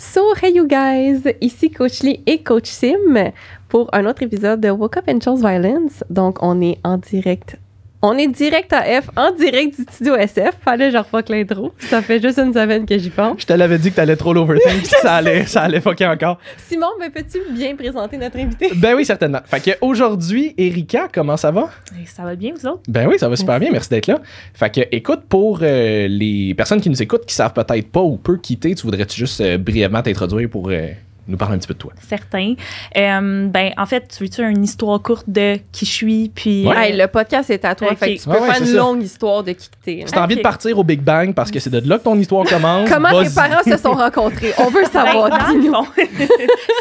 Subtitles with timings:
[0.00, 1.24] So, hey you guys!
[1.40, 3.32] Ici Coach Lee et Coach Sim
[3.68, 6.04] pour un autre épisode de Woke Up and Chose Violence.
[6.08, 7.56] Donc, on est en direct
[8.00, 10.54] on est direct à F, en direct du studio SF.
[10.64, 11.72] Fallait genre fuck l'intro.
[11.78, 13.40] Ça fait juste une semaine que j'y pense.
[13.40, 16.38] Je te l'avais dit que t'allais trop l'overthink, ça allait, ça allait fucker encore.
[16.68, 18.70] Simon, mais peux-tu bien présenter notre invité?
[18.76, 19.40] Ben oui, certainement.
[19.44, 21.70] Fait que aujourd'hui, Erika, comment ça va?
[22.06, 22.82] Ça va bien, vous autres?
[22.88, 24.20] Ben oui, ça va super bien, merci d'être là.
[24.54, 28.16] Fait que, écoute, pour euh, les personnes qui nous écoutent, qui savent peut-être pas ou
[28.16, 30.88] peu quitter, tu voudrais-tu juste euh, brièvement t'introduire pour euh,
[31.28, 31.92] nous parler un petit peu de toi.
[32.08, 32.54] Certain.
[32.96, 36.66] Euh, ben, en fait, tu veux-tu une histoire courte de qui je suis, puis...
[36.66, 36.90] Ouais.
[36.90, 37.98] Hey, le podcast est à toi, Ok.
[37.98, 38.76] fait que tu peux Ouais, ouais, faire une ça.
[38.78, 40.02] longue histoire de qui que t'es.
[40.06, 42.18] Si t'as envie de partir au Big Bang parce que c'est de là que ton
[42.18, 44.52] histoire commence, Comment tes parents se sont rencontrés?
[44.58, 45.74] On veut Ben, savoir, dis-nous.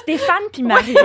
[0.04, 0.96] Stéphane puis Marie.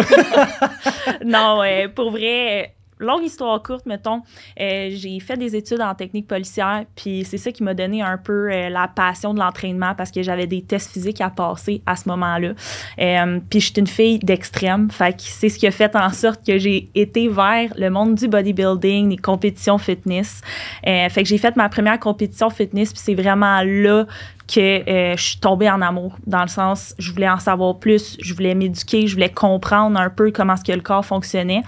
[1.24, 2.66] non, euh, pour vrai, euh,
[3.02, 4.22] longue histoire courte, mettons,
[4.60, 8.18] euh, j'ai fait des études en technique policière, puis c'est ça qui m'a donné un
[8.18, 11.96] peu euh, la passion de l'entraînement parce que j'avais des tests physiques à passer à
[11.96, 12.52] ce moment-là.
[12.98, 16.10] Euh, puis je suis une fille d'extrême, fait que c'est ce qui a fait en
[16.10, 20.40] sorte que j'ai été vers le monde du bodybuilding, des compétitions fitness.
[20.84, 24.06] Fait que j'ai fait ma première compétition fitness, puis c'est vraiment là
[24.52, 28.16] que euh, je suis tombée en amour dans le sens je voulais en savoir plus
[28.20, 31.62] je voulais m'éduquer je voulais comprendre un peu comment est-ce que le corps fonctionnait.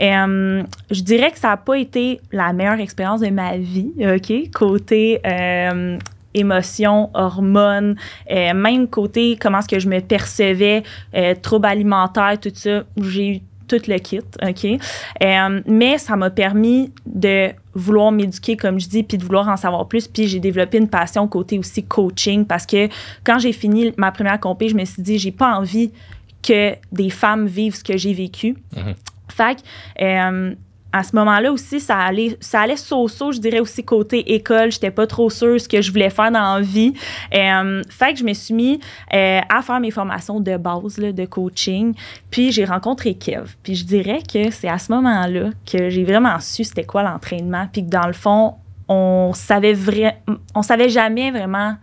[0.00, 4.50] Euh, je dirais que ça n'a pas été la meilleure expérience de ma vie ok?
[4.52, 5.98] Côté euh,
[6.34, 7.96] émotions, hormones,
[8.30, 10.82] euh, même côté comment est-ce que je me percevais,
[11.42, 13.40] troubles alimentaires, tout ça, j'ai eu
[13.78, 14.64] tout le kit, OK?
[15.22, 19.56] Euh, mais ça m'a permis de vouloir m'éduquer, comme je dis, puis de vouloir en
[19.56, 20.08] savoir plus.
[20.08, 22.88] Puis j'ai développé une passion côté aussi coaching parce que
[23.24, 25.90] quand j'ai fini ma première compé, je me suis dit, j'ai pas envie
[26.42, 28.56] que des femmes vivent ce que j'ai vécu.
[28.76, 28.94] Mhm.
[29.28, 30.54] Fait que, euh,
[30.94, 34.70] à ce moment-là aussi, ça allait, ça allait so-so, je dirais aussi côté école.
[34.70, 36.94] J'étais pas trop sûre ce que je voulais faire dans la vie.
[37.34, 38.80] Euh, fait que je me suis mis
[39.12, 41.94] euh, à faire mes formations de base de coaching.
[42.30, 43.56] Puis j'ai rencontré Kev.
[43.64, 47.66] Puis je dirais que c'est à ce moment-là que j'ai vraiment su c'était quoi l'entraînement.
[47.72, 48.54] Puis que dans le fond,
[48.86, 50.22] on savait vrai,
[50.54, 51.74] on savait jamais vraiment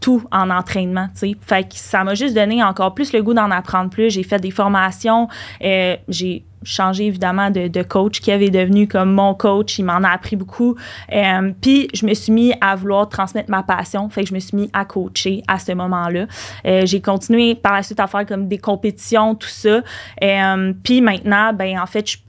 [0.00, 1.36] tout en entraînement, tu sais.
[1.42, 4.10] Fait que ça m'a juste donné encore plus le goût d'en apprendre plus.
[4.10, 5.28] J'ai fait des formations,
[5.62, 8.20] euh, j'ai changé évidemment de, coach.
[8.20, 10.76] Kev est devenu comme mon coach, il m'en a appris beaucoup.
[11.12, 14.40] Euh, Puis je me suis mis à vouloir transmettre ma passion, fait que je me
[14.40, 16.26] suis mis à coacher à ce moment-là.
[16.66, 19.82] Euh, j'ai continué par la suite à faire comme des compétitions, tout ça.
[20.22, 22.24] Euh, Puis maintenant, ben en fait, je suis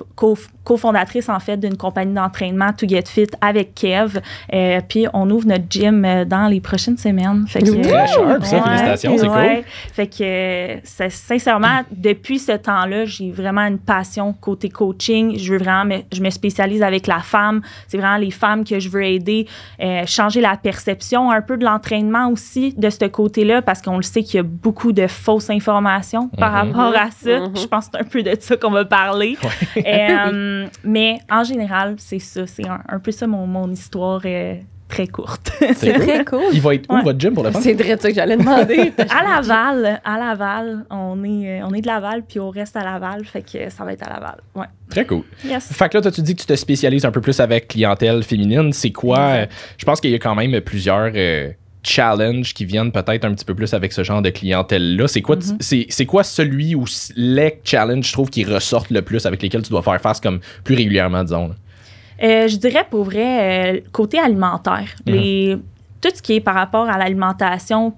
[0.64, 4.20] cofondatrice en fait d'une compagnie d'entraînement To Get Fit avec Kev.
[4.54, 7.46] Euh, Puis on ouvre notre gym euh, dans les prochaines semaines.
[7.48, 9.64] Fait que, Très sharp, ça, Ouais, félicitations, c'est ouais.
[9.94, 15.38] Fait que, euh, ça- sincèrement, depuis ce temps-là, j'ai vraiment une passion côté coaching.
[15.38, 17.62] Je veux vraiment, me, je me spécialise avec la femme.
[17.88, 19.48] C'est vraiment les femmes que je veux aider,
[19.82, 24.04] euh, changer la perception un peu de l'entraînement aussi de ce côté-là, parce qu'on le
[24.04, 26.72] sait qu'il y a beaucoup de fausses informations par Mhm.
[26.74, 27.40] rapport à ça.
[27.40, 27.58] Mhm.
[27.58, 29.38] Je pense que c'est un peu de ça qu'on va parler.
[30.54, 32.46] Euh, mais en général, c'est ça.
[32.48, 34.56] C'est un, un peu ça mon, mon histoire euh,
[34.88, 35.52] très courte.
[35.76, 36.42] C'est très cool.
[36.54, 37.02] Il va être où Ouais.
[37.04, 37.60] votre gym pour le fun?
[37.62, 38.94] C'est vrai ça que j'allais demander.
[39.10, 42.84] À Laval, à Laval, on est, euh, on est de Laval, puis on reste à
[42.84, 44.38] Laval, fait que ça va être à Laval.
[44.56, 44.66] Ouais.
[44.90, 45.24] Très cool.
[45.44, 45.72] Yes.
[45.74, 48.22] Fait que là, toi, tu dis que tu te spécialises un peu plus avec clientèle
[48.24, 48.72] féminine?
[48.74, 49.18] C'est quoi?
[49.20, 49.46] euh,
[49.78, 51.50] je pense qu'il y a quand même plusieurs euh,
[51.84, 55.08] challenges qui viennent peut-être un petit peu plus avec ce genre de clientèle-là.
[55.08, 55.58] C'est quoi, Mhm.
[55.90, 56.86] c'est quoi celui ou
[57.16, 60.40] les challenges, je trouve, qui ressortent le plus avec lesquels tu dois faire face comme
[60.64, 61.54] plus régulièrement, disons?
[62.24, 65.14] Euh, je dirais pour vrai, euh, côté alimentaire, Mhm.
[65.14, 65.58] les,
[66.00, 67.94] tout ce qui est par rapport à l'alimentation,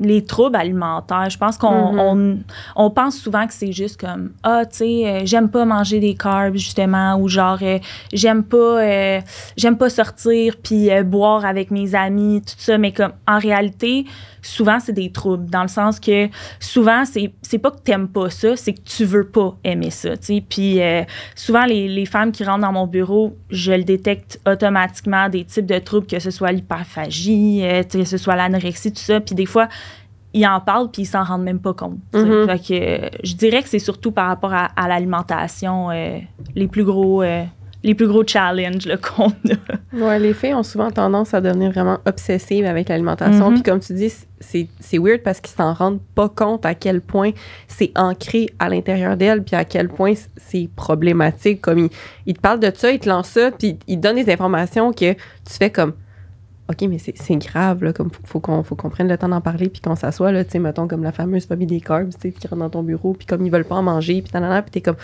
[0.00, 1.98] les troubles alimentaires, je pense qu'on Mhm.
[1.98, 2.38] on,
[2.76, 6.14] on pense souvent que c'est juste comme ah tu sais euh, j'aime pas manger des
[6.14, 7.78] carbs justement ou genre euh,
[8.12, 9.20] j'aime pas euh,
[9.56, 12.78] j'aime pas sortir puis boire avec mes amis tout ça.
[12.78, 14.04] Mais comme en réalité
[14.40, 16.28] souvent c'est des troubles dans le sens que
[16.60, 20.16] souvent c'est c'est pas que t'aimes pas ça c'est que tu veux pas aimer ça
[20.16, 20.44] tu sais.
[20.48, 20.78] Puis
[21.34, 25.66] souvent les, les femmes qui rentrent dans mon bureau je le détecte automatiquement des types
[25.66, 29.20] de troubles que ce soit l'hyperphagie que ce soit l'anorexie tout ça.
[29.20, 29.68] Puis des fois
[30.38, 31.98] ils en parlent puis ils s'en rendent même pas compte.
[32.14, 32.46] Mhm.
[32.46, 36.18] Fait que euh, je dirais que c'est surtout par rapport à, à l'alimentation euh,
[36.54, 37.44] les plus gros euh,
[37.84, 39.96] les plus gros challenges qu'on a.
[39.96, 43.50] Ouais, les filles ont souvent tendance à devenir vraiment obsessives avec l'alimentation.
[43.50, 43.54] Mhm.
[43.54, 47.30] Puis comme tu dis, c'est weird parce qu'ils s'en rendent pas compte à quel point
[47.68, 51.60] c'est ancré à l'intérieur d'elles, puis à quel point c'est problématique.
[51.60, 51.90] Comme ils,
[52.26, 54.92] ils te parlent de ça, ils te lancent ça, puis ils te donnent des informations
[54.92, 55.92] que tu fais comme
[56.70, 59.68] OK, mais c'est grave, là, comme faut, qu'on faut qu'on prenne le temps d'en parler,
[59.68, 62.30] puis qu'on s'assoit, là, tu sais, mettons, comme la fameuse phobie des carbs, tu sais,
[62.32, 64.70] qui rentre dans ton bureau, puis comme ils veulent pas en manger, puis tanana, puis
[64.72, 64.96] t'es comme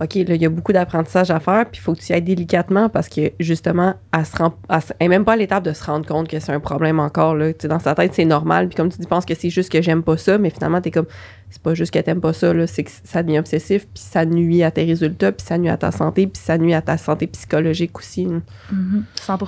[0.00, 2.12] OK, là, il y a beaucoup d'apprentissage à faire, puis il faut que tu y
[2.12, 6.28] ailles délicatement parce que, justement, elle se même pas à l'étape de se rendre compte
[6.28, 7.52] que c'est un problème encore, là.
[7.52, 9.70] Tu sais, dans sa tête, c'est normal, puis comme tu dis, penses que c'est juste
[9.70, 11.06] que j'aime pas ça, mais finalement, t'es comme,
[11.50, 14.24] c'est pas juste que t'aimes pas ça, là, c'est que ça devient obsessif, puis ça
[14.24, 16.96] nuit à tes résultats, puis ça nuit à ta santé, puis ça nuit à ta
[16.96, 18.24] santé psychologique aussi.
[18.24, 18.40] là.
[18.72, 19.38] Mhm, 100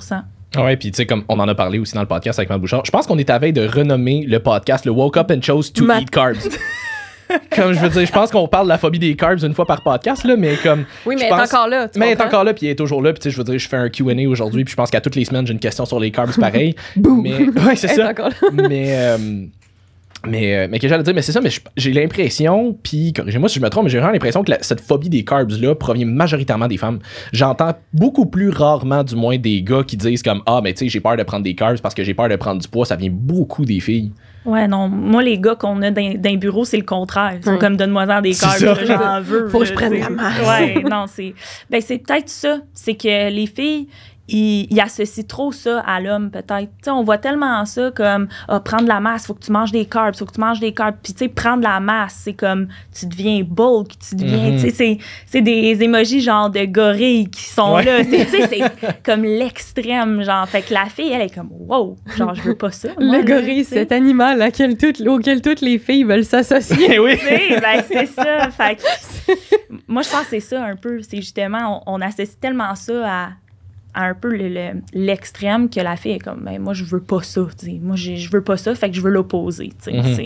[0.57, 2.61] Ouais, puis tu sais, comme on en a parlé aussi dans le podcast avec Matt
[2.61, 5.43] Bouchard, je pense qu'on est à veille de renommer le podcast le Woke Up and
[5.43, 6.37] Chose to Matt- Eat Carbs.
[7.57, 9.65] comme je veux dire, je pense qu'on parle de la phobie des carbs une fois
[9.67, 10.85] par podcast, là, mais comme.
[11.07, 11.89] Oui, mais elle est pense- encore là.
[11.89, 13.13] tu Mais elle est encore là, puis elle est toujours là.
[13.13, 15.01] Puis tu sais, je veux dire, je fais un QA aujourd'hui, puis je pense qu'à
[15.01, 16.75] toutes les semaines, j'ai une question sur les carbs pareil.
[16.97, 18.11] mais ouais, c'est est ça.
[18.11, 18.49] encore là.
[18.53, 19.17] mais euh,
[20.27, 23.59] mais euh, mais que j'allais dire mais c'est ça mais j'ai l'impression puis corrigez-moi si
[23.59, 26.07] je me trompe mais j'ai vraiment l'impression que la- cette phobie des carbs là provient
[26.07, 26.99] majoritairement des femmes
[27.33, 30.89] j'entends beaucoup plus rarement du moins des gars qui disent comme ah mais tu sais
[30.89, 32.97] j'ai peur de prendre des carbs parce que j'ai peur de prendre du poids ça
[32.97, 34.13] vient beaucoup des filles
[34.47, 34.91] Ouais, non.
[34.91, 37.33] Moi, les gars qu'on a les bureaux, c'est le contraire.
[37.39, 39.49] Ils sont comme donne-moi-en des carbs, j'en veux.
[39.49, 40.35] Faut que je prenne la masse.
[40.47, 41.33] Ouais, non, c'est.
[41.71, 42.59] Ben, c'est peut-être ça.
[42.75, 43.89] C'est que les filles,
[44.29, 46.71] ils associent trop ça à l'homme, peut-être.
[46.79, 49.71] Tu sais, on voit tellement ça comme ah, prendre la masse, faut que tu manges
[49.73, 50.97] des carbs, faut que tu manges des carbs.
[51.03, 52.69] Puis, tu sais, prendre la masse, c'est comme
[52.99, 54.53] tu deviens bulk, tu deviens.
[54.53, 57.85] Tu sais, c'est- c'est des émojis genre de gorilles qui sont Ouais.
[57.85, 58.03] là.
[58.05, 60.49] C'est- Tu sais, c'est comme l'extrême, genre.
[60.49, 62.89] Fait que la fille, elle est comme wow, genre, je veux pas ça.
[62.99, 66.99] moi, Le là, gorille, cet animal auquel toutes, auquel toutes les filles veulent s'associer.
[66.99, 68.51] oui Tu sais, ben, c'est ça.
[68.51, 71.01] Fait que, moi, je pense que c'est ça un peu.
[71.03, 73.29] C'est justement, on, on associe tellement ça à,
[73.95, 77.01] à un peu le- le- l'extrême que la fille est comme, ben, moi, je veux
[77.01, 77.47] pas ça.
[77.59, 77.79] tu sais.
[77.81, 79.73] Moi, je veux pas ça, fait que je veux l'opposer.
[79.87, 80.17] Mhm.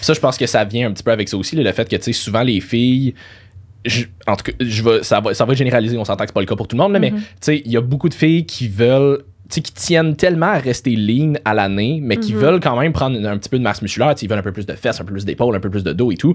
[0.00, 1.96] Ça je pense que ça vient un petit peu avec ça aussi le fait que
[1.96, 3.14] tu sais souvent les filles
[3.84, 6.34] je- en tout cas, je vais, ça, va, ça va généraliser, on s'entend que c'est
[6.34, 7.18] pas le cas pour tout le monde, là, mais Mhm.
[7.18, 10.94] tu sais, il y a beaucoup de filles qui veulent, qui tiennent tellement à rester
[10.94, 12.38] lean à l'année, mais qui Mhm.
[12.40, 14.66] veulent quand même prendre un petit peu de masse musculaire, ils veulent un peu plus
[14.66, 16.34] de fesses, un peu plus d'épaules, un peu plus de dos et tout,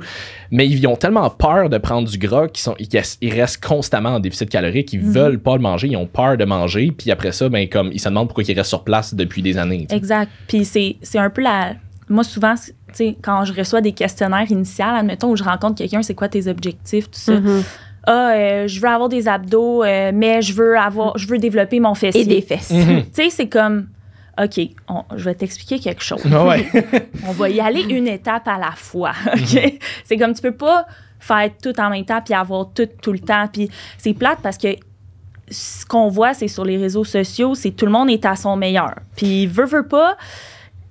[0.52, 2.90] mais ils ont tellement peur de prendre du gras qu'ils sont, ils,
[3.22, 5.12] ils restent constamment en déficit calorique, ils Mhm.
[5.12, 8.00] veulent pas le manger, ils ont peur de manger, puis après ça, ben comme ils
[8.00, 9.88] se demandent pourquoi ils restent sur place depuis des années.
[9.92, 10.32] Exact.
[10.48, 11.74] Puis c'est c'est un peu la.
[12.10, 15.76] Moi, souvent, c'est- tu sais, quand je reçois des questionnaires initiaux, admettons, où je rencontre
[15.76, 17.40] quelqu'un, c'est quoi tes objectifs, tout ça.
[17.40, 17.64] Mhm.
[18.06, 21.80] Ah, euh, je veux avoir des abdos, euh, mais je veux avoir, je veux développer
[21.80, 22.22] mon fessier.
[22.22, 22.72] Et des fesses.
[22.72, 23.04] Mhm.
[23.04, 23.88] Tu sais, c'est comme,
[24.42, 24.60] OK,
[24.90, 26.22] on- je vais t'expliquer quelque chose.
[26.32, 26.66] Ah ouais.
[27.28, 29.12] On va y aller une étape à la fois.
[29.34, 29.74] OK?
[30.04, 30.86] C'est comme, tu peux pas
[31.20, 33.48] faire tout en même temps puis avoir tout tout le temps.
[33.52, 34.70] Puis c'est plate parce que
[35.50, 38.56] ce qu'on voit, c'est sur les réseaux sociaux, c'est tout le monde est à son
[38.56, 38.96] meilleur.
[39.16, 40.18] Puis veut, veut pas,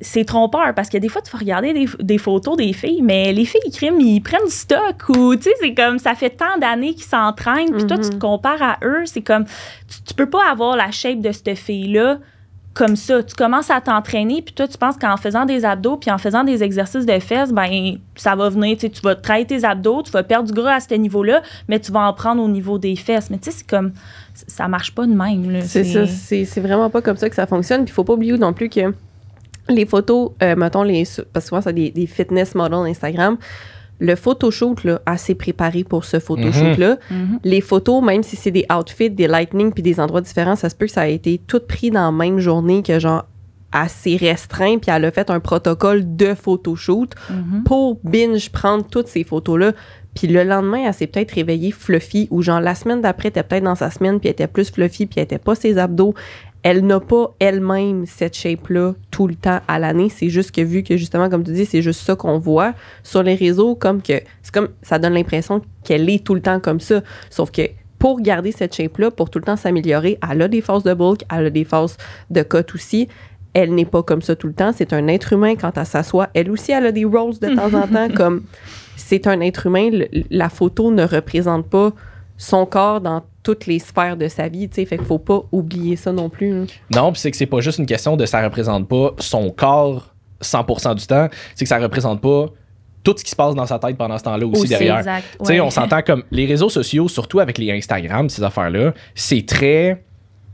[0.02, 3.32] c'est trompeur parce que des fois, tu vas regarder des, des photos des filles, mais
[3.32, 6.30] les filles, ils, criment, ils prennent du stock ou, tu sais, c'est comme, ça fait
[6.30, 8.18] tant d'années qu'ils s'entraînent, puis toi, tu te Mhm.
[8.20, 12.18] compares à eux, c'est comme, tu, tu peux pas avoir la shape de cette fille-là
[12.74, 13.22] comme ça.
[13.22, 16.42] Tu commences à t'entraîner, puis toi, tu penses qu'en faisant des abdos, puis en faisant
[16.42, 20.22] des exercices de fesses, ben ça va venir, tu vas travailler tes abdos, tu vas
[20.22, 23.28] perdre du gras à ce niveau-là, mais tu vas en prendre au niveau des fesses.
[23.28, 23.92] Mais tu sais, c'est comme,
[24.34, 25.60] ça marche pas de même.
[25.62, 27.84] C'est ça, c'est c'est vraiment pas comme ça que ça fonctionne.
[27.84, 28.94] Puis il faut pas oublier non plus que
[29.68, 33.36] les photos, euh, mettons, les, parce que souvent, c'est des, des fitness models Instagram.
[34.00, 36.96] Le photoshoot, là, assez préparé pour ce photoshoot-là.
[37.10, 37.38] Mhm.
[37.44, 40.74] Les photos, même si c'est des outfits, des lightning puis des endroits différents, ça se
[40.74, 43.26] peut que ça a été tout pris dans la même journée que genre
[43.70, 47.62] assez restreint, puis elle a fait un protocole de photoshoot Mhm.
[47.64, 49.72] pour binge prendre toutes ces photos-là.
[50.14, 53.42] Puis le lendemain, elle s'est peut-être réveillée fluffy, ou genre la semaine d'après, elle était
[53.42, 56.14] peut-être dans sa semaine, puis elle était plus fluffy, puis elle était pas ses abdos.
[56.62, 60.08] Elle n'a pas elle-même cette shape-là tout le temps à l'année.
[60.08, 62.72] C'est juste que vu que justement, comme tu dis, c'est juste ça qu'on voit
[63.02, 66.60] sur les réseaux, comme que c'est comme ça donne l'impression qu'elle est tout le temps
[66.60, 67.00] comme ça.
[67.30, 67.62] Sauf que
[67.98, 71.22] pour garder cette shape-là, pour tout le temps s'améliorer, elle a des phases de bulk,
[71.32, 71.96] elle a des phases
[72.30, 73.08] de cut aussi.
[73.54, 74.72] Elle n'est pas comme ça tout le temps.
[74.74, 76.28] C'est un être humain quand elle s'assoit.
[76.32, 78.08] Elle aussi, elle a des rolls de temps en temps.
[78.16, 78.44] Comme
[78.96, 79.90] c'est un être humain.
[79.92, 81.92] Le- la photo ne représente pas
[82.38, 84.68] son corps dans toutes les sphères de sa vie.
[84.68, 84.84] tu sais.
[84.84, 86.52] Fait qu'il faut pas oublier ça non plus.
[86.52, 86.66] hein.
[86.94, 90.14] Non, puis c'est que c'est pas juste une question de ça représente pas son corps
[90.42, 92.46] 100% du temps, c'est que ça représente pas
[93.04, 94.98] tout ce qui se passe dans sa tête pendant ce temps-là aussi, Aussi, derrière.
[94.98, 95.24] Exact.
[95.40, 99.44] Tu sais, on s'entend comme les réseaux sociaux, surtout avec les Instagram, ces affaires-là, c'est
[99.44, 100.04] très.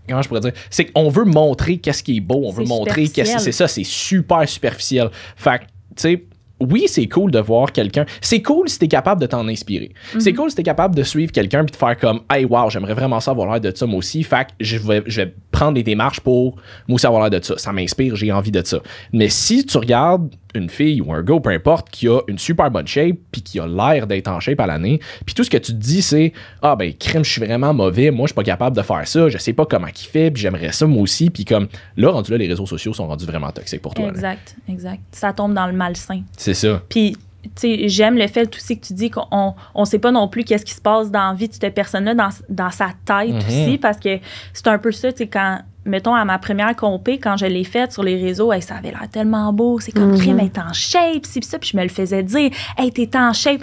[0.09, 0.52] Comment je pourrais dire?
[0.71, 3.85] C'est qu'on veut montrer qu'est-ce qui est beau, on veut montrer qu'est-ce c'est ça, c'est
[3.85, 5.11] super superficiel.
[5.37, 5.66] Fait tu
[5.97, 6.25] sais,
[6.60, 8.04] oui, c'est cool de voir quelqu'un.
[8.20, 9.92] C'est cool si t'es capable de t'en inspirer.
[10.18, 12.94] C'est cool si t'es capable de suivre quelqu'un puis de faire comme, hey, wow, j'aimerais
[12.94, 14.22] vraiment ça avoir l'air de ça moi aussi.
[14.22, 17.44] Fait que je vais, je vais prendre des démarches pour moi aussi avoir l'air de
[17.44, 17.56] ça.
[17.58, 18.80] Ça m'inspire, j'ai envie de ça.
[19.12, 22.70] Mais si tu regardes une fille ou un gars, peu importe, qui a une super
[22.70, 25.56] bonne shape puis qui a l'air d'être en shape à l'année, puis tout ce que
[25.58, 28.44] tu te dis, c'est, ah ben, crème, je suis vraiment mauvais, moi, je suis pas
[28.44, 31.28] capable de faire ça, je sais pas comment qu'il fait, puis j'aimerais ça moi aussi,
[31.30, 34.06] puis comme, là, rendu là, les réseaux sociaux sont rendus vraiment toxiques pour toi.
[34.06, 34.10] là.
[34.10, 35.00] Exact, exact.
[35.12, 36.22] Ça tombe dans le malsain.
[36.36, 36.82] C'est ça.
[36.88, 37.16] Puis
[37.54, 40.64] sais, j'aime le fait aussi que tu dis qu'on on sait pas non plus qu'est-ce
[40.64, 43.38] qui se passe dans la vie de cette personne-là, dans, dans sa tête Mhm.
[43.38, 44.18] aussi, parce que
[44.52, 47.64] c'est un peu ça, tu sais, quand, mettons, à ma première compé, quand je l'ai
[47.64, 50.16] faite sur les réseaux, hey, ça avait l'air tellement beau, c'est comme, Mhm.
[50.18, 53.11] crime, elle est en shape, c'est ça, puis je me le faisais dire, hey, t'es
[53.16, 53.61] en shape.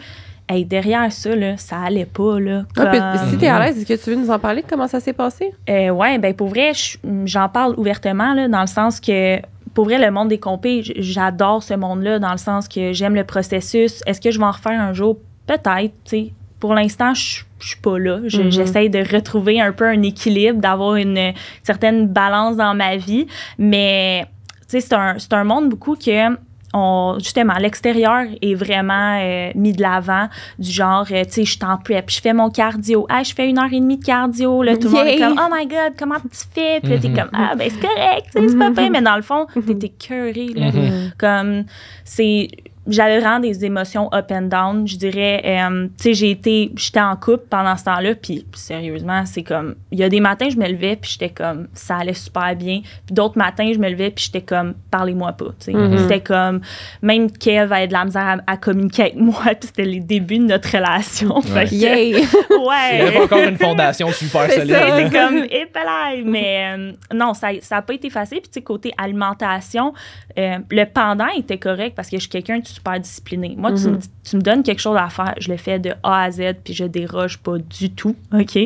[0.47, 2.65] Hey, derrière ça, là, ça allait pas, là.
[2.77, 4.87] Ah, puis si t'es à l'aise, est-ce que tu veux nous en parler de comment
[4.87, 5.51] ça s'est passé?
[5.67, 9.37] euh, ouais, ben pour vrai, je- j'en parle ouvertement, là, dans le sens que,
[9.73, 13.23] pour vrai, le monde des compés, j'adore ce monde-là, dans le sens que j'aime le
[13.23, 14.03] processus.
[14.05, 15.17] Est-ce que je vais en refaire un jour?
[15.47, 16.31] Peut-être, tu sais.
[16.59, 18.19] Pour l'instant, je je suis pas là.
[18.27, 18.51] Je- Mhm.
[18.51, 21.33] J'essaie de retrouver un peu un équilibre, d'avoir une
[21.63, 23.25] certaine balance dans ma vie.
[23.57, 24.25] Mais,
[24.69, 26.37] tu sais, c'est un, un monde beaucoup que
[26.77, 30.27] on, justement, l'extérieur est vraiment euh, mis de l'avant,
[30.59, 33.33] du genre, euh, tu sais, je suis en prep, je fais mon cardio, ah, je
[33.33, 35.19] fais une heure et demie de cardio, là, tout le monde est Yay!
[35.19, 36.81] comme, oh my god, comment tu fais?
[36.81, 37.15] Puis là, t'es Mhm.
[37.15, 40.71] comme, ah, ben, c'est correct, c'est pas vrai, mais dans le fond, t'es écœuré, là.
[40.71, 41.11] Mhm.
[41.17, 41.63] Comme,
[42.03, 42.49] c'est.
[42.87, 44.87] J'avais vraiment des émotions up and down.
[44.87, 46.71] Je dirais, euh, tu sais, j'ai été.
[46.75, 49.75] J'étais en couple pendant ce temps-là, puis sérieusement, c'est comme.
[49.91, 51.67] Il y a des matins, je me levais, puis j'étais comme.
[51.73, 52.81] Ça allait super bien.
[53.05, 54.75] Puis d'autres matins, je me levais, puis j'étais comme.
[54.91, 55.73] Parlez-moi pas, tu sais.
[55.73, 55.97] Mhm.
[55.97, 56.61] C'était comme.
[57.01, 60.37] Même Kev avait de la misère à, à communiquer avec moi, puis c'était les débuts
[60.39, 61.41] de notre relation.
[61.41, 61.73] Fait que-!
[61.73, 62.15] Il n'y
[62.67, 63.01] ouais.
[63.01, 64.75] avait pas encore une fondation super C'est solide.
[64.75, 65.09] hein.
[65.09, 66.23] C'est comme épelaille.
[66.25, 68.39] Mais euh, non, ça n'a pas été facile.
[68.41, 69.93] Puis, tu sais, côté alimentation,
[70.37, 73.55] euh, le pendant était correct parce que je suis quelqu'un de super discipliné.
[73.57, 73.99] Moi, tu, Mhm.
[74.29, 76.73] tu me donnes quelque chose à faire, je le fais de A à Z, puis
[76.73, 78.15] je déroge pas du tout.
[78.33, 78.57] OK?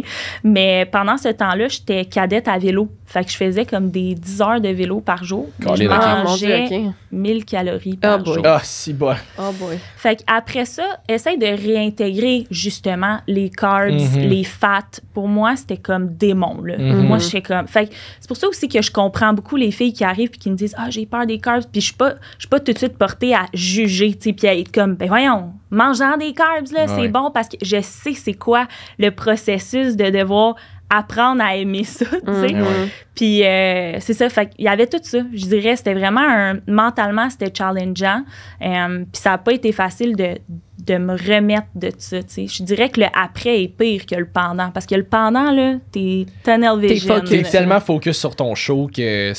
[0.43, 2.89] Mais pendant ce temps-là, j'étais cadette à vélo.
[3.05, 5.49] Fait que je faisais comme des 10 heures de vélo par jour.
[5.59, 6.93] Mais je mangeais OK.
[7.11, 8.33] 1000 calories Ah, par boy.
[8.35, 8.43] jour.
[8.45, 9.15] Ah, si bon.
[9.39, 9.79] Oh boy.
[9.97, 14.29] Fait qu'après ça, essaye de réintégrer justement les carbs, Mhm.
[14.29, 14.83] les fats.
[15.15, 16.61] Pour moi, c'était comme démon.
[16.63, 16.77] Là.
[16.77, 17.07] Mhm.
[17.07, 17.67] Moi, je comme.
[17.67, 20.37] Fait que c'est pour ça aussi que je comprends beaucoup les filles qui arrivent et
[20.37, 21.63] qui me disent Ah, j'ai peur des carbs.
[21.71, 24.33] Puis je suis pas, je suis pas tout de suite portée à juger, tu sais,
[24.33, 27.01] puis à être comme Ben voyons, mangeant des carbs, là, Ouais.
[27.01, 30.55] c'est bon parce que je sais c'est quoi le processus de devoir
[30.91, 32.53] apprendre à aimer ça, tu sais.
[32.53, 32.61] Mhm.
[32.61, 32.87] Ouais.
[33.15, 35.19] Puis euh, c'est ça, fait qu'il y avait tout ça.
[35.33, 36.55] Je dirais, c'était vraiment un.
[36.67, 38.23] Mentalement, c'était challengeant.
[38.63, 40.37] Euh, puis ça n'a pas été facile de,
[40.83, 42.47] de me remettre de ça, tu sais.
[42.47, 44.71] Je dirais que le après est pire que le pendant.
[44.71, 47.19] Parce que le pendant, là, t'es tunnel vision.
[47.19, 49.35] T'es tellement focus sur ton show que tu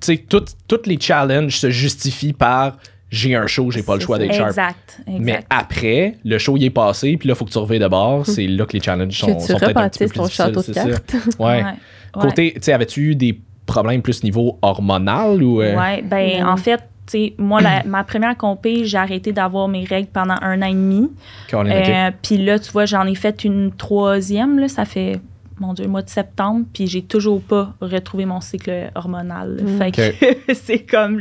[0.00, 2.76] sais, tous les challenges se justifient par
[3.14, 4.48] j'ai un show, j'ai pas le choix d'être sharp.
[4.50, 5.20] Exact, exact.
[5.24, 7.88] Mais après, le show il est passé, puis là, il faut que tu reviennes de
[7.88, 8.26] bord.
[8.26, 10.44] C'est là que les challenges sont, sont peut-être un petit peu plus ton difficiles.
[10.44, 11.14] château de cartes.
[11.38, 11.62] Ouais.
[11.64, 11.72] Ouais.
[12.20, 15.60] Côté, tu sais, avais-tu eu des problèmes plus niveau hormonal ou.
[15.62, 19.68] euh, Ouais, ben en fait, tu sais, moi, la- ma première compé, j'ai arrêté d'avoir
[19.68, 21.10] mes règles pendant un an et demi.
[21.52, 25.20] Euh, puis là, tu vois, j'en ai fait une troisième, là, ça fait,
[25.60, 29.56] mon Dieu, le mois de septembre, puis j'ai toujours pas retrouvé mon cycle hormonal.
[29.56, 29.62] là.
[29.62, 29.78] Mm.
[29.78, 31.20] Fait que c'est comme,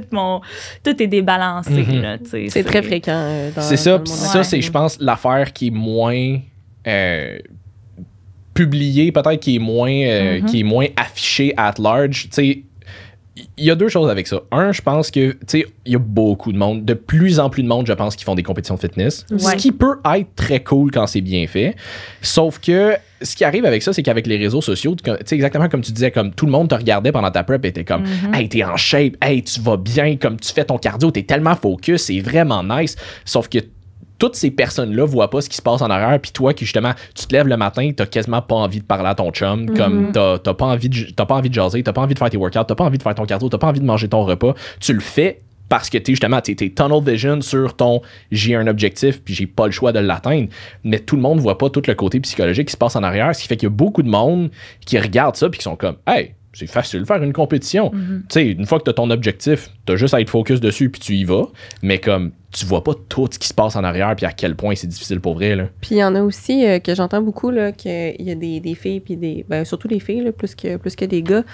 [0.00, 0.40] tout mon,
[0.84, 1.84] tout est débalancé,
[2.24, 2.46] sais.
[2.48, 3.12] C'est très fréquent.
[3.14, 4.44] euh, C'est dans ça, le ça, Ouais.
[4.44, 6.38] c'est, je pense, l'affaire qui est moins
[6.86, 7.38] euh,
[8.54, 10.46] publiée, peut-être qui est moins, euh, Mhm.
[10.46, 12.24] qui est moins affichée at large.
[12.24, 12.62] Tu sais,
[13.56, 14.40] il y a deux choses avec ça.
[14.50, 17.48] Un, je pense que, tu sais, il y a beaucoup de monde, de plus en
[17.48, 19.24] plus de monde, je pense, qui font des compétitions de fitness.
[19.38, 21.74] Ce qui peut être très cool quand c'est bien fait.
[22.20, 22.94] Sauf que
[23.24, 25.92] ce qui arrive avec ça, c'est qu'avec les réseaux sociaux, tu sais, exactement comme tu
[25.92, 28.34] disais, comme tout le monde te regardait pendant ta prep et était comme, Mhm.
[28.34, 31.54] hey, t'es en shape, hey, tu vas bien, comme tu fais ton cardio, t'es tellement
[31.54, 32.96] focus, c'est vraiment nice.
[33.24, 33.58] Sauf que
[34.18, 36.92] toutes ces personnes-là voient pas ce qui se passe en arrière, puis toi qui justement,
[37.14, 40.12] tu te lèves le matin, t'as quasiment pas envie de parler à ton chum, comme
[40.12, 42.30] t'as t'as pas envie de t'as pas envie de jaser, t'as pas envie de faire
[42.30, 44.22] tes workouts, t'as pas envie de faire ton cardio, t'as pas envie de manger ton
[44.24, 45.40] repas, tu le fais
[45.72, 49.46] parce que t'es justement t'es, t'es tunnel vision sur ton j'ai un objectif puis j'ai
[49.46, 50.48] pas le choix de l'atteindre.
[50.84, 53.34] Mais tout le monde voit pas tout le côté psychologique qui se passe en arrière
[53.34, 54.50] ce qui fait qu'il y a beaucoup de monde
[54.84, 57.90] qui regardent ça puis qui sont comme hey c'est facile de faire une compétition.
[57.92, 58.24] Mhm.
[58.28, 60.60] Tu sais, une fois que tu as ton objectif, tu as juste à être focus
[60.60, 61.48] dessus puis tu y vas.
[61.82, 64.54] Mais comme tu vois pas tout ce qui se passe en arrière puis à quel
[64.54, 65.56] point c'est difficile pour vrai.
[65.56, 65.64] Là.
[65.80, 68.60] Puis il y en a aussi euh, que j'entends beaucoup là qu'il y a des,
[68.60, 71.44] des filles puis des ben, surtout des filles là, plus que plus que des gars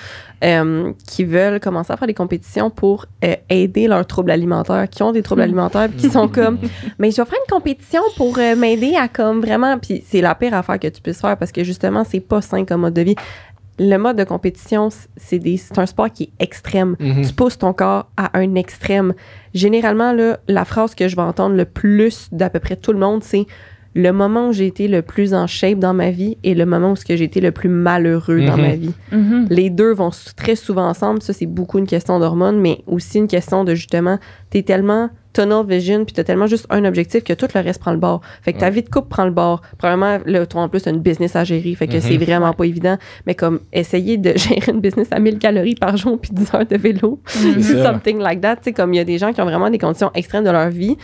[0.44, 5.02] euh, qui veulent commencer à faire des compétitions pour euh, aider leurs troubles alimentaires, qui
[5.02, 6.58] ont des troubles alimentaires puis qui sont comme
[6.98, 10.34] mais je vais faire une compétition pour euh, m'aider à comme vraiment puis c'est la
[10.34, 13.02] pire affaire que tu puisses faire parce que justement c'est pas sain comme mode de
[13.02, 13.14] vie.
[13.78, 16.96] Le mode de compétition, c'est des- c'est un sport qui est extrême.
[16.98, 17.24] Mhm.
[17.26, 19.14] Tu pousses ton corps à un extrême.
[19.54, 22.98] Généralement, là, la phrase que je vais entendre le plus d'à peu près tout le
[22.98, 23.46] monde, c'est
[23.94, 26.92] le moment où j'ai été le plus en shape dans ma vie et le moment
[26.92, 28.92] où ce que j'ai été le plus malheureux dans ma vie.
[29.12, 29.46] Mhm.
[29.50, 31.22] Les deux vont très souvent ensemble.
[31.22, 34.18] Ça, c'est beaucoup une question d'hormones, mais aussi une question de justement,
[34.50, 35.08] t'es tellement,
[35.42, 38.20] tunnel vision, puis t'as tellement juste un objectif que tout le reste prend le bord.
[38.42, 39.62] Fait que ta vie de couple prend le bord.
[39.78, 42.00] Probablement, là, toi, en plus, t'as une business à gérer, fait que Mhm.
[42.00, 42.96] c'est vraiment pas évident.
[43.26, 46.66] Mais comme, essayer de gérer une business à 1000 calories par jour puis 10 heures
[46.66, 47.92] de vélo, ça.
[47.92, 48.56] something like that.
[48.56, 50.50] Tu sais, comme il y a des gens qui ont vraiment des conditions extrêmes de
[50.50, 50.96] leur vie.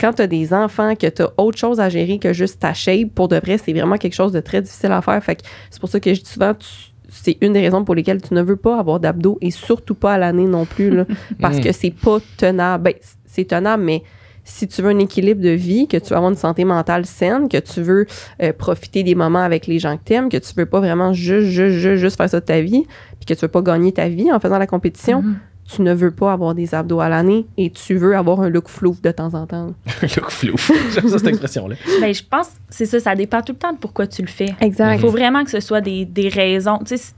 [0.00, 2.72] Quand tu as des enfants, que tu as autre chose à gérer que juste ta
[2.74, 5.22] shape, pour de vrai, c'est vraiment quelque chose de très difficile à faire.
[5.22, 6.66] Fait que c'est pour ça que je dis souvent, tu-
[7.14, 10.14] c'est une des raisons pour lesquelles tu ne veux pas avoir d'abdos et surtout pas
[10.14, 11.04] à l'année non plus, là,
[11.40, 11.60] parce Mm.
[11.60, 12.84] que c'est pas tenable.
[12.84, 12.94] Ben,
[13.32, 14.02] c'est tenable, mais
[14.44, 17.48] si tu veux un équilibre de vie, que tu veux avoir une santé mentale saine,
[17.48, 18.06] que tu veux
[18.42, 21.12] euh, profiter des moments avec les gens que tu aimes, que tu veux pas vraiment
[21.12, 22.84] juste, juste, juste, juste faire ça de ta vie,
[23.18, 25.36] puis que tu veux pas gagner ta vie en faisant la compétition, Mhm.
[25.72, 28.68] tu ne veux pas avoir des abdos à l'année et tu veux avoir un look
[28.68, 29.74] flou de temps en temps.
[30.02, 30.56] Look flou.
[30.92, 31.76] J'aime ça, cette expression-là.
[32.00, 34.28] Ben, je pense que c'est ça, ça dépend tout le temps de pourquoi tu le
[34.28, 34.48] fais.
[34.60, 34.94] Exact.
[34.94, 36.78] Il faut vraiment que ce soit des, des raisons.
[36.84, 37.12] Tu sais,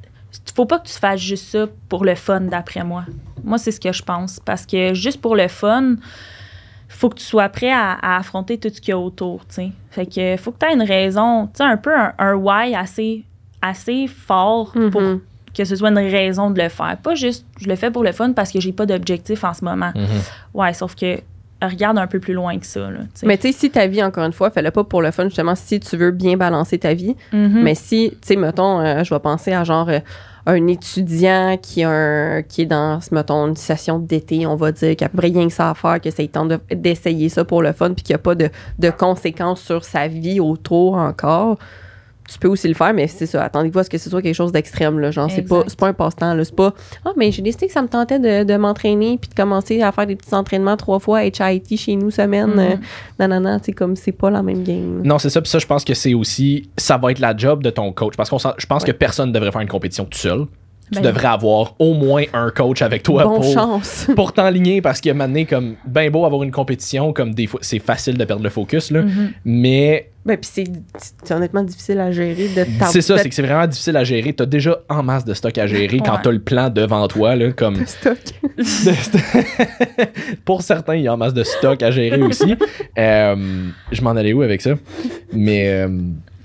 [0.54, 3.04] faut pas que tu fasses juste ça pour le fun, d'après moi.
[3.42, 4.40] Moi, c'est ce que je pense.
[4.44, 5.96] Parce que juste pour le fun,
[6.88, 9.54] faut que tu sois prêt à, à affronter tout ce qu'il y a autour, tu
[9.54, 9.72] sais.
[9.90, 12.74] Fait que faut que tu aies une raison, tu sais, un peu un, un why
[12.74, 13.24] assez,
[13.60, 15.20] assez fort pour Mhm.
[15.56, 16.96] que ce soit une raison de le faire.
[17.02, 19.64] Pas juste, je le fais pour le fun parce que j'ai pas d'objectif en ce
[19.64, 19.92] moment.
[19.94, 20.06] Mhm.
[20.54, 21.20] Ouais, sauf que
[21.68, 23.00] regarde un peu plus loin que ça, là.
[23.24, 25.54] Mais tu sais, si ta vie, encore une fois, fais-le pas pour le fun, justement,
[25.54, 27.16] si tu veux bien balancer ta vie.
[27.32, 27.62] Mhm.
[27.62, 30.00] Mais si, tu sais, mettons, euh, je vais penser à genre euh,
[30.46, 34.94] un étudiant qui, a un- qui est dans, mettons, une session d'été, on va dire,
[34.94, 37.72] qui a rien que ça à faire, que ça tente de- d'essayer ça pour le
[37.72, 41.56] fun, puis qu'il n'y a pas de, de conséquences sur sa vie autour encore.
[42.30, 43.44] Tu peux aussi le faire, mais c'est ça.
[43.44, 44.98] Attendez-vous à ce que ce soit quelque chose d'extrême.
[44.98, 45.10] Là.
[45.10, 46.32] Genre, c'est pas, c'est pas un passe-temps.
[46.34, 46.42] là.
[46.44, 46.72] C'est pas
[47.04, 49.92] Ah, mais j'ai décidé que ça me tentait de, de m'entraîner puis de commencer à
[49.92, 52.50] faire des petits entraînements trois fois à HIT chez nous semaine.
[52.52, 52.58] Mhm.
[52.58, 52.76] euh,
[53.18, 55.02] nanana, tu sais, comme c'est pas la même game.
[55.04, 55.42] Non, c'est ça.
[55.42, 56.70] Puis ça, je pense que c'est aussi.
[56.78, 58.14] Ça va être la job de ton coach.
[58.16, 60.46] Parce que je pense que personne ne devrait faire une compétition tout seul.
[60.92, 64.06] Tu Ben- devrais avoir au moins un coach avec toi Bon pour, chance.
[64.16, 67.46] pour t'enligner parce qu'il y a maintenant comme ben beau avoir une compétition comme des
[67.46, 69.32] fois c'est facile de perdre le focus là Mhm.
[69.46, 70.64] mais Ben, puis c'est,
[71.22, 74.04] c'est honnêtement difficile à gérer de c'est ça de- c'est que c'est vraiment difficile à
[74.04, 76.20] gérer t'as déjà en masse de stock à gérer quand Ouais.
[76.22, 78.16] t'as le plan devant toi là comme de stock.
[80.44, 82.54] pour certains, il y a en masse de stock à gérer aussi.
[82.96, 83.34] Euh,
[83.90, 84.74] je m'en allais où avec ça?
[85.32, 85.88] Mais euh,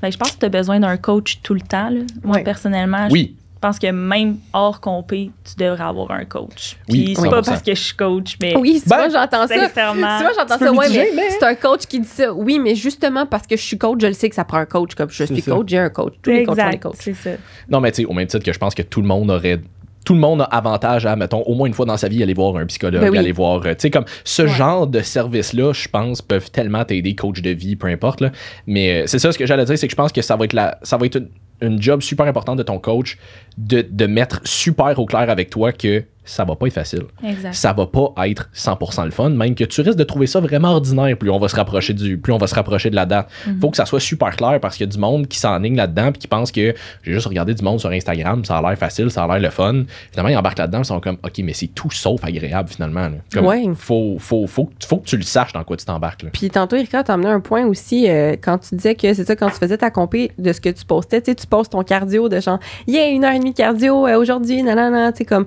[0.01, 1.89] Ben, je pense que tu as besoin d'un coach tout le temps.
[1.89, 1.99] là.
[2.23, 2.43] Moi, Ouais.
[2.43, 6.77] personnellement, oui, je pense que même hors compé, tu devrais avoir un coach.
[6.87, 7.45] Oui, Puis c'est pas 100%.
[7.45, 9.67] parce que je suis coach, mais Oui, Ben, souvent j'entends ça.
[9.67, 10.19] sincèrement.
[10.33, 12.31] J'entends Tu peux ça, ouais, mais, mais- c'est un coach qui dit ça.
[12.33, 14.65] Oui, mais justement parce que je suis coach, je le sais que ça prend un
[14.65, 14.95] coach.
[14.95, 15.51] Comme je suis ça.
[15.51, 16.13] coach, j'ai un coach.
[16.21, 16.95] Tous les coachs ont des coachs.
[17.01, 17.31] c'est ça.
[17.69, 19.59] non, mais tu sais, au même titre que je pense que tout le monde aurait.
[20.05, 22.33] Tout le monde a avantage à, mettons, au moins une fois dans sa vie, aller
[22.33, 23.17] voir un psychologue, Ben oui.
[23.17, 23.57] aller voir.
[23.65, 24.47] euh, Tu sais, comme ce Ouais.
[24.47, 28.21] genre de service-là, je pense, peuvent tellement t'aider, coach de vie, peu importe.
[28.21, 28.31] Là.
[28.65, 30.45] Mais euh, c'est ça, ce que j'allais dire, c'est que je pense que ça va
[30.45, 31.27] être, la, ça va être une,
[31.61, 33.17] une job super importante de ton coach
[33.57, 37.03] de, de mettre super au clair avec toi que ça va pas être facile.
[37.23, 37.53] Exact.
[37.55, 40.73] ça va pas être 100% le fun, même que tu risques de trouver ça vraiment
[40.73, 43.29] ordinaire plus on va se rapprocher du plus on va se rapprocher de la date.
[43.47, 43.59] Mhm.
[43.59, 46.11] Faut que ça soit super clair parce qu'il y a du monde qui s'enligne là-dedans
[46.11, 49.09] puis qui pense que j'ai juste regardé du monde sur Instagram, ça a l'air facile,
[49.09, 49.85] ça a l'air le fun.
[50.11, 53.09] Finalement, ils embarquent là-dedans, ils sont comme OK, mais c'est tout sauf agréable finalement.
[53.09, 53.15] là.
[53.33, 53.63] Comme, Ouais.
[53.75, 56.21] faut, faut, faut, faut que tu le saches dans quoi tu t'embarques.
[56.21, 56.29] là.
[56.31, 59.35] Puis tantôt, Erika, t'as amené un point aussi euh, quand tu disais que c'est ça,
[59.35, 62.39] quand tu faisais ta compé de ce que tu postais, tu postes ton cardio de
[62.39, 65.45] genre, yeah, une heure et demie de cardio euh, aujourd'hui, nanana, tu sais, comme.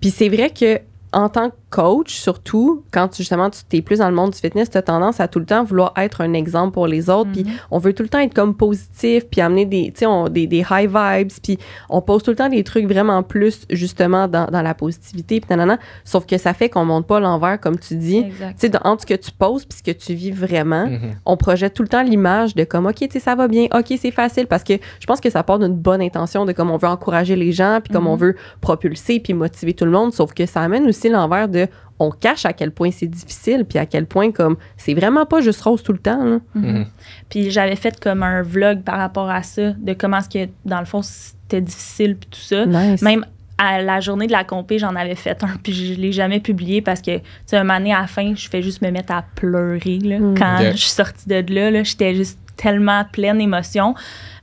[0.00, 0.80] Puis c'est vrai que
[1.12, 4.68] en tant que coach, surtout, quand justement tu t'es plus dans le monde du fitness,
[4.70, 7.32] tu as tendance à tout le temps vouloir être un exemple pour les autres.
[7.32, 10.28] Puis on veut tout le temps être comme positif, puis amener des, tu sais, on-
[10.28, 11.58] des, des high vibes, puis
[11.88, 15.48] on pose tout le temps des trucs vraiment plus, justement, dans, dans la positivité, puis
[15.50, 15.78] nanana.
[16.04, 18.18] Sauf que ça fait qu'on monte pas l'envers, comme tu dis.
[18.18, 18.58] Exact.
[18.60, 21.12] Tu entre ce que tu poses puis ce que tu vis vraiment, Mhm.
[21.24, 23.94] on projette tout le temps l'image de comme, OK, tu sais, ça va bien, OK,
[23.98, 26.76] c'est facile, parce que je pense que ça part d'une bonne intention de comme on
[26.76, 28.10] veut encourager les gens, puis comme Mhm.
[28.10, 31.61] on veut propulser puis motiver tout le monde, sauf que ça amène aussi l'envers de
[32.02, 35.40] on cache à quel point c'est difficile, puis à quel point comme c'est vraiment pas
[35.40, 36.24] juste rose tout le temps.
[36.24, 36.38] là.
[36.54, 36.86] Mhm.
[37.28, 40.80] Puis j'avais fait comme un vlog par rapport à ça, de comment est-ce que, dans
[40.80, 42.66] le fond, c'était difficile, puis tout ça.
[42.66, 43.02] Nice.
[43.02, 43.24] Même
[43.58, 46.82] à la journée de la compé, j'en avais fait un, puis je l'ai jamais publié
[46.82, 49.12] parce que, tu sais, un moment donné, à la fin, je fais juste me mettre
[49.12, 50.18] à pleurer, là.
[50.18, 50.34] Mm.
[50.36, 53.94] Quand je suis sortie de là, là, j'étais juste tellement pleine d'émotions.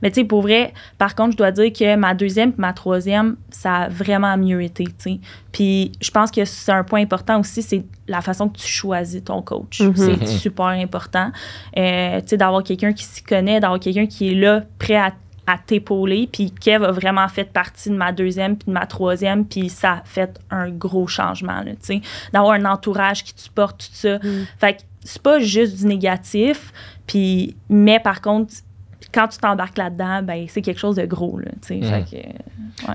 [0.02, 2.72] Mais tu sais, pour vrai, par contre, je dois dire que ma deuxième et ma
[2.72, 5.20] troisième, ça a vraiment mieux été, tu sais.
[5.52, 9.22] Puis je pense que c'est un point important aussi, c'est la façon que tu choisis
[9.22, 9.80] ton coach.
[9.80, 9.94] Mhm.
[9.96, 11.30] C'est super important.
[11.76, 15.12] Euh, tu sais, d'avoir quelqu'un qui s'y connaît, d'avoir quelqu'un qui est là, prêt à
[15.50, 16.28] à t'épauler.
[16.30, 19.44] Puis Kev a vraiment fait partie de ma deuxième puis de ma troisième.
[19.44, 22.00] Puis ça a fait un gros changement, tu sais.
[22.32, 24.18] D'avoir un entourage qui te supporte, tout ça.
[24.18, 24.46] Mm.
[24.58, 26.72] Fait que c'est pas juste du négatif.
[27.10, 28.54] Puis, mais par contre,
[29.12, 31.38] quand tu t'embarques là-dedans, ben, c'est quelque chose de gros.
[31.38, 31.48] Là.
[31.62, 32.16] Fait que,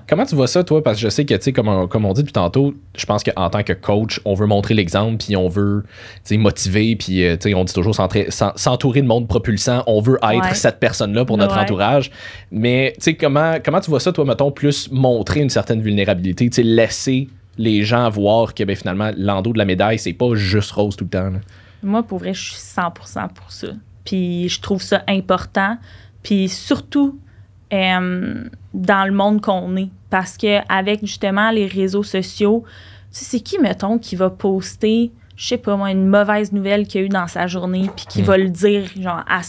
[0.07, 0.81] Comment tu vois ça, toi?
[0.81, 3.49] Parce que je sais que, comme, on- comme on dit depuis tantôt, je pense qu'en
[3.49, 5.83] tant que coach, on veut montrer l'exemple, puis on veut,
[6.31, 9.83] motiver, puis, euh, on dit toujours s'entourer de monde propulsant.
[9.87, 10.53] On veut être Ouais.
[10.53, 11.61] cette personne-là pour notre Ouais.
[11.63, 12.09] entourage.
[12.51, 17.83] Mais, comment, comment tu vois ça, toi, mettons, plus montrer une certaine vulnérabilité, laisser les
[17.83, 21.09] gens voir que, ben, finalement, l'endos de la médaille, c'est pas juste rose tout le
[21.09, 21.29] temps.
[21.29, 21.39] là?
[21.83, 23.67] Moi, pour vrai, je suis 100% pour ça.
[24.05, 25.77] Puis je trouve ça important.
[26.23, 27.19] Puis surtout,
[27.73, 29.89] euh, dans le monde qu'on est.
[30.09, 32.63] Parce que avec justement les réseaux sociaux,
[33.11, 37.03] c'est qui, mettons, qui va poster, je sais pas moi, une mauvaise nouvelle qu'il y
[37.03, 38.25] a eu dans sa journée, puis qui Mm.
[38.25, 39.41] va le dire, genre, à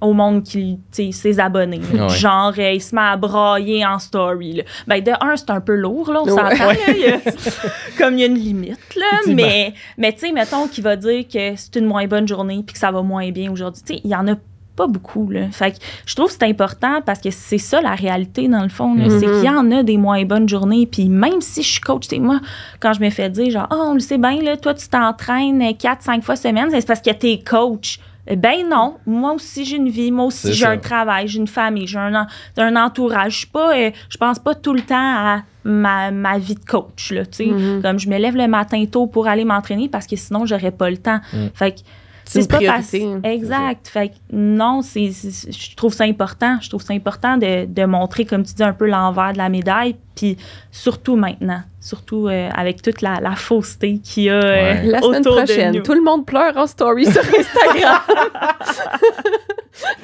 [0.00, 1.80] au monde qui, tu ses abonnés.
[1.98, 2.08] Ah ouais.
[2.10, 4.52] Genre, euh, il se met à brailler en story.
[4.56, 4.62] Là.
[4.86, 6.30] Ben, de un, c'est un peu lourd, là, on Ouais.
[6.32, 6.68] s'entend.
[6.70, 9.20] a- comme il y a une limite, là.
[9.28, 12.74] Mais, mais tu sais, mettons qu'il va dire que c'est une moins bonne journée puis
[12.74, 13.82] que ça va moins bien aujourd'hui.
[13.86, 14.34] Tu sais, il y en a
[14.76, 15.48] pas beaucoup, là.
[15.52, 18.68] Fait que je trouve que c'est important parce que c'est ça la réalité, dans le
[18.68, 18.94] fond.
[18.94, 19.04] là.
[19.06, 19.18] Mhm.
[19.20, 20.86] C'est qu'il y en a des moins bonnes journées.
[20.86, 22.40] Puis même si je suis coach, tu sais, moi,
[22.80, 25.62] quand je me fais dire, genre, oh, on le sait bien, là, toi, tu t'entraînes
[25.62, 27.98] 4-5 fois semaine, c'est parce que t'es coach.
[28.28, 31.46] Eh Ben non, moi aussi j'ai une vie, moi aussi j'ai un travail, j'ai une
[31.46, 32.26] famille, j'ai un, en-
[32.58, 33.32] un entourage.
[33.32, 36.64] Je suis pas, euh, je pense pas tout le temps à ma, ma vie de
[36.64, 37.46] coach là, tu sais.
[37.46, 37.82] Mhm.
[37.82, 40.90] Comme je me lève le matin tôt pour aller m'entraîner parce que sinon j'aurais pas
[40.90, 41.20] le temps.
[41.32, 41.46] Mm.
[41.54, 41.80] Fait que
[42.28, 42.94] C'est pas parce-.
[43.24, 43.88] Exact.
[43.88, 46.58] Fait que non, c'est, c'est- je trouve ça important.
[46.60, 49.48] Je trouve ça important de, de montrer, comme tu dis, un peu l'envers de la
[49.48, 49.96] médaille.
[50.16, 50.36] Puis
[50.70, 54.40] surtout maintenant, surtout euh, avec toute la, la fausseté qu'il y a euh,
[54.74, 54.82] Ouais.
[54.86, 55.82] La semaine autour de prochaine, nous.
[55.82, 58.00] tout le monde pleure en story sur Instagram.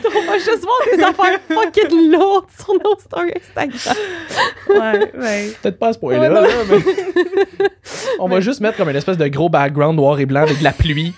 [0.04, 3.96] On va juste voir des affaires fucking lourdes sur nos stories Instagram.
[4.68, 5.52] Ouais, ouais.
[5.62, 6.40] Peut-être pas à ce point-là, Ouais, non.
[6.42, 7.66] là, mais.
[8.18, 10.64] On va juste mettre comme une espèce de gros background noir et blanc avec de
[10.64, 11.14] la pluie.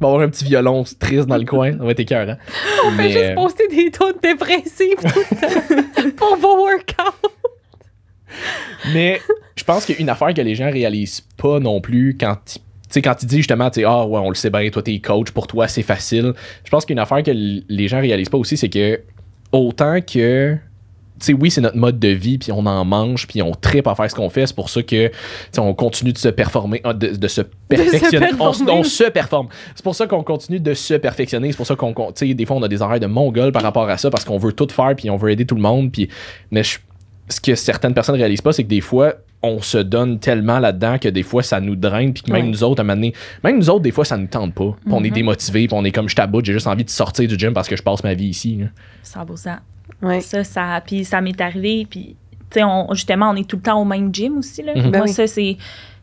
[0.00, 1.72] Va avoir un petit violon triste dans le coin.
[1.76, 2.36] Ça va être écœurant.
[2.86, 5.20] On fait juste poster des taux dépressifs tout
[6.04, 7.28] le temps pour vos workouts.
[8.94, 9.20] Mais
[9.56, 13.02] je pense qu'une affaire que les gens réalisent pas non plus quand ils- tu sais,
[13.02, 15.46] quand ils disent justement, tu ah ouais, on le sait bien, toi t'es coach, pour
[15.46, 16.32] toi c'est facile.
[16.64, 19.00] Je pense qu'une affaire que les gens réalisent pas aussi, c'est que
[19.52, 20.56] autant que,
[21.26, 23.94] sais, oui, c'est notre mode de vie, puis on en mange, puis on tripe à
[23.94, 25.10] faire ce qu'on fait, c'est pour ça que,
[25.58, 28.28] on continue de se performer, ah, de, de se perfectionner.
[28.40, 29.48] on, se performe.
[29.74, 31.50] C'est pour ça qu'on continue de se perfectionner.
[31.50, 33.52] C'est pour ça qu'on, qu'on- tu sais, des fois, on a des horaires de mongol
[33.52, 35.62] par rapport à ça, parce qu'on veut tout faire, puis on veut aider tout le
[35.62, 36.08] monde, puis,
[36.50, 36.78] mais je-
[37.28, 40.98] ce que certaines personnes réalisent pas, c'est que des fois, on se donne tellement là-dedans
[40.98, 42.50] que des fois, ça nous draine, puis que même Ouais.
[42.50, 44.76] nous autres, à un moment donné, même nous autres, des fois, ça nous tente pas.
[44.90, 45.14] On est Mhm.
[45.14, 47.66] démotivé, puis on est comme je taboute, j'ai juste envie de sortir du gym parce
[47.68, 48.56] que je passe ma vie ici.
[48.60, 48.66] là.
[49.02, 49.20] 100%.
[49.28, 49.28] Ouais.
[49.36, 49.60] Ça,
[50.20, 51.86] ça, puis ça m'est arrivé.
[51.88, 52.16] Puis,
[52.50, 54.62] tu sais, on- justement, on est tout le temps au même gym aussi.
[54.62, 54.72] Là.
[54.74, 54.82] Mhm.
[54.82, 55.12] Moi, Ben oui.
[55.12, 55.56] ça, c'est.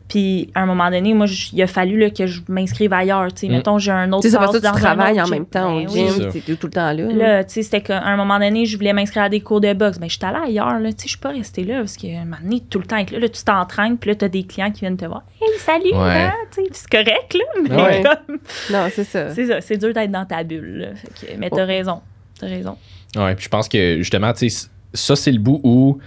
[0.08, 3.30] Puis, à un moment donné, moi, il a fallu là, que je m'inscrive ailleurs.
[3.34, 3.52] Tu sais, Mhm.
[3.56, 5.34] mettons, j'ai un autre Tu sais, ça tu travailles en gym.
[5.34, 6.22] même temps au Ben gym, oui.
[6.22, 6.30] Ça.
[6.30, 7.12] c'est tout le temps là.
[7.12, 9.70] Là, tu sais, c'était qu'à un moment donné, je voulais m'inscrire à des cours de
[9.74, 9.98] boxe.
[9.98, 10.88] Ben, je suis allée ailleurs, là.
[10.92, 12.96] Tu sais, je suis pas restée là parce que, un moment donné, tout le temps
[12.96, 15.24] être là, là, tu t'entraînes, puis là, t'as des clients qui viennent te voir.
[15.42, 16.22] Hey, salut, Ouais.
[16.22, 16.32] hein?
[16.54, 17.44] Tu sais, c'est correct, là.
[17.68, 18.02] Mais Ouais.
[18.02, 18.38] comme,
[18.70, 19.34] Non, c'est ça.
[19.34, 20.86] c'est ça, c'est dur d'être dans ta bulle, là.
[20.94, 22.00] Fait que- mais t'as raison.
[22.40, 22.78] T'as raison.
[23.16, 25.98] Ouais, puis je pense que justement, tu sais, ça, c'est le bout où.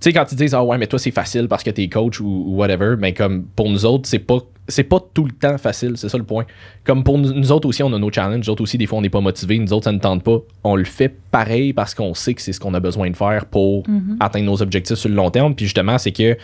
[0.00, 2.20] Tu sais, quand ils disent, ah ouais, mais toi, c'est facile parce que t'es coach
[2.20, 4.38] ou, ou whatever, mais comme pour nous autres, c'est pas.
[4.68, 6.44] C'est pas tout le temps facile, c'est ça le point.
[6.84, 8.46] Comme pour nous, nous autres aussi, on a nos challenges.
[8.46, 9.58] Nous autres aussi, des fois, on n'est pas motivés.
[9.58, 10.38] Nous autres, ça ne tente pas.
[10.62, 13.46] On le fait pareil parce qu'on sait que c'est ce qu'on a besoin de faire
[13.46, 14.18] pour Mhm.
[14.20, 15.56] atteindre nos objectifs sur le long terme.
[15.56, 16.38] Puis justement, c'est que, tu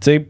[0.00, 0.26] sais,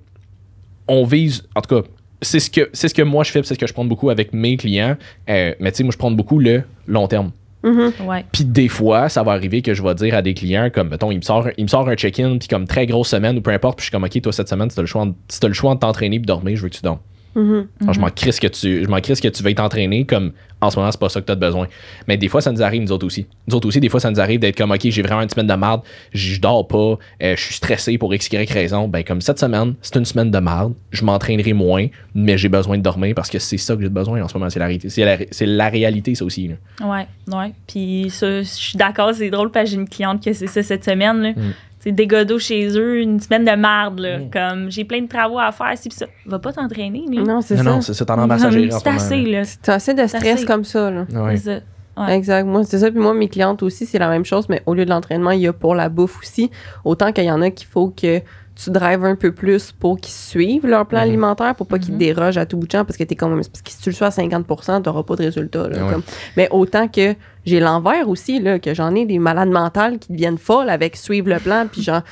[0.88, 1.88] on vise, en tout cas,
[2.20, 4.10] c'est ce que c'est ce que moi je fais, c'est ce que je prends beaucoup
[4.10, 4.96] avec mes clients.
[5.30, 7.30] Euh, mais tu sais, moi, je prends beaucoup le long terme.
[7.62, 7.92] Mhm.
[8.06, 8.24] Ouais.
[8.32, 11.10] Puis des fois, ça va arriver que je vais dire à des clients, comme, mettons,
[11.10, 13.50] il me sort, il me sort un check-in, puis comme très grosse semaine ou peu
[13.52, 15.38] importe, puis je suis comme, OK, toi, cette semaine, si t'as le choix, en- si
[15.46, 16.98] le choix de t'entraîner puis dormir, je veux que tu dormes.
[17.34, 17.66] Mhm.
[17.92, 20.90] Je m'en crisse que tu, je m'en que tu veuilles t'entraîner, comme, en ce moment,
[20.92, 21.66] c'est pas ça que t'as besoin.
[22.06, 23.26] Mais des fois, ça nous arrive, nous autres aussi.
[23.48, 25.46] Nous autres aussi, des fois, ça nous arrive d'être comme, OK, j'ai vraiment une semaine
[25.46, 28.86] de merde, je dors pas, euh, je suis stressé pour X, Y raison.
[28.88, 32.78] Ben, comme cette semaine, c'est une semaine de merde, je m'entraînerai moins, mais j'ai besoin
[32.78, 34.88] de dormir parce que c'est ça que j'ai besoin en ce moment, c'est la réalité.
[34.88, 36.48] C'est la, c'est la réalité, ça aussi.
[36.48, 36.54] là.
[36.86, 37.52] Ouais, ouais.
[37.66, 40.62] Puis ça, je suis d'accord, c'est drôle parce que j'ai une cliente que c'est ça
[40.62, 41.22] cette semaine.
[41.22, 41.30] Là.
[41.30, 41.52] Mm.
[41.82, 43.98] C'est des godots chez eux, une semaine de merde.
[43.98, 44.18] Là.
[44.18, 44.30] Mm.
[44.30, 46.06] Comme j'ai plein de travaux à faire, si ça.
[46.26, 47.04] Va pas t'entraîner.
[47.08, 47.62] Non, c'est ça.
[47.64, 49.42] non, c'est ça, t'en as C'est assez, là.
[49.62, 50.44] T'as assez de stress assez.
[50.44, 51.06] comme ça, là.
[51.12, 51.36] Ouais.
[51.36, 51.60] C'est ça.
[52.04, 52.16] Ouais.
[52.16, 52.46] Exact.
[52.46, 52.90] Moi, c'est ça.
[52.90, 55.40] Puis moi, mes clientes aussi, c'est la même chose, mais au lieu de l'entraînement, il
[55.40, 56.50] y a pour la bouffe aussi.
[56.84, 58.20] Autant qu'il y en a qu'il faut que
[58.54, 61.08] tu drives un peu plus pour qu'ils suivent leur plan Mhm.
[61.08, 61.98] alimentaire, pour pas qu'ils Mhm.
[61.98, 63.94] dérogent à tout bout de champ, parce que t'es comme, parce que si tu le
[63.96, 65.68] fais à 50% t'auras pas de résultat.
[65.68, 65.92] là, Ah ouais.
[65.92, 66.02] comme.
[66.36, 67.14] Mais autant que
[67.44, 71.28] j'ai l'envers aussi, là, que j'en ai des malades mentales qui deviennent folles avec suivre
[71.28, 72.02] le plan, puis genre,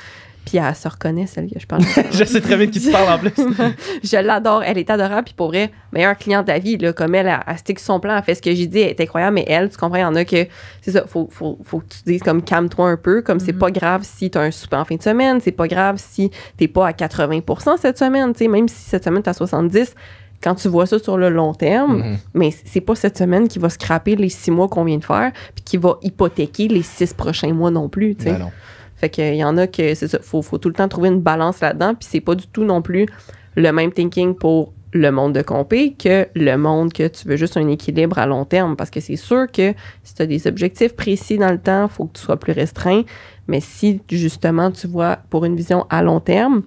[0.45, 1.83] Puis elle se reconnaît, celle que je parle.
[2.11, 3.31] je sais très bien qui te parle en plus.
[4.03, 4.63] je l'adore.
[4.63, 5.25] Elle est adorable.
[5.25, 8.17] Puis pour vrai, meilleure cliente à vie, là, comme elle, elle, elle stick son plan,
[8.17, 9.35] elle fait ce que j'ai dit, elle est incroyable.
[9.35, 10.47] Mais elle, tu comprends, il y en a que,
[10.81, 13.21] c'est ça, faut, faut, faut que tu dises comme calme-toi un peu.
[13.21, 15.67] Comme c'est pas grave si tu as un souper en fin de semaine, c'est pas
[15.67, 19.29] grave si t'es pas à 80% cette semaine, tu sais, même si cette semaine t'es
[19.29, 19.95] à 70
[20.41, 22.17] quand tu vois ça sur le long terme, Mhm.
[22.33, 25.31] mais c'est pas cette semaine qui va scraper les six mois qu'on vient de faire,
[25.55, 28.15] puis qui va hypothéquer les six prochains mois non plus.
[28.15, 28.51] Ben non.
[28.95, 31.21] Fait qu'il y en a que c'est ça, faut, faut tout le temps trouver une
[31.21, 33.07] balance là-dedans, puis c'est pas du tout non plus
[33.55, 37.55] le même thinking pour le monde de compé que le monde que tu veux juste
[37.57, 38.75] un équilibre à long terme.
[38.75, 39.73] Parce que c'est sûr que
[40.03, 42.51] si tu as des objectifs précis dans le temps, il faut que tu sois plus
[42.51, 43.03] restreint.
[43.47, 46.61] Mais si justement tu vois pour une vision à long terme,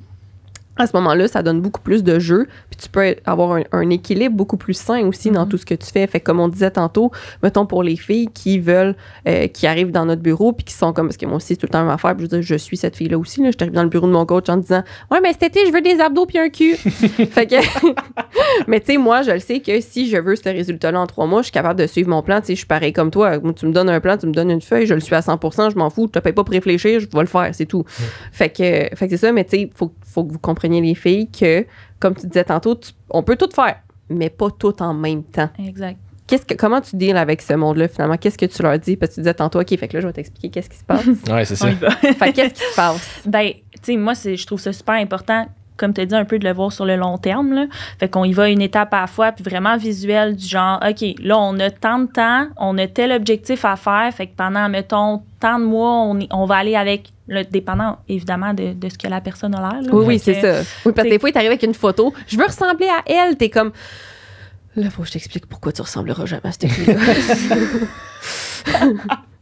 [0.76, 3.90] à ce moment-là, ça donne beaucoup plus de jeu, puis tu peux avoir un, un
[3.90, 6.06] équilibre beaucoup plus sain aussi dans tout ce que tu fais.
[6.06, 8.96] Fait que comme on disait tantôt, mettons pour les filles qui veulent,
[9.28, 11.56] euh, qui arrivent dans notre bureau, puis qui sont comme, parce que moi aussi, c'est
[11.56, 13.50] tout le temps même affaire, puis je veux dire, je suis cette fille-là aussi, là,
[13.50, 15.72] je t'arrive dans le bureau de mon coach en disant, ouais, mais cet été, je
[15.72, 16.74] veux des abdos puis un cul.
[16.76, 17.56] fait que,
[18.66, 21.26] mais tu sais, moi, je le sais que si je veux ce résultat-là en trois
[21.26, 23.38] mois, je suis capable de suivre mon plan, tu sais, je suis pareil comme toi.
[23.54, 25.72] Tu me donnes un plan, tu me donnes une feuille, je le suis à 100%,
[25.72, 27.84] je m'en fous, je te paye pas pour réfléchir, je vais le faire, c'est tout.
[28.32, 30.94] Fait que, fait que c'est ça, mais tu sais, faut, faut que vous compreniez les
[30.94, 31.66] filles que,
[32.00, 33.76] comme tu disais tantôt, tu- on peut tout faire,
[34.08, 35.50] mais pas tout en même temps.
[35.58, 35.98] Exact.
[36.26, 38.16] Qu'est-ce que, comment tu deals avec ce monde-là, finalement?
[38.16, 38.96] Qu'est-ce que tu leur dis?
[38.96, 40.84] Parce que tu disais tantôt, OK, fait que là, je vais t'expliquer qu'est-ce qui se
[40.84, 41.04] passe.
[41.30, 41.70] Ouais, c'est On ça.
[41.70, 41.90] y va.
[41.90, 43.20] fait que qu'est-ce qui se passe?
[43.26, 46.24] Ben, tu sais, moi, c'est- je trouve ça super important, comme tu as dit, un
[46.24, 47.52] peu de le voir sur le long terme.
[47.52, 47.66] Là.
[47.98, 51.04] Fait qu'on y va une étape à la fois, puis vraiment visuel du genre, OK,
[51.22, 54.68] là, on a tant de temps, on a tel objectif à faire, fait que pendant,
[54.68, 58.88] mettons, tant de mois, on, y- on va aller avec, le, dépendant évidemment de, de
[58.88, 59.82] ce que la personne a l'air.
[59.82, 59.88] là.
[59.92, 60.60] Oui, oui, c'est ça.
[60.84, 62.12] Oui, parce que des fois, il t'arrive avec une photo.
[62.28, 63.36] Je veux ressembler à elle.
[63.36, 63.72] T'es comme.
[64.76, 67.00] Là, faut que je t'explique pourquoi tu ressembleras jamais à cette fille-là.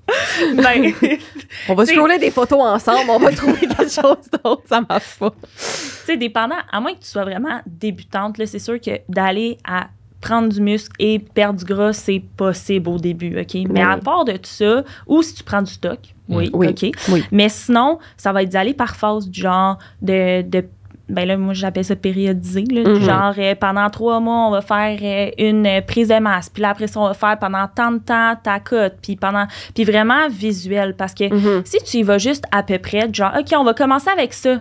[0.54, 0.92] Ben,
[1.68, 3.10] on va scroller des photos ensemble.
[3.10, 4.62] On va trouver quelque chose d'autre.
[4.68, 5.30] Ça marche pas.
[5.30, 9.58] tu sais, dépendant, à moins que tu sois vraiment débutante, là, c'est sûr que d'aller
[9.66, 9.88] à
[10.20, 13.54] prendre du muscle et perdre du gras, c'est possible au début, OK?
[13.68, 14.00] Mais à Oui.
[14.02, 15.98] part de tout ça, ou si tu prends du stock,
[16.28, 16.68] oui, Oui.
[16.68, 16.90] OK?
[17.08, 17.24] Oui.
[17.32, 20.64] Mais sinon, ça va être d'aller par phase du genre de, de
[21.12, 22.64] ben là, moi, j'appelle ça périodisé.
[22.70, 23.00] Là, Mhm.
[23.00, 26.48] Genre, euh, pendant trois mois, on va faire euh, une euh, prise de masse.
[26.48, 28.94] Puis là, après ça, on va faire pendant tant de temps ta cote.
[29.02, 29.46] Puis pendant...
[29.74, 30.94] Puis vraiment visuel.
[30.96, 31.62] Parce que Mhm.
[31.64, 34.60] si tu y vas juste à peu près, genre, OK, on va commencer avec ça.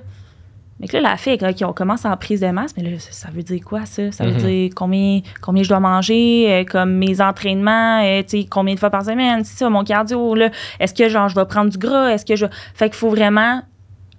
[0.79, 3.29] Mais que là, la fille, OK, on commence en prise de masse, mais là, ça,
[3.31, 4.11] veut dire quoi, ça?
[4.11, 4.37] Ça veut Mhm.
[4.37, 8.79] dire combien, combien je dois manger, euh, comme mes entraînements, euh, tu sais, combien de
[8.79, 10.49] fois par semaine, c'est ça, mon cardio, là.
[10.79, 12.09] Est-ce que, genre, je vais prendre du gras?
[12.09, 12.47] Est-ce que je...
[12.73, 13.61] Fait qu'il faut vraiment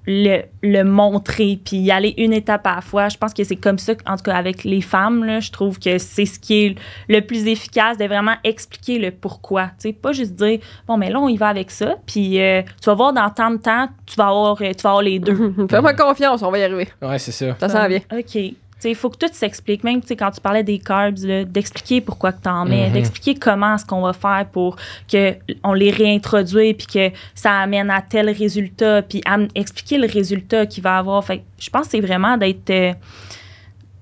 [0.07, 3.09] le, le montrer, puis y aller une étape à la fois.
[3.09, 5.79] Je pense que c'est comme ça, en tout cas avec les femmes, là, je trouve
[5.79, 6.75] que c'est ce qui est
[7.09, 9.67] le plus efficace, de vraiment expliquer le pourquoi.
[9.79, 12.62] Tu sais, pas juste dire, bon, mais là, on y va avec ça, puis euh,
[12.62, 15.19] tu vas voir dans tant de temps, tu vas avoir, euh, tu vas avoir les
[15.19, 15.55] deux.
[15.71, 16.88] Fais-moi confiance, on va y arriver.
[17.01, 17.57] Ouais, c'est ça.
[17.61, 18.01] Ça s'en vient.
[18.12, 18.55] OK.
[18.85, 19.85] Il faut que tout s'explique.
[19.85, 21.14] Même quand tu parlais des carbs,
[21.47, 22.92] d'expliquer pourquoi que tu en mets, Mhm.
[22.95, 24.77] d'expliquer comment est-ce qu'on va faire pour
[25.11, 29.23] que on les réintroduise puis que ça amène à tel résultat, puis
[29.55, 31.25] expliquer le résultat qu'il va avoir.
[31.25, 32.92] Fait que je pense que c'est vraiment d'être euh,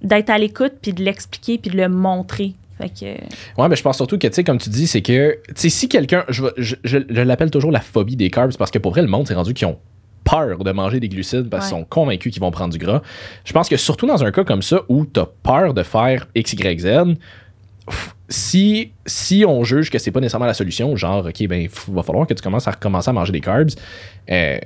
[0.02, 2.54] d'être à l'écoute puis de l'expliquer puis de le montrer.
[2.78, 5.38] Fait que Ouais, mais je pense surtout que, tu sais, comme tu dis, c'est que,
[5.48, 8.78] tu sais, si quelqu'un, je, je- je l'appelle toujours la phobie des carbs, parce que
[8.78, 9.78] pour vrai, le monde s'est rendu qu'ils ont
[10.30, 11.80] peur de manger des glucides parce qu'ils Ouais.
[11.82, 13.02] sont convaincus qu'ils vont prendre du gras.
[13.44, 16.26] Je pense que surtout dans un cas comme ça où tu as peur de faire
[16.34, 16.88] X, Y, Z,
[18.28, 22.02] si, si on juge que c'est pas nécessairement la solution, genre, OK, ben, il va
[22.02, 23.70] falloir que tu commences à recommencer à manger des carbs,
[24.30, 24.58] euh,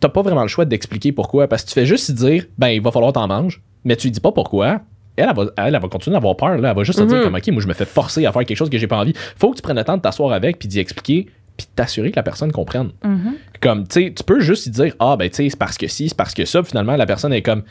[0.00, 2.82] t'as pas vraiment le choix d'expliquer pourquoi, parce que tu fais juste dire, ben, il
[2.82, 4.80] va falloir t'en manger, mais tu dis pas pourquoi.
[5.18, 6.58] Elle, elle va, elle, elle va continuer d'avoir peur.
[6.58, 6.68] Là.
[6.70, 7.22] Elle va juste se dire Mhm.
[7.24, 9.14] comme, OK, moi, je me fais forcer à faire quelque chose que j'ai pas envie.
[9.36, 12.16] Faut que tu prennes le temps de t'asseoir avec, puis d'y expliquer, puis t'assurer que
[12.16, 12.90] la personne comprenne.
[13.04, 13.34] mhm.
[13.60, 15.86] Comme, tu sais, tu peux juste y dire, ah, ben, tu sais, c'est parce que
[15.86, 16.62] si, c'est parce que ça.
[16.62, 17.62] Puis finalement, la personne est comme,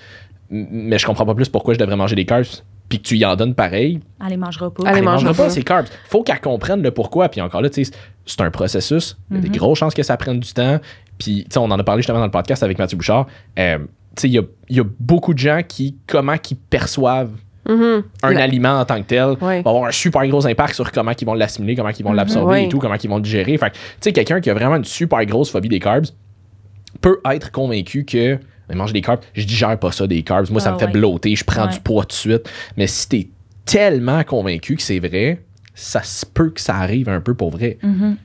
[0.49, 2.45] mais je comprends pas plus pourquoi je devrais manger des carbs.
[2.87, 4.83] Puis que tu y en donnes pareil, elle les mangera pas.
[4.85, 5.87] Elle les elle mangera mangera pas ces carbs.
[6.07, 7.29] Faut qu'elle comprenne le pourquoi.
[7.29, 7.91] Puis encore là, tu sais,
[8.25, 9.17] c'est un processus.
[9.31, 10.79] Il y a des grosses chances que ça prenne du temps.
[11.17, 13.25] Puis, tu sais, on en a parlé justement dans le podcast avec Mathieu Bouchard.
[13.57, 16.57] Euh, tu sais, il y a, il y a beaucoup de gens qui, comment qu'ils
[16.57, 17.31] perçoivent
[17.67, 18.03] Mhm.
[18.23, 19.61] un aliment en tant que tel Ouais.
[19.61, 22.51] va avoir un super gros impact sur comment ils vont l'assimiler, comment ils vont l'absorber
[22.51, 22.65] Ouais.
[22.65, 23.57] et tout, comment ils vont le digérer.
[23.57, 26.05] Fait que, tu sais, quelqu'un qui a vraiment une super grosse phobie des carbs
[27.01, 28.37] peut être convaincu que
[28.69, 30.49] mais manger des carbs, je digère pas ça des carbs.
[30.51, 30.91] Moi, ça Ah me fait ouais.
[30.91, 32.49] blotter, je prends du poids tout de suite.
[32.77, 33.27] Mais si t'es
[33.63, 35.41] tellement convaincu que c'est vrai,
[35.75, 37.77] ça se peut que ça arrive un peu pour vrai.
[37.83, 38.17] Mhm.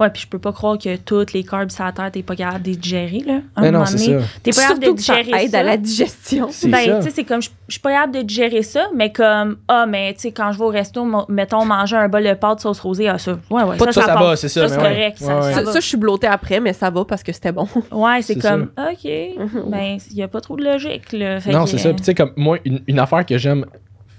[0.00, 2.36] Ouais, puis je peux pas croire que toutes les carbs sur la terre, t'es pas
[2.36, 3.40] capable de les digérer, là.
[3.56, 4.26] À un Mais non, moment c'est donné, ça.
[4.42, 5.58] T'es pas capable de que ça digérer aide ça.
[5.58, 6.48] à la digestion.
[6.52, 6.98] C'est Ben, ça.
[6.98, 10.14] tu sais, c'est comme, je suis pas capable de digérer ça, mais comme, ah, mais,
[10.14, 13.08] tu sais, quand je vais au resto, mettons, manger un bol de pâtes sauce rosée,
[13.08, 14.88] ah, ça, ouais, ouais, Pas ça, de- ça va, c'est ça, c'est mais ouais.
[14.88, 15.52] correct, ça, Ouais, ouais.
[15.52, 15.72] ça Ça, va.
[15.72, 17.66] ça, je suis blottée après, mais ça va parce que c'était bon.
[17.90, 19.70] Ouais, c'est C'est comme, OK, Mhm.
[19.70, 21.40] ben, il y a pas trop de logique, là.
[21.40, 21.88] Fait Non, c'est ça.
[21.90, 23.66] Puis tu sais, comme moi, une, affaire que j'aime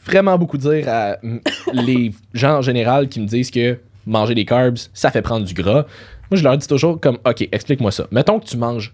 [0.06, 1.16] vraiment beaucoup dire à
[1.74, 3.78] les gens en général qui me disent que
[4.10, 5.86] manger des carbs, ça fait prendre du gras.
[6.32, 8.08] Moi, je leur dis toujours comme, OK, explique-moi ça.
[8.12, 8.94] Mettons que tu manges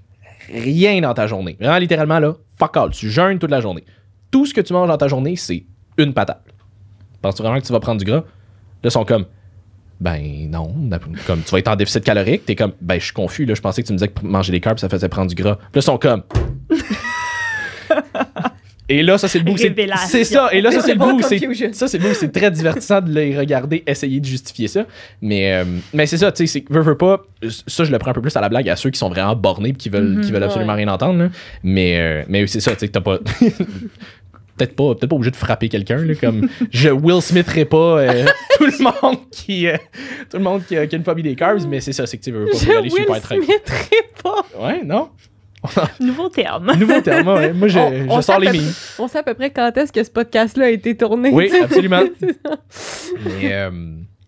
[0.50, 1.58] rien dans ta journée.
[1.60, 2.92] Vraiment, littéralement, là, fuck all.
[2.92, 3.84] Tu jeûnes toute la journée.
[4.32, 5.66] Tout ce que tu manges dans ta journée, c'est
[5.98, 6.44] une patate.
[7.22, 8.18] Penses-tu vraiment que tu vas prendre du gras?
[8.18, 8.24] Là,
[8.84, 9.26] ils sont comme,
[10.00, 10.74] ben non.
[11.26, 13.46] Comme tu vas être en déficit calorique, t'es comme, ben je suis confus.
[13.46, 15.36] Là, je pensais que tu me disais que manger des carbs, ça faisait prendre du
[15.36, 15.52] gras.
[15.52, 16.24] Là, ils sont comme,
[18.88, 19.58] Et là, ça, c'est le bout.
[19.58, 20.50] c'est- ça.
[20.52, 21.22] Et là, ça, c'est le bout.
[21.22, 22.14] Ça, c'est.
[22.14, 24.86] C'est très divertissant de les regarder essayer de justifier ça.
[25.22, 27.24] Mais, euh, mais c'est ça, tu sais, veux, veux pas.
[27.68, 29.36] Ça, je le prends un peu plus à la blague à ceux qui sont vraiment
[29.36, 30.84] bornés et qui veulent, qui veulent absolument Ouais.
[30.84, 31.18] rien entendre.
[31.20, 31.30] là.
[31.64, 33.18] Mais, euh, mais c'est ça, tu sais, que t'as pas.
[34.58, 38.26] Peut-être pas, peut-être pas obligé de frapper quelqu'un, comme je Will Smitherai pas euh,
[38.58, 39.76] tout le monde qui euh,
[40.32, 42.18] tout le monde qui a, qui a une phobie des carbs, mais c'est ça, c'est
[42.18, 43.22] que tu veux pas aller Je super Will.
[43.44, 44.46] Smitherai pas.
[44.58, 45.10] Ouais, non?
[46.00, 46.72] Nouveau terme.
[46.80, 47.54] Nouveau terme, ouais.
[47.54, 48.72] Moi, je, On- je on sors les mimes.
[49.00, 51.30] On sait à peu près quand est-ce que ce podcast-là a été tourné.
[51.32, 52.04] Oui, absolument.
[53.26, 53.72] Mais, euh,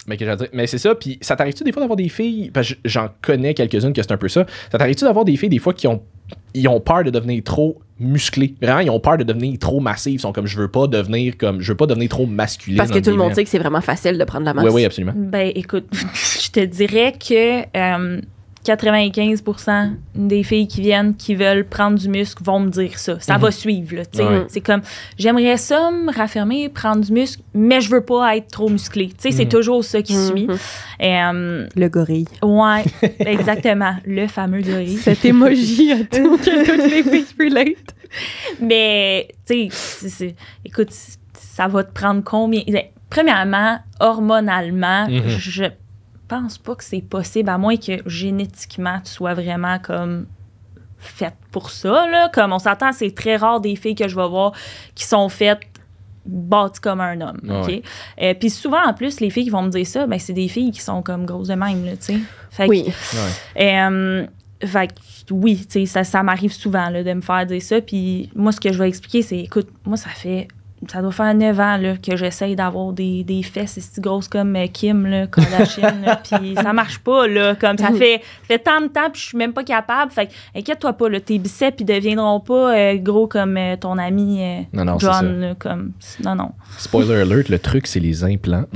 [0.08, 0.18] mais,
[0.54, 3.54] mais c'est ça, puis ça t'arrive-tu des fois d'avoir des filles, parce que j'en connais
[3.54, 6.02] quelques-unes que c'est un peu ça, ça t'arrive-tu d'avoir des filles des fois qui ont,
[6.54, 10.14] ils ont peur de devenir trop musclées, vraiment, ils ont peur de devenir trop massives,
[10.14, 12.78] ils sont comme, je veux pas devenir comme, je veux pas devenir trop masculin.
[12.78, 14.64] Parce que tout le monde sait que c'est vraiment facile de prendre la masse.
[14.64, 15.14] Oui, oui, absolument.
[15.14, 18.22] Ben, écoute, je te dirais que euh,
[18.76, 23.20] 95% des filles qui viennent, qui veulent prendre du muscle, vont me dire ça.
[23.20, 23.42] Ça Mhm.
[23.42, 24.02] va suivre, là.
[24.16, 24.46] Ouais.
[24.50, 24.82] C'est comme,
[25.18, 29.08] j'aimerais ça me raffermer, prendre du muscle, mais je veux pas être trop musclé.
[29.08, 29.50] Tu sais, c'est Mhm.
[29.52, 30.48] toujours ça qui suit.
[30.48, 30.58] Mhm.
[31.00, 32.28] Et, euh, Le gorille.
[32.44, 32.84] ouais,
[33.20, 33.96] exactement.
[34.06, 34.98] Le fameux gorille.
[34.98, 37.96] Cet emoji à tout, que toutes les filles relate.
[38.62, 40.90] Mais, tu sais, écoute,
[41.34, 42.64] ça va te prendre combien?
[42.68, 45.64] Ben, Premièrement, hormonalement, je
[46.28, 50.26] pense pas que c'est possible, à moins que génétiquement, tu sois vraiment comme
[51.00, 52.08] faite pour ça.
[52.10, 52.30] Là.
[52.34, 54.52] Comme on s'attend, c'est très rare des filles que je vais voir
[54.96, 55.62] qui sont faites
[56.26, 57.40] bâties comme un homme.
[57.50, 57.82] Ah OK?
[58.22, 60.48] Euh, Puis souvent, en plus, les filles qui vont me dire ça, ben, c'est des
[60.48, 61.86] filles qui sont comme grosses de même.
[61.86, 61.92] Là.
[62.52, 62.84] Fait que- Oui.
[62.86, 63.64] Ouais.
[63.64, 64.26] euh,
[64.66, 67.80] fait que oui, tu sais, ça, ça m'arrive souvent là, de me faire dire ça.
[67.80, 70.48] Puis moi, ce que je vais expliquer, c'est écoute, moi, ça fait.
[70.88, 74.56] Ça doit faire 9 ans là, que j'essaye d'avoir des, des fesses si grosses comme
[74.56, 75.92] euh, Kim, là, Kardashian.
[76.24, 77.56] puis ça marche pas, là.
[77.56, 80.12] Comme ça fait, fait tant de temps, puis je suis même pas capable.
[80.12, 83.98] Fait que, inquiète-toi pas, là, tes biceps, ils deviendront pas euh, gros comme euh, ton
[83.98, 85.00] ami euh, Non, non.
[85.00, 85.40] John.
[85.40, 86.52] là, comme, non, non.
[86.78, 88.66] Spoiler alert, le truc, c'est les implants.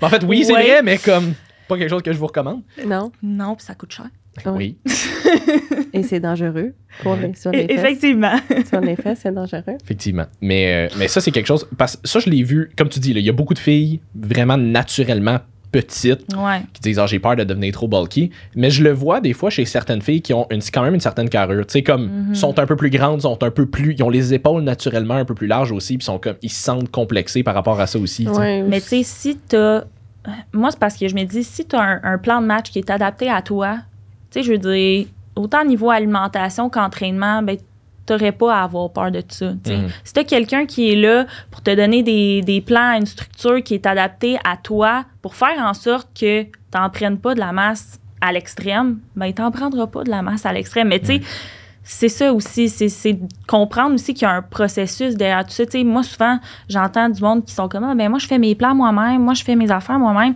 [0.00, 0.62] en fait, oui, c'est Ouais.
[0.62, 1.34] vrai, mais comme,
[1.68, 2.62] pas quelque chose que je vous recommande.
[2.86, 3.12] Non.
[3.22, 4.06] Non, puis ça coûte cher.
[4.46, 4.52] Ouais.
[4.52, 4.76] Oui.
[5.92, 7.78] Et c'est dangereux pour les, sur les fesses.
[7.78, 8.36] Effectivement.
[8.68, 9.76] Sur les fesses, c'est dangereux.
[9.82, 10.26] Effectivement.
[10.40, 11.66] Mais, euh, mais ça, c'est quelque chose.
[11.76, 13.58] Parce que ça, je l'ai vu, comme tu dis, là, il y a beaucoup de
[13.58, 15.38] filles vraiment naturellement
[15.72, 16.62] petites ouais.
[16.72, 18.30] qui disent Ah, j'ai peur de devenir trop bulky.
[18.56, 21.00] Mais je le vois des fois chez certaines filles qui ont une, quand même une
[21.00, 21.66] certaine carrure.
[21.66, 22.34] Tu sais, comme, Mhm.
[22.34, 23.94] sont un peu plus grandes, sont un peu plus.
[23.94, 26.62] Ils ont les épaules naturellement un peu plus larges aussi, puis sont comme, ils se
[26.62, 28.24] sentent complexés par rapport à ça aussi.
[28.24, 28.30] tu.
[28.30, 28.62] Ouais.
[28.62, 29.84] Mais tu sais, si t'as.
[30.52, 32.78] Moi, c'est parce que je me dis, si t'as un, un plan de match qui
[32.78, 33.78] est adapté à toi,
[34.30, 37.56] tu sais, je veux dire, autant niveau alimentation qu'entraînement, ben,
[38.06, 39.50] t'aurais pas à avoir peur de ça.
[39.50, 39.88] Mhm.
[40.04, 43.74] Si t'as quelqu'un qui est là pour te donner des, des plans, une structure qui
[43.74, 48.00] est adaptée à toi pour faire en sorte que t'en prennes pas de la masse
[48.20, 50.88] à l'extrême, ben, t'en prendras pas de la masse à l'extrême.
[50.88, 51.20] Mais tu sais,
[51.92, 55.66] c'est ça aussi, c'est comprendre aussi qu'il y a un processus derrière tout ça.
[55.66, 58.38] Tu sais, moi, souvent, j'entends du monde qui sont comme ah, ben moi, je fais
[58.38, 60.34] mes plans moi-même, moi, je fais mes affaires moi-même.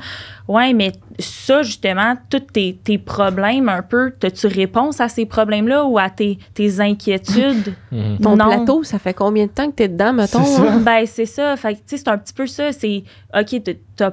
[0.48, 5.84] Ouais, mais ça, justement, tous tes, tes problèmes un peu, as-tu réponse à ces problèmes-là
[5.84, 7.74] ou à tes, tes inquiétudes?
[7.92, 8.18] Mhm.
[8.18, 8.46] Ton Non.
[8.48, 10.40] plateau, ça fait combien de temps que t'es dedans, mettons?
[10.40, 10.78] Hein?
[10.80, 11.56] Ben, c'est ça.
[11.56, 12.72] Fait que, tu sais, c'est un petit peu ça.
[12.72, 14.10] C'est, OK, t'as- t'as.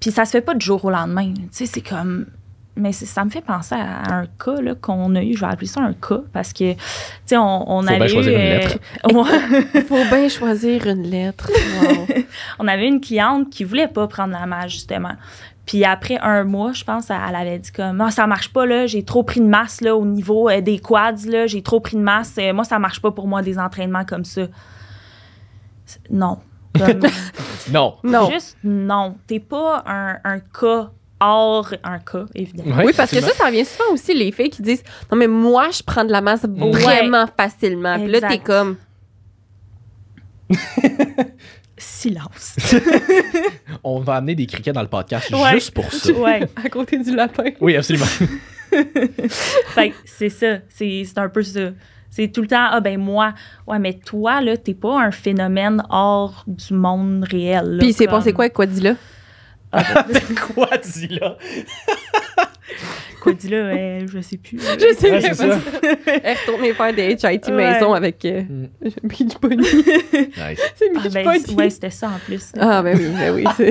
[0.00, 1.32] Puis ça se fait pas du jour au lendemain.
[1.34, 2.26] Tu sais, c'est comme.
[2.76, 5.34] Mais ça me fait penser à un cas là, qu'on a eu.
[5.34, 6.78] Je vais appeler ça un cas parce que, tu
[7.26, 8.34] sais, on, on Faut bien choisir eu.
[8.34, 8.78] une euh, lettre.
[9.88, 11.50] Faut bien choisir une lettre.
[11.82, 12.06] Wow.
[12.58, 15.12] on avait une cliente qui voulait pas prendre la masse, justement.
[15.66, 18.86] Puis après un mois, je pense, elle avait dit comme ah, ça marche pas là,
[18.86, 21.96] j'ai trop pris de masse là au niveau euh, des quads là, j'ai trop pris
[21.96, 24.42] de masse, Euh, moi ça marche pas pour moi des entraînements comme ça.
[26.10, 26.38] Non.
[26.76, 27.00] Comme-
[27.72, 27.94] Non.
[28.04, 28.30] Non.
[28.30, 29.16] Juste non.
[29.26, 32.82] T'es pas un, un cas hors un cas, évidemment.
[32.84, 35.68] Oui, parce que ça, ça revient souvent aussi, les filles qui disent Non, mais moi,
[35.70, 37.98] je prends de la masse vraiment facilement.
[37.98, 38.76] Puis là, t'es comme
[41.76, 42.56] silence.
[43.84, 45.52] On va amener des criquets dans le podcast Ouais.
[45.52, 46.12] juste pour ça.
[46.18, 46.48] ouais.
[46.64, 47.50] À côté du lapin.
[47.60, 48.06] Oui, absolument.
[48.70, 50.58] Fait c'est ça.
[50.68, 51.70] C'est c'est un peu ça.
[52.10, 53.34] C'est tout le temps, ah ben moi,
[53.66, 57.72] ouais, mais toi, là, t'es pas un phénomène hors du monde réel.
[57.72, 58.94] là, Puis c'est comme- passé quoi avec Quadilla?
[60.54, 61.36] Quoi, dis là?
[63.20, 64.58] Quoi dit là, euh, je sais plus.
[64.78, 65.58] Je sais Ouais, ça.
[66.06, 67.72] Elle est retournée faire des HIT Ouais.
[67.72, 68.66] maison avec euh, Mm.
[69.04, 69.56] Beach Bunny.
[69.62, 69.66] Nice.
[70.76, 71.54] c'est Ah, Beach ben, Bunny.
[71.56, 72.52] ouais, c'était ça en plus.
[72.58, 73.44] Ah, ben oui, ben oui.
[73.56, 73.70] c'est-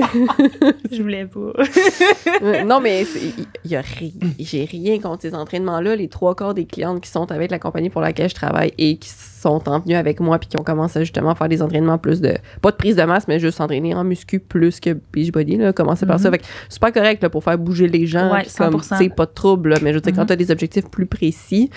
[0.96, 2.64] Je voulais pas.
[2.64, 3.20] Non, mais c'est-
[3.64, 5.94] il y a ri- j'ai rien contre ces entraînements-là.
[5.96, 8.96] Les trois quarts des clientes qui sont avec la compagnie pour laquelle je travaille et
[8.96, 9.16] qui sont
[9.46, 12.34] en venue avec moi puis qui ont commencé à justement faire des entraînements plus de
[12.62, 16.06] pas de prise de masse mais juste s'entraîner en muscu plus que Beachbody là, commencer
[16.06, 16.30] par ça.
[16.30, 18.32] Fait que c'est pas correct là, pour faire bouger les gens.
[18.32, 18.96] Ouais, comme 100%.
[18.98, 20.26] c'est pas de trouble là, mais je veux dire quand Mhm.
[20.28, 21.70] tu as des objectifs plus précis,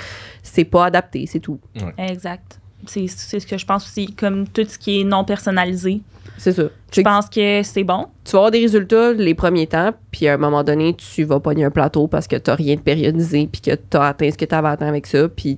[0.43, 1.59] c'est pas adapté, c'est tout.
[1.97, 2.59] Exact.
[2.85, 6.01] C'est c'est ce que je pense aussi, comme tout ce qui est non personnalisé.
[6.37, 6.63] C'est ça.
[6.93, 8.05] Je pense que c'est bon.
[8.23, 11.39] tu vas avoir des résultats les premiers temps, puis à un moment donné, tu vas
[11.39, 14.37] pogner un plateau parce que tu rien de périodisé, puis que tu as atteint ce
[14.37, 15.57] que tu avais atteint avec ça, puis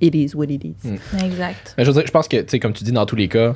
[0.00, 0.74] it is what it is.
[0.84, 1.24] Mm.
[1.24, 1.74] Exact.
[1.78, 3.28] Mais je veux dire, je pense que, tu sais, comme tu dis, dans tous les
[3.28, 3.54] cas,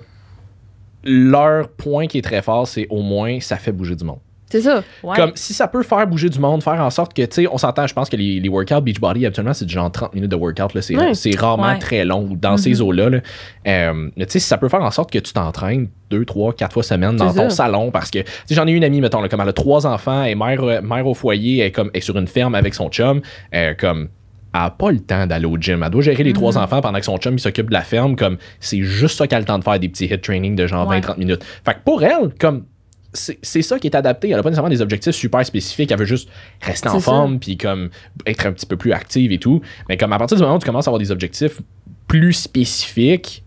[1.04, 4.18] leur point qui est très fort, c'est au moins ça fait bouger du monde.
[4.50, 4.82] C'est ça.
[5.02, 5.14] Ouais.
[5.14, 7.58] Comme si ça peut faire bouger du monde, faire en sorte que, tu sais, on
[7.58, 10.36] s'entend, je pense que les, les workouts Beachbody, habituellement, c'est du genre 30 minutes de
[10.36, 10.72] workout.
[10.72, 10.80] là.
[10.80, 11.12] C'est Ouais.
[11.12, 11.78] c'est rarement Ouais.
[11.78, 13.10] très long dans ces eaux-là.
[13.10, 13.18] là.
[13.66, 16.54] Euh, mais tu sais, si ça peut faire en sorte que tu t'entraînes deux, trois,
[16.54, 17.64] quatre fois semaine dans C'est ton ça.
[17.66, 19.86] salon parce que, tu sais, j'en ai une amie, mettons, là, comme elle a trois
[19.86, 22.26] enfants, elle est mère, euh, mère au foyer, elle est, comme, elle est sur une
[22.26, 23.20] ferme avec son chum,
[23.54, 24.08] euh, comme.
[24.54, 25.82] Elle n'a pas le temps d'aller au gym.
[25.82, 28.16] Elle doit gérer les trois enfants pendant que son chum s'occupe de la ferme.
[28.16, 30.66] Comme c'est juste ça qu'elle a le temps de faire des petits hit training de
[30.66, 31.00] genre Ouais.
[31.00, 31.44] 20-30 minutes.
[31.64, 32.64] Fait que pour elle, comme
[33.12, 34.28] c'est ça qui est adapté.
[34.28, 35.90] Elle n'a pas nécessairement des objectifs super spécifiques.
[35.90, 36.28] Elle veut juste
[36.60, 37.00] rester en ça.
[37.00, 37.90] forme puis comme
[38.26, 39.60] être un petit peu plus active et tout.
[39.88, 41.60] Mais comme à partir du moment où tu commences à avoir des objectifs
[42.06, 43.44] plus spécifiques,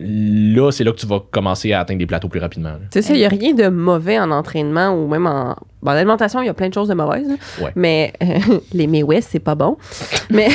[0.00, 2.72] là, c'est là que tu vas commencer à atteindre des plateaux plus rapidement.
[2.92, 5.56] C'est ça, il n'y a rien de mauvais en entraînement ou même en.
[5.82, 7.28] Bon, en alimentation, il y a plein de choses de mauvaises.
[7.28, 7.36] là.
[7.62, 7.72] Ouais.
[7.76, 9.76] Mais euh, les May West, c'est pas bon.
[10.30, 10.48] mais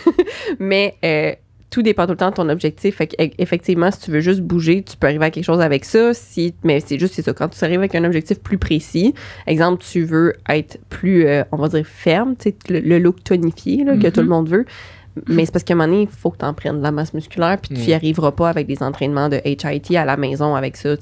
[0.58, 1.32] mais euh,
[1.70, 2.96] tout dépend tout le temps de ton objectif.
[2.96, 5.84] Fait e- effectivement, si tu veux juste bouger, tu peux arriver à quelque chose avec
[5.84, 6.12] ça.
[6.14, 7.32] Si, mais c'est juste c'est ça.
[7.32, 9.14] Quand tu arrives avec un objectif plus précis,
[9.46, 13.24] exemple, tu veux être plus, euh, on va dire, ferme, tu sais, le, le look
[13.24, 14.66] tonifié là, que tout le monde veut.
[15.28, 16.90] Mais c'est parce qu'à un moment donné, il faut que tu en prennes de la
[16.90, 17.86] masse musculaire, puis tu Mm.
[17.86, 20.94] n'y arriveras pas avec des entraînements de HIT à la maison avec ça.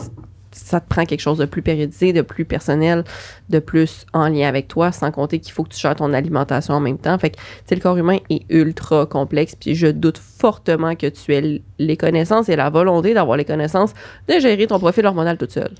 [0.52, 3.04] Ça te prend quelque chose de plus périodisé, de plus personnel,
[3.50, 6.74] de plus en lien avec toi, sans compter qu'il faut que tu gères ton alimentation
[6.74, 7.16] en même temps.
[7.20, 11.06] Fait que, tu sais, le corps humain est ultra complexe, puis je doute fortement que
[11.06, 13.92] tu aies les connaissances et la volonté d'avoir les connaissances
[14.28, 15.74] de gérer ton profil hormonal toute seule.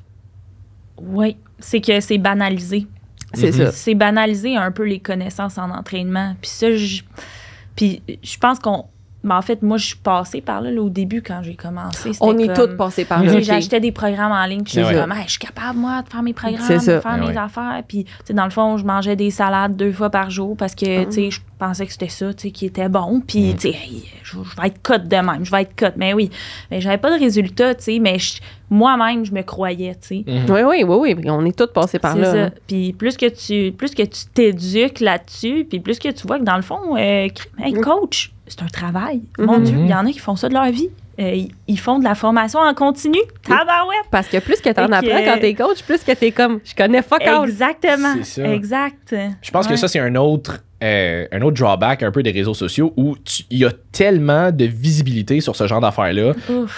[1.02, 1.36] Oui.
[1.58, 2.86] C'est que c'est banalisé.
[3.34, 3.66] C'est Mhm.
[3.66, 3.72] ça.
[3.72, 6.34] C'est banaliser un peu les connaissances en entraînement.
[6.40, 7.02] Puis ça, je,
[7.80, 8.84] puis je pense qu'on.
[9.22, 12.12] Mais en fait, moi, je suis passée par là, là, au début quand j'ai commencé.
[12.22, 13.38] On est comme- toutes passées par là.
[13.40, 16.22] J'achetais des programmes en ligne, puis j'étais comme, Hey, je suis capable, moi, de faire
[16.22, 17.36] mes programmes, de faire Ouais, mes ouais.
[17.36, 17.82] affaires.
[17.86, 20.74] Puis, tu sais, dans le fond, je mangeais des salades deux fois par jour parce
[20.74, 23.20] que, tu sais, je pensais que c'était ça, tu sais, qui était bon.
[23.20, 23.56] Puis, Mm.
[23.56, 25.92] tu sais, hey, je, je vais être cut de même, je vais être cut.
[25.98, 26.30] Mais oui,
[26.70, 28.40] mais j'avais pas de résultat, tu sais, mais je-
[28.70, 30.24] moi-même, je me croyais, tu sais.
[30.26, 30.46] Mhm.
[30.48, 31.30] Oui, oui, oui, oui.
[31.30, 32.32] On est toutes passées par C'est là.
[32.32, 32.38] ça.
[32.44, 32.50] hein.
[32.66, 36.44] Puis plus que tu plus que tu t'éduques là-dessus, puis plus que tu vois que
[36.44, 37.80] dans le fond, euh, hey, Mm.
[37.80, 39.22] coach, c'est un travail.
[39.38, 39.64] Mon Mhm.
[39.64, 40.88] Dieu, il y en a qui font ça de leur vie.
[41.18, 43.18] Euh, ils, font de la formation en continu.
[43.46, 44.06] Tabarouette!
[44.10, 46.74] Parce que plus que tu en apprends quand t'es coach, plus que t'es comme, je
[46.74, 47.46] connais fuck all.
[47.46, 48.14] Exactement.
[48.22, 48.48] C'est ça.
[48.54, 49.14] Exact.
[49.42, 49.72] Je pense Ouais.
[49.72, 53.16] que ça, c'est un autre, euh, un autre drawback un peu des réseaux sociaux où
[53.50, 56.32] il y a tellement de visibilité sur ce genre d'affaires-là.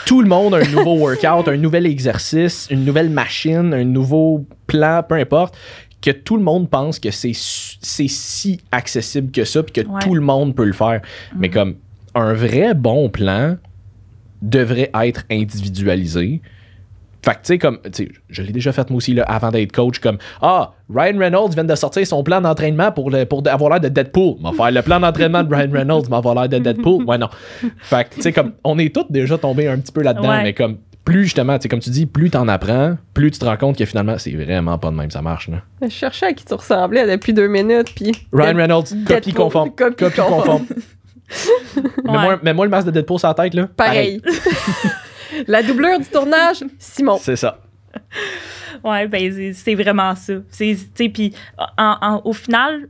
[0.06, 4.44] Tout le monde a un nouveau workout, un nouvel exercice, une nouvelle machine, un nouveau
[4.66, 5.56] plan, peu importe,
[6.00, 10.00] que tout le monde pense que c'est si accessible que ça, puis que Ouais.
[10.02, 11.00] tout le monde peut le faire.
[11.38, 11.76] Mais comme
[12.14, 13.56] un vrai bon plan
[14.42, 16.40] devrait être individualisé.
[17.24, 19.50] Fait que, tu sais, comme, tu sais, je l'ai déjà fait moi aussi, là, avant
[19.50, 23.42] d'être coach, comme, ah, Ryan Reynolds vient de sortir son plan d'entraînement pour, le, pour
[23.48, 24.36] avoir l'air de Deadpool.
[24.42, 27.04] Va faire le plan d'entraînement de Ryan Reynolds, mais avoir l'air de Deadpool.
[27.04, 27.28] Ouais, non.
[27.78, 30.42] Fait que, tu sais, comme, on est tous déjà tombés un petit peu là-dedans, Ouais.
[30.42, 33.44] mais comme, plus justement, tu sais, comme tu dis, plus t'en apprends, plus tu te
[33.44, 35.58] rends compte que finalement, c'est vraiment pas de même, ça marche, là.
[35.80, 38.12] Je cherchais à qui tu ressemblais depuis deux minutes, puis...
[38.32, 39.70] Ryan Reynolds, copie conforme.
[39.70, 40.40] copie Copie conforme.
[40.40, 40.66] conforme.
[42.04, 43.68] Mets-moi mets-moi le masque de Deadpool sur la tête, là.
[43.76, 44.20] Pareil.
[45.46, 47.18] La doublure du tournage, Simon.
[47.20, 47.58] C'est ça.
[48.84, 50.34] Ouais, ben c'est- vraiment ça.
[50.50, 51.34] C'est, tu sais, puis
[51.78, 52.88] en- en- au final,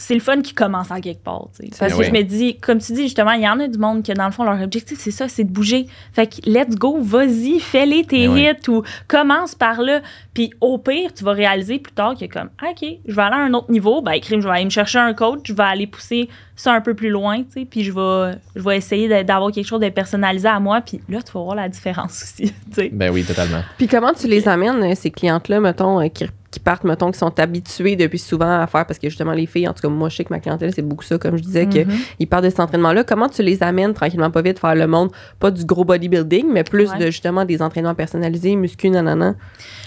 [0.00, 1.48] c'est le fun qui commence à quelque part.
[1.48, 2.04] Parce Ben que oui.
[2.06, 4.26] je me dis, comme tu dis justement, il y en a du monde que dans
[4.26, 5.86] le fond, leur objectif, c'est ça, c'est de bouger.
[6.12, 8.46] Fait que let's go, vas-y, fais-les tes Ben oui.
[8.48, 10.00] hits ou commence par là.
[10.34, 13.34] Puis au pire, tu vas réaliser plus tard que comme, Ah, OK, je vais aller
[13.36, 15.62] à un autre niveau, ben crime, je vais aller me chercher un coach, je vais
[15.64, 19.08] aller pousser ça un peu plus loin, tu sais, puis je vais, je vais essayer
[19.08, 22.22] de- d'avoir quelque chose de personnalisé à moi, puis là, tu vas voir la différence
[22.22, 22.90] aussi, tu sais.
[22.92, 23.62] Ben oui, totalement.
[23.78, 27.18] Puis comment tu les amènes, euh, ces clientes-là, mettons, euh, qui, qui partent, mettons, qui
[27.18, 30.08] sont habituées depuis souvent à faire, parce que justement, les filles, en tout cas, moi,
[30.08, 31.86] je sais que ma clientèle, c'est beaucoup ça, comme je disais, Mhm.
[32.18, 33.04] qu'ils partent de cet entraînement-là.
[33.04, 36.64] Comment tu les amènes tranquillement, pas vite, faire le monde, pas du gros bodybuilding, mais
[36.64, 36.98] plus Ouais.
[36.98, 39.34] de, justement, des entraînements personnalisés, muscu, nanana?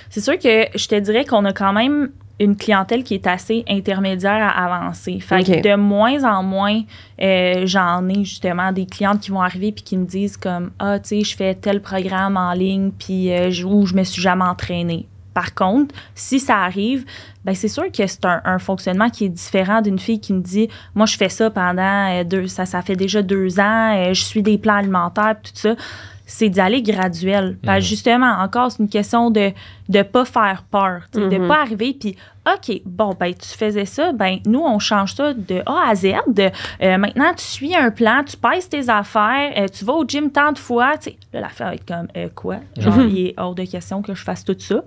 [0.09, 3.63] C'est sûr que je te dirais qu'on a quand même une clientèle qui est assez
[3.69, 5.19] intermédiaire à avancer.
[5.19, 6.81] Fait que de moins en moins,
[7.21, 10.97] euh, j'en ai justement des clientes qui vont arriver puis qui me disent comme ah
[10.99, 15.07] tu sais je fais tel programme en ligne puis euh, je me suis jamais entraînée.
[15.33, 17.05] Par contre, si ça arrive,
[17.43, 20.41] ben c'est sûr que c'est un, un fonctionnement qui est différent d'une fille qui me
[20.41, 24.13] dit moi je fais ça pendant euh, deux ça ça fait déjà deux ans, euh,
[24.13, 25.75] je suis des plans alimentaires tout ça.
[26.25, 27.57] C'est d'y aller graduel.
[27.61, 27.79] Que Mhm.
[27.81, 29.51] justement, encore, c'est une question de
[29.89, 31.01] ne pas faire peur.
[31.13, 31.47] De Mhm.
[31.49, 32.15] pas arriver puis
[32.45, 36.07] OK, bon, ben, tu faisais ça, ben, nous, on change ça de A à Z.
[36.81, 40.29] Euh, maintenant, tu suis un plan, tu pèses tes affaires, euh, tu vas au gym
[40.29, 40.97] tant de fois.
[40.97, 42.57] Tu sais, là, l'affaire va être comme, euh, quoi?
[42.77, 44.83] Genre, il est hors de question que je fasse tout ça.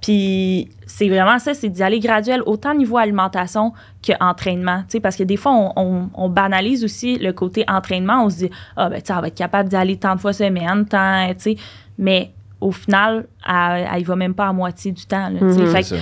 [0.00, 3.72] Puis, c'est vraiment ça, c'est d'y aller graduel, autant niveau alimentation
[4.06, 4.82] qu'entraînement.
[4.82, 8.24] Tu sais, parce que des fois, on, on- on banalise aussi le côté entraînement.
[8.24, 10.20] On se dit, ah, ben, tu sais, elle va être capable d'y aller tant de
[10.20, 11.56] fois semaine, tant, tu sais.
[11.98, 12.30] Mais
[12.60, 15.28] au final, elle, elle y va même pas à moitié du temps.
[15.30, 15.40] là.
[15.40, 15.66] Mhm.
[15.68, 15.94] Fait que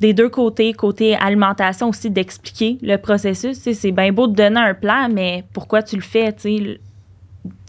[0.00, 3.58] des deux côtés, côté alimentation aussi, d'expliquer le processus.
[3.58, 6.34] C'est bien beau de donner un plan, mais pourquoi tu le fais,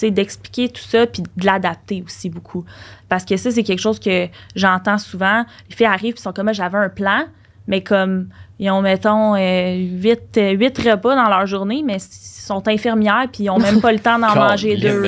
[0.02, 2.64] d'expliquer tout ça, puis de l'adapter aussi beaucoup.
[3.10, 5.44] Parce que ça, c'est quelque chose que j'entends souvent.
[5.70, 7.26] Les filles arrivent, puis sont comme, Ah, j'avais un plan,
[7.68, 8.30] mais comme,
[8.60, 13.28] ils ont, mettons, euh, huit, euh, huit repas dans leur journée, mais ils sont infirmières,
[13.32, 15.04] puis ils ont même pas le temps d'en manger deux.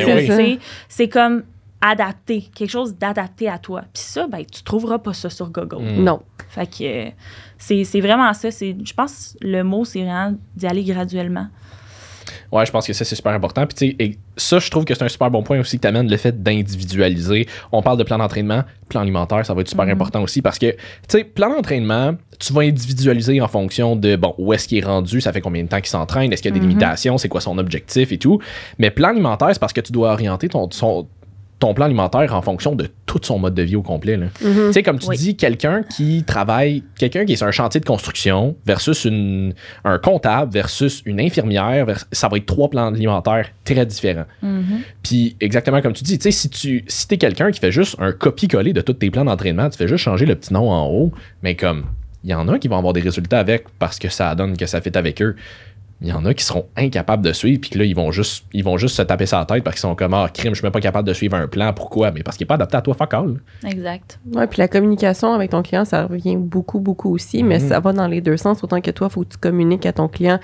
[0.89, 1.43] C'est comme
[1.82, 3.82] adapter, quelque chose d'adapté à toi.
[3.93, 5.82] Puis ça, ben, tu trouveras pas ça sur Google.
[5.99, 6.03] Mm.
[6.03, 6.21] Non.
[6.49, 7.09] Fait que euh,
[7.57, 8.51] c'est c'est vraiment ça.
[8.51, 11.47] C'est- Je pense que le mot, c'est vraiment d'y aller graduellement.
[12.51, 13.65] Ouais, je pense que ça, c'est super important.
[13.67, 15.82] Puis, tu sais, et ça, je trouve que c'est un super bon point aussi que
[15.84, 17.47] tu amènes le fait d'individualiser.
[17.71, 19.91] On parle de plan d'entraînement, plan alimentaire, ça va être super Mhm.
[19.93, 20.77] important aussi parce que, tu
[21.09, 25.21] sais, plan d'entraînement, tu vas individualiser en fonction de, bon, où est-ce qu'il est rendu,
[25.21, 26.69] ça fait combien de temps qu'il s'entraîne, est-ce qu'il y a des Mhm.
[26.69, 28.39] limitations, c'est quoi son objectif et tout.
[28.80, 31.07] Mais plan alimentaire, c'est parce que tu dois orienter ton, son-
[31.60, 34.16] ton plan alimentaire en fonction de tout son mode de vie au complet.
[34.18, 34.30] Mhm.
[34.41, 35.18] Tu sais, comme tu Oui.
[35.18, 39.53] dis, quelqu'un qui travaille, quelqu'un qui est sur un chantier de construction versus une,
[39.84, 44.26] un comptable versus une infirmière, vers- ça va être trois plans alimentaires très différents.
[45.03, 47.95] Puis, exactement comme tu dis, tu sais, si tu si es quelqu'un qui fait juste
[47.99, 50.88] un copier-coller de tous tes plans d'entraînement, tu fais juste changer le petit nom en
[50.88, 51.12] haut,
[51.43, 51.86] mais comme,
[52.24, 54.66] il y en a qui vont avoir des résultats avec parce que ça donne que
[54.66, 55.36] ça fait avec eux.
[56.02, 58.45] Il y en a qui seront incapables de suivre, puis que là, ils vont juste,
[58.54, 60.66] ils vont juste se taper la tête parce qu'ils sont comme, ah, crime, je suis
[60.66, 61.74] même pas capable de suivre un plan.
[61.74, 62.12] Pourquoi?
[62.12, 63.34] Mais parce qu'il n'est pas adapté à toi, fuck all.
[63.68, 64.18] Exact.
[64.34, 67.68] Ouais, puis la communication avec ton client, ça revient beaucoup, beaucoup aussi, mais Mhm.
[67.68, 68.64] ça va dans les deux sens.
[68.64, 70.39] Autant que toi, il faut que tu communiques à ton client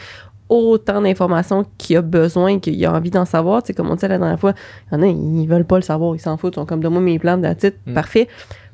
[0.47, 3.63] autant d'informations qu'il a besoin, qu'il a envie d'en savoir.
[3.63, 4.53] Tu sais, comme on disait la dernière fois,
[4.91, 6.53] il y en a, ils veulent pas le savoir, ils s'en foutent.
[6.53, 8.27] Ils sont comme, donne-moi mes plans de la titre, parfait.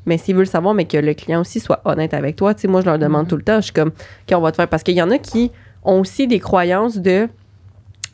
[0.06, 2.62] Mais s'ils veulent le savoir, mais que le client aussi soit honnête avec toi, tu
[2.62, 3.28] sais, moi, je leur demande Mhm.
[3.30, 3.92] tout le temps, je suis comme,
[4.28, 4.68] qu'on va te faire.
[4.68, 5.52] Parce qu'il y en a qui
[5.84, 7.28] ont aussi des croyances de.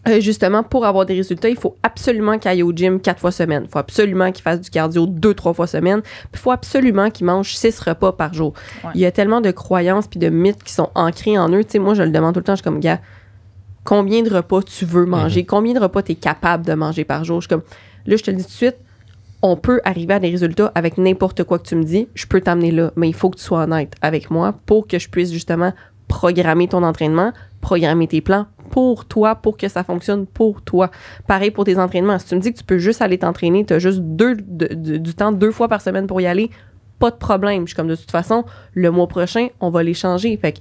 [0.08, 3.32] euh, justement, pour avoir des résultats, il faut absolument qu'il aille au gym quatre fois
[3.32, 3.64] semaine.
[3.66, 6.02] Il faut absolument qu'il fasse du cardio deux, trois fois semaine.
[6.34, 8.54] Il faut absolument qu'il mange six repas par jour.
[8.84, 8.92] Ouais.
[8.96, 11.64] Il y a tellement de croyances puis de mythes qui sont ancrés en eux.
[11.64, 12.54] Tu sais, moi, je le demande tout le temps.
[12.54, 13.02] Je suis comme, gars,
[13.84, 15.46] combien de repas tu veux manger?
[15.46, 17.42] Combien de repas tu es capable de manger par jour?
[17.42, 17.64] Je suis comme,
[18.06, 18.78] là, je te le dis tout de suite,
[19.42, 22.08] on peut arriver à des résultats avec n'importe quoi que tu me dis.
[22.16, 24.98] Je peux t'amener là, mais il faut que tu sois honnête avec moi pour que
[25.00, 25.74] je puisse justement
[26.08, 30.90] programmer ton entraînement, programmer tes plans pour toi, pour que ça fonctionne pour toi.
[31.28, 32.20] Pareil pour tes entraînements.
[32.20, 34.74] Si tu me dis que tu peux juste aller t'entraîner, tu as juste deux, de-
[34.74, 36.50] de- du temps deux fois par semaine pour y aller,
[37.00, 37.62] pas de problème.
[37.64, 40.36] Je suis comme de toute façon, le mois prochain, on va les changer.
[40.38, 40.60] Fait que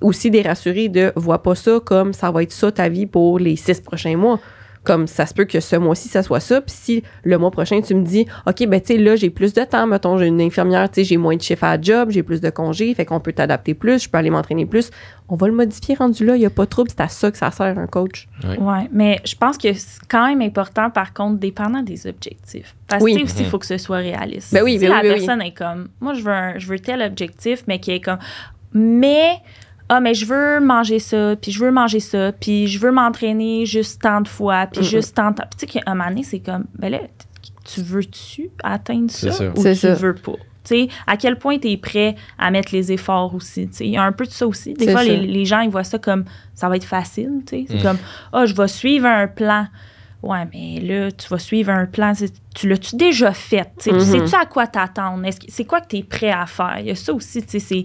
[0.00, 3.38] aussi des rassurer de vois pas ça comme ça va être ça ta vie pour
[3.38, 4.38] les six prochains mois.
[4.82, 6.62] Comme ça se peut que ce mois-ci, ça soit ça.
[6.62, 9.52] Puis si le mois prochain, tu me dis, OK, ben, tu sais, là, j'ai plus
[9.52, 9.86] de temps.
[9.86, 12.40] Mettons, j'ai une infirmière, tu sais, j'ai moins de chiffres à la job, j'ai plus
[12.40, 14.90] de congés, fait qu'on peut t'adapter plus, je peux aller m'entraîner plus.
[15.28, 16.88] On va le modifier rendu là, il n'y a pas de trouble.
[16.90, 18.26] C'est à ça que ça sert, un coach.
[18.42, 22.74] Ouais, mais je pense que c'est quand même important, par contre, dépendant des objectifs.
[22.88, 23.12] Parce que Oui.
[23.12, 24.52] tu sais, aussi, il faut que ce soit réaliste.
[24.54, 25.18] Ben oui, si ben la oui, ben oui.
[25.18, 28.18] personne est comme, moi, je veux, un- je veux tel objectif, mais qui est comme,
[28.72, 29.34] mais,
[29.90, 33.66] ah, mais je veux manger ça, puis je veux manger ça, puis je veux m'entraîner
[33.66, 35.44] juste tant de fois, puis juste tant de temps.
[35.50, 37.00] Puis tu sais, qu'à un moment donné, c'est comme, ben là,
[37.64, 39.50] tu veux-tu atteindre ça, C'est ça.
[39.50, 39.94] ou tu ça.
[39.94, 40.32] veux pas?
[40.62, 43.66] Tu sais, à quel point tu es prêt à mettre les efforts aussi.
[43.68, 43.86] tu sais?
[43.86, 44.74] Il y a un peu de ça aussi.
[44.74, 46.24] Des fois, les, les gens, ils voient ça comme
[46.54, 47.42] ça va être facile.
[47.46, 47.64] tu sais?
[47.68, 47.82] C'est Mm.
[47.82, 47.98] comme,
[48.32, 49.66] ah, je vais suivre un plan.
[50.22, 52.12] Ouais, mais là, tu vas suivre un plan.
[52.14, 53.70] c'est- Tu l'as-tu déjà fait?
[53.78, 53.90] tu sais?
[53.90, 54.26] Tu Mhm.
[54.26, 55.24] sais-tu à quoi t'attendre?
[55.48, 56.76] C'est quoi que tu es prêt à faire?
[56.80, 57.42] Il y a ça aussi.
[57.42, 57.84] tu sais, c'est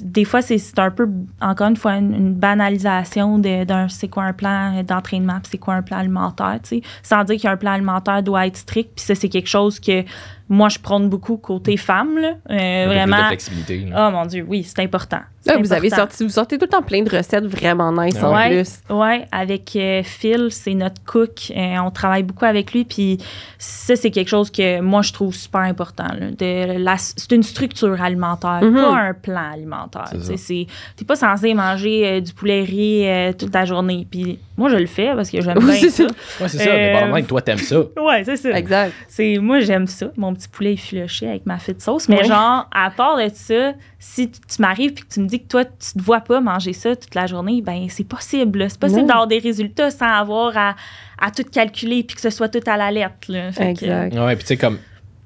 [0.00, 1.08] des fois, c'est un peu,
[1.40, 5.82] encore une fois, une, une banalisation d'un c'est quoi un plan d'entraînement, c'est quoi un
[5.82, 6.82] plan alimentaire, tu sais.
[7.02, 10.04] Sans dire qu'un plan alimentaire doit être strict, puis ça, c'est quelque chose que
[10.48, 12.34] moi, je prône beaucoup côté femme, là.
[12.50, 13.26] Euh, de vraiment.
[13.28, 13.78] flexibilité.
[13.90, 14.08] là.
[14.08, 15.20] Oh mon Dieu, oui, c'est important.
[15.44, 18.34] Là, vous avez sorti, vous sortez tout le temps plein de recettes vraiment nice en
[18.34, 18.80] Ouais, plus.
[18.90, 21.52] ouais, avec euh, Phil, c'est notre cook.
[21.56, 23.18] Euh, on travaille beaucoup avec lui, puis
[23.58, 26.08] ça, c'est quelque chose que moi, je trouve super important.
[26.18, 26.30] là.
[26.36, 28.74] De la- c'est une structure alimentaire, Mhm.
[28.74, 30.08] pas un plan alimentaire.
[30.12, 30.36] Tu sais, ça.
[30.36, 30.66] c'est-
[30.96, 34.06] T'es pas censé manger euh, du poulet riz euh, toute la journée.
[34.10, 36.04] Puis moi, je le fais parce que j'aime Oui, bien c'est ça.
[36.04, 36.64] Ouais, c'est ça.
[36.66, 37.76] Mais Euh, bottom line, toi, t'aimes ça.
[38.00, 38.50] Ouais, c'est ça.
[38.58, 38.92] Exact.
[39.08, 42.08] C'est moi j'aime ça, mon petit poulet effiloché avec ma fite sauce.
[42.08, 42.24] Mais Ouais.
[42.24, 45.48] genre à part de ça, si tu tu m'arrives puis que tu me dis que
[45.48, 48.60] toi tu te vois pas manger ça toute la journée, ben c'est possible.
[48.60, 48.68] là.
[48.68, 50.74] C'est possible d'avoir des résultats sans avoir à,
[51.20, 53.12] à tout calculer puis que ce soit tout à la lettre.
[53.28, 53.52] là.
[53.52, 54.14] Fait que- Exact.
[54.14, 54.78] Ouais, puis tu sais, comme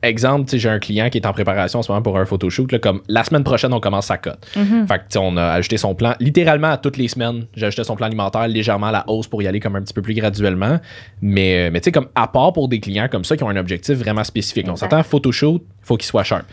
[0.02, 2.70] exemple, j'ai un client qui est en préparation en ce moment pour un photoshoot.
[2.72, 4.38] Là, comme la semaine prochaine, on commence sa cote.
[4.56, 4.86] Mhm.
[4.88, 6.14] Fait que, on a ajusté son plan.
[6.20, 9.42] Littéralement, à toutes les semaines, j'ai ajusté son plan alimentaire légèrement à la hausse pour
[9.42, 10.78] y aller comme un petit peu plus graduellement.
[11.20, 13.48] Mais, euh, mais tu sais, comme à part pour des clients comme ça qui ont
[13.50, 14.66] un objectif vraiment spécifique.
[14.68, 14.90] On Exact.
[14.90, 16.44] s'entend, photoshoot, faut qu'il soit sharp.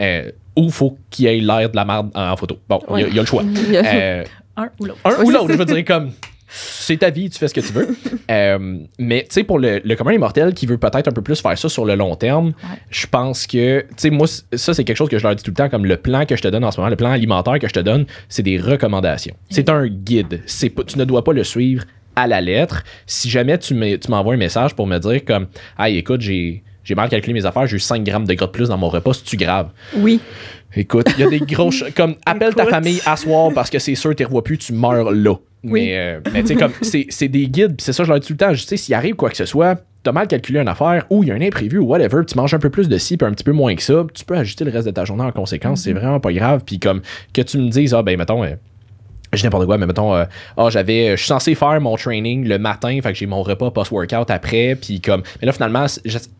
[0.00, 2.58] Euh, ou faut qu'il ait l'air de la merde en photo.
[2.68, 3.42] Bon, il y a- il y, a le choix.
[3.72, 4.24] Euh,
[4.56, 4.98] Un ou l'autre.
[5.04, 6.10] un ou l'autre, je veux dire, comme
[6.50, 7.88] c'est ta vie, tu fais ce que tu veux.
[8.30, 11.40] Euh, mais tu sais, pour le, le commun immortel qui veut peut-être un peu plus
[11.40, 12.52] faire ça sur le long terme,
[12.88, 15.50] je pense que, tu sais, moi, ça, c'est quelque chose que je leur dis tout
[15.50, 17.58] le temps, comme le plan que je te donne en ce moment, le plan alimentaire
[17.58, 19.34] que je te donne, c'est des recommandations.
[19.48, 20.42] C'est un guide.
[20.46, 21.82] C'est tu ne dois pas le suivre
[22.14, 22.84] à la lettre.
[23.06, 25.48] Si jamais tu me- tu m'envoies un message pour me dire comme,
[25.78, 26.62] hey, écoute, j'ai.
[26.82, 28.88] J'ai mal calculé mes affaires, j'ai eu 5 grammes de gras de plus dans mon
[28.88, 29.68] repas, c'est-tu grave?
[29.96, 30.18] Oui.
[30.74, 31.70] Écoute, il y a des gros.
[31.96, 34.72] comme, appelle ta famille à soir parce que c'est sûr, tu ne revois plus, tu
[34.72, 35.34] meurs là.
[35.62, 35.86] Oui.
[35.86, 38.32] Mais, euh, mais tu sais, comme, c'est des guides, c'est ça, je leur dis tout
[38.32, 38.54] le temps.
[38.54, 41.28] Je sais, s'il arrive quoi que ce soit, t'as mal calculé une affaire ou il
[41.28, 43.32] y a un imprévu ou whatever, tu manges un peu plus de ci, puis un
[43.32, 45.82] petit peu moins que ça, tu peux ajuster le reste de ta journée en conséquence,
[45.82, 46.62] c'est vraiment pas grave.
[46.64, 47.02] Puis comme,
[47.32, 48.44] que tu me dises, ah ben, mettons.
[49.32, 50.24] Euh, je n'importe quoi, mais mettons, euh,
[50.56, 53.70] ah, j'avais, je suis censé faire mon training le matin, fait que j'ai mon repas
[53.70, 55.86] post-workout après, puis comme, mais là, finalement,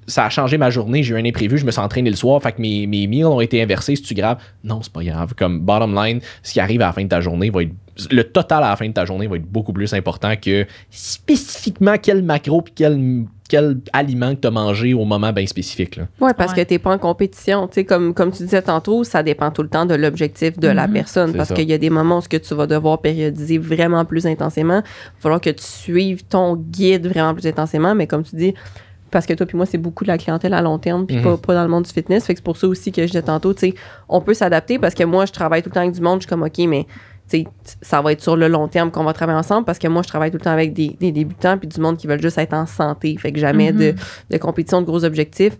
[0.07, 2.43] ça a changé ma journée, j'ai eu un imprévu, je me suis entraîné le soir,
[2.43, 4.39] fait que mes, mes meals ont été inversés, c'est-tu grave?
[4.65, 5.35] Non, c'est pas grave.
[5.37, 7.73] Comme, bottom line, ce qui arrive à la fin de ta journée va être,
[8.11, 11.97] le total à la fin de ta journée va être beaucoup plus important que spécifiquement
[12.01, 16.05] quel macro puis quel, quel aliment que tu as mangé au moment bien spécifique, là.
[16.21, 16.63] Ouais, parce Ouais.
[16.65, 17.67] que t'es pas en compétition.
[17.67, 20.69] Tu sais, comme, comme tu disais tantôt, ça dépend tout le temps de l'objectif de
[20.69, 20.93] la Mhm.
[20.95, 21.33] personne.
[21.35, 24.25] Parce qu'il y a des moments où ce que tu vas devoir périodiser vraiment plus
[24.27, 24.79] intensément.
[24.79, 27.95] Il va falloir que tu suives ton guide vraiment plus intensément.
[27.95, 28.55] Mais comme tu dis,
[29.11, 31.23] parce que toi puis moi, c'est beaucoup de la clientèle à long terme, puis Mhm.
[31.25, 32.25] pas, pas dans le monde du fitness.
[32.27, 33.75] Fait que c'est pour ça aussi que je disais tantôt, tu sais,
[34.09, 36.21] on peut s'adapter parce que moi, je travaille tout le temps avec du monde.
[36.21, 36.91] Je suis comme, OK, mais tu
[37.83, 40.09] ça va être sur le long terme qu'on va travailler ensemble parce que moi, je
[40.09, 42.55] travaille tout le temps avec des, des débutants puis du monde qui veulent juste être
[42.55, 43.17] en santé.
[43.19, 43.95] Fait que jamais de,
[44.31, 45.57] de compétition, de gros objectifs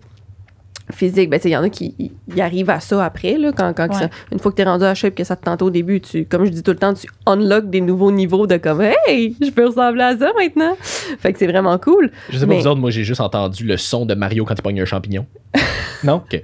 [0.93, 1.29] physiques.
[1.29, 3.51] Ben, tu sais, il y en a qui y- y arrivent à ça après, là,
[3.55, 3.99] quand, quand que Ouais.
[4.01, 6.01] ça- une fois que tu es rendu à shape, que ça te tente au début,
[6.01, 9.35] tu, comme je dis tout le temps, tu unlock des nouveaux niveaux de comme, hey,
[9.41, 10.75] je peux ressembler à ça maintenant.
[10.81, 12.11] Fait que c'est vraiment cool.
[12.29, 14.55] Je sais pas Mais- vous autres, moi j'ai juste entendu le son de Mario quand
[14.55, 15.25] il pogne un champignon.
[16.03, 16.15] non?
[16.25, 16.41] Ok.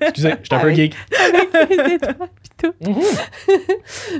[0.00, 0.96] Excusez, j'étais un peu Avec- geek.
[2.42, 2.72] Pis tout.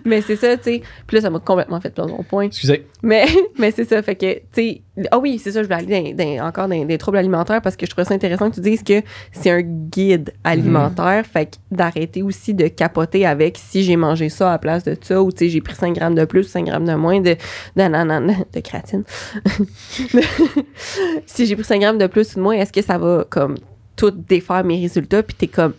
[0.04, 0.82] Mais c'est ça, tu sais.
[1.06, 2.44] Puis là, ça m'a complètement fait perdre mon point.
[2.44, 2.86] Excusez.
[3.02, 3.26] Mais,
[3.58, 6.24] mais c'est ça, fait que, tu sais, ah oui, c'est ça, je voulais aller dans-
[6.24, 8.82] dans- encore dans des troubles alimentaires parce que je trouvais ça intéressant que tu dises
[8.82, 9.02] que
[9.32, 14.48] c'est un guide alimentaire, fait que d'arrêter aussi de capoter avec si j'ai mangé ça
[14.48, 16.66] à la place de ça ou, tu sais, j'ai pris 5 grammes de plus, 5
[16.66, 17.34] grammes de moins de,
[17.76, 19.04] de, nanana- de créatine.
[21.26, 23.56] si j'ai pris 5 grammes de plus ou de moins, est-ce que ça va, comme,
[23.96, 25.22] tout défaire mes résultats?
[25.22, 25.72] Puis t'es comme,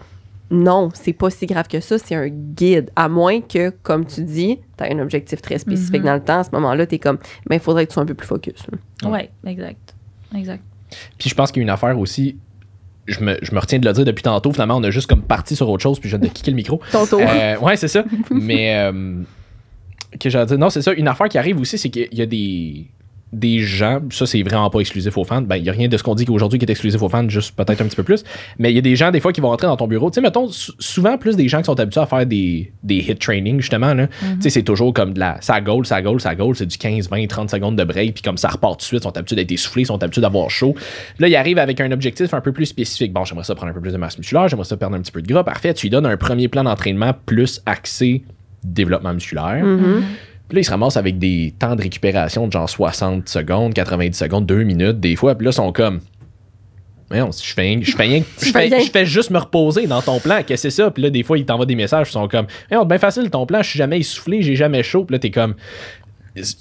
[0.50, 2.90] non, c'est pas si grave que ça, c'est un guide.
[2.96, 6.06] À moins que, comme tu dis, tu as un objectif très spécifique Mhm.
[6.08, 6.40] dans le temps.
[6.40, 8.28] À ce moment-là, tu es comme, ben, il faudrait que tu sois un peu plus
[8.28, 8.56] focus.
[9.04, 9.10] là.
[9.10, 9.94] Ouais, exact.
[10.36, 10.64] Exact.
[11.18, 12.38] Puis je pense qu'il y a une affaire aussi.
[13.08, 14.52] Je me, je me retiens de le dire depuis tantôt.
[14.52, 16.56] Finalement, on a juste comme parti sur autre chose, puis je viens de kicker le
[16.58, 16.82] micro.
[16.92, 17.20] Tour.
[17.22, 18.04] Euh, ouais, c'est ça.
[18.32, 19.22] Mais euh,
[20.20, 20.94] que j'allais dire, non, c'est ça.
[20.94, 22.86] Une affaire qui arrive aussi, c'est qu'il y a des,
[23.34, 25.42] des gens, ça c'est vraiment pas exclusif aux fans.
[25.42, 27.28] Ben, il y a rien de ce qu'on dit qu'aujourd'hui qui est exclusif aux fans,
[27.28, 28.24] juste peut-être un petit peu plus.
[28.58, 30.10] Mais il y a des gens, des fois, qui vont rentrer dans ton bureau.
[30.10, 32.96] Tu sais, mettons, sou- souvent plus des gens qui sont habitués à faire des, des
[32.98, 33.94] hit training, justement.
[33.94, 34.08] Là.
[34.08, 35.38] Tu sais, c'est toujours comme de la.
[35.42, 38.24] Ça goal, ça goal, ça goal, c'est du 15, 20, 30 secondes de break, puis
[38.24, 40.50] comme ça repart tout de suite, ils sont habitués d'être essoufflés, ils sont habitués d'avoir
[40.50, 40.74] chaud.
[41.20, 43.12] Là, ils arrivent avec un objectif un peu plus spécifique.
[43.12, 45.12] Bon, j'aimerais ça prendre un peu plus de masse musculaire, j'aimerais ça perdre un petit
[45.12, 45.44] peu de gras.
[45.44, 48.24] Parfait, tu lui donnes un premier plan d'entraînement plus axé
[48.64, 49.64] développement musculaire.
[49.64, 50.04] Mhm.
[50.48, 54.18] Puis là, ils se ramassent avec des temps de récupération de genre 60 secondes, 90
[54.18, 55.36] secondes, 2 minutes, des fois.
[55.36, 56.00] Puis là, ils sont comme.
[57.10, 58.80] Mais non, je fais je fais rien- je fais fais, rien.
[58.86, 60.38] je fais juste me reposer dans ton plan.
[60.46, 60.92] Qu'est-ce que c'est ça?
[60.92, 63.46] Puis là, des fois, ils t'envoient des messages, ils sont comme, mais bien facile ton
[63.46, 65.06] plan, je suis jamais essoufflé, j'ai jamais chaud.
[65.06, 65.56] Puis là, t'es comme,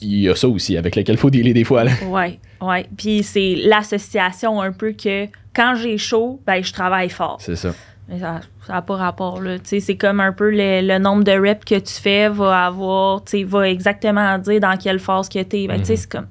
[0.00, 1.84] il y a ça aussi avec lequel il faut dealer des fois.
[1.84, 1.92] Là.
[2.08, 2.86] Ouais, ouais.
[2.96, 7.38] Puis c'est l'association un peu que quand j'ai chaud, ben je travaille fort.
[7.40, 7.74] C'est ça.
[8.08, 9.58] Mais ça n'a pas rapport, là.
[9.58, 12.66] Tu sais, c'est comme un peu le, le nombre de reps que tu fais va
[12.66, 15.66] avoir, tu sais, va exactement dire dans quelle phase que tu es.
[15.66, 16.26] Ben, tu sais, c'est comme.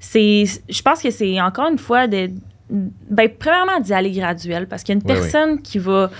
[0.00, 2.30] C'est, je pense que c'est encore une fois de.
[2.70, 5.30] Ben, premièrement, d'y aller graduel parce qu'il y a une Oui, oui.
[5.30, 6.10] personne qui va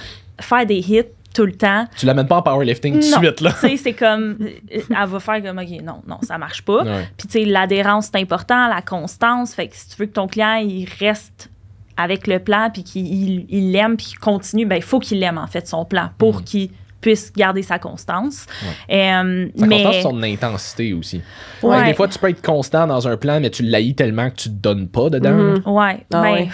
[0.41, 1.87] faire des hits tout le temps.
[1.97, 3.53] Tu l'amènes pas en powerlifting tout de suite, là.
[3.61, 4.37] Tu sais, c'est comme.
[4.71, 6.83] Elle va faire comme, OK, non, non, ça marche pas.
[6.85, 7.09] Ouais.
[7.17, 9.55] Puis, tu sais, l'adhérence, c'est important, la constance.
[9.55, 11.49] Fait que si tu veux que ton client, il reste
[11.97, 15.19] avec le plan, puis qu'il il- il l'aime, puis qu'il continue, ben il faut qu'il
[15.21, 16.45] l'aime, en fait, son plan, pour Mhm.
[16.45, 16.71] qu'il
[17.01, 18.47] puisse garder sa constance.
[18.91, 21.21] Euh, Ça mais, constate son intensité aussi.
[21.63, 21.71] Ouais.
[21.77, 24.37] Ouais, Des fois, tu peux être constant dans un plan, mais tu l'haïs tellement que
[24.37, 25.37] tu te donnes pas dedans.
[25.37, 25.55] Là.
[25.71, 26.45] ouais, Ah ben, ouais.
[26.47, 26.53] tu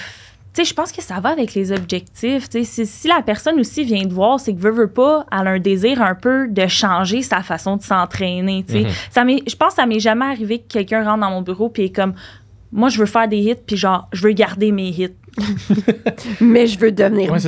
[0.54, 2.48] sais, je pense que ça va avec les objectifs.
[2.48, 5.26] Tu sais, si, si la personne aussi vient te voir, c'est que veut, veut pas,
[5.30, 8.64] elle a un désir un peu de changer sa façon de s'entraîner.
[8.66, 8.80] tu sais.
[8.84, 8.90] Mhm.
[9.10, 11.68] Ça m'est- je pense que ça m'est jamais arrivé que quelqu'un rentre dans mon bureau
[11.68, 12.14] puis est comme,
[12.72, 15.08] moi, je veux faire des hits, puis genre, je veux garder mes hits.
[16.40, 17.38] Mais je veux devenir Ouais,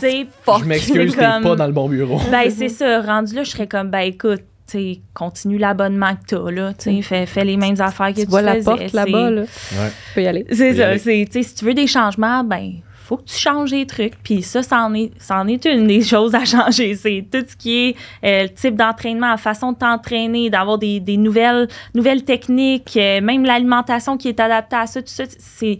[0.00, 0.60] sais, fuck.
[0.60, 2.20] Je m'excuse, t'es comme- pas dans le bon bureau.
[2.30, 3.00] Ben, c'est ça.
[3.02, 6.74] Rendu là, je serais comme, ben, écoute, tu sais, continue l'abonnement que t'as, là.
[6.74, 9.30] Tu sais, fais, fais les mêmes affaires que tu, Tu vois la faisais, porte là-bas,
[9.30, 9.40] là.
[9.42, 9.46] Ouais.
[10.08, 10.46] Tu peux y aller.
[10.52, 10.88] C'est ça.
[10.88, 10.98] aller.
[10.98, 12.72] c'est- tu sais, si tu veux des changements, ben,
[13.08, 14.22] faut que tu changes des trucs.
[14.22, 16.94] Puis ça, c'en est, une des choses à changer.
[16.94, 21.00] C'est tout ce qui est euh, le type d'entraînement, la façon de t'entraîner, d'avoir des,
[21.16, 25.24] nouvelles techniques, euh, même l'alimentation qui est adaptée à ça, tout ça.
[25.38, 25.78] C'est,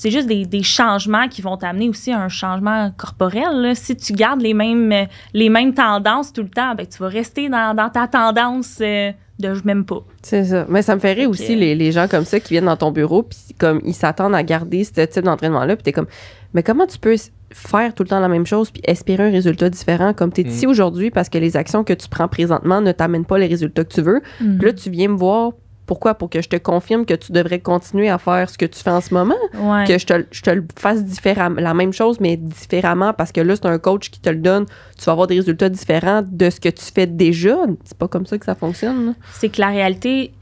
[0.00, 3.60] c'est juste des, des changements qui vont t'amener aussi à un changement corporel.
[3.62, 3.74] là.
[3.74, 7.48] Si tu gardes les mêmes, les mêmes tendances tout le temps, ben, tu vas rester
[7.48, 10.00] dans, dans ta tendance euh, de je m'aime pas.
[10.22, 10.66] C'est ça.
[10.68, 12.76] Mais ça me fait rire Fait aussi, les, les gens comme ça qui viennent dans
[12.76, 16.06] ton bureau, puis comme ils s'attendent à garder ce type d'entraînement-là, puis t'es comme,
[16.54, 17.14] mais comment tu peux
[17.50, 20.12] faire tout le temps la même chose puis espérer un résultat différent?
[20.12, 20.48] Comme t'es Mm.
[20.48, 23.84] ici aujourd'hui parce que les actions que tu prends présentement ne t'amènent pas les résultats
[23.84, 24.20] que tu veux.
[24.38, 25.52] Puis là, tu viens me voir.
[25.88, 26.14] Pourquoi?
[26.14, 28.90] Pour que je te confirme que tu devrais continuer à faire ce que tu fais
[28.90, 29.84] en ce moment, Ouais.
[29.88, 33.40] que je te, je te le fasse différemment, la même chose, mais différemment, parce que
[33.40, 34.66] là, c'est un coach qui te le donne,
[34.98, 37.56] tu vas avoir des résultats différents de ce que tu fais déjà.
[37.84, 39.14] C'est pas comme ça que ça fonctionne.
[39.32, 40.32] c'est que la réalité,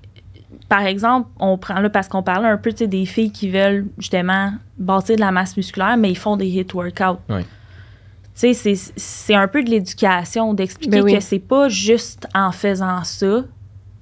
[0.68, 3.48] par exemple, on prend là parce qu'on parlait un peu tu sais, des filles qui
[3.48, 7.20] veulent justement bâtir de la masse musculaire, mais ils font des hit workouts.
[7.30, 7.42] Ouais.
[7.42, 11.14] Tu sais, c'est- c'est un peu de l'éducation, d'expliquer Ben oui.
[11.14, 13.44] que c'est pas juste en faisant ça.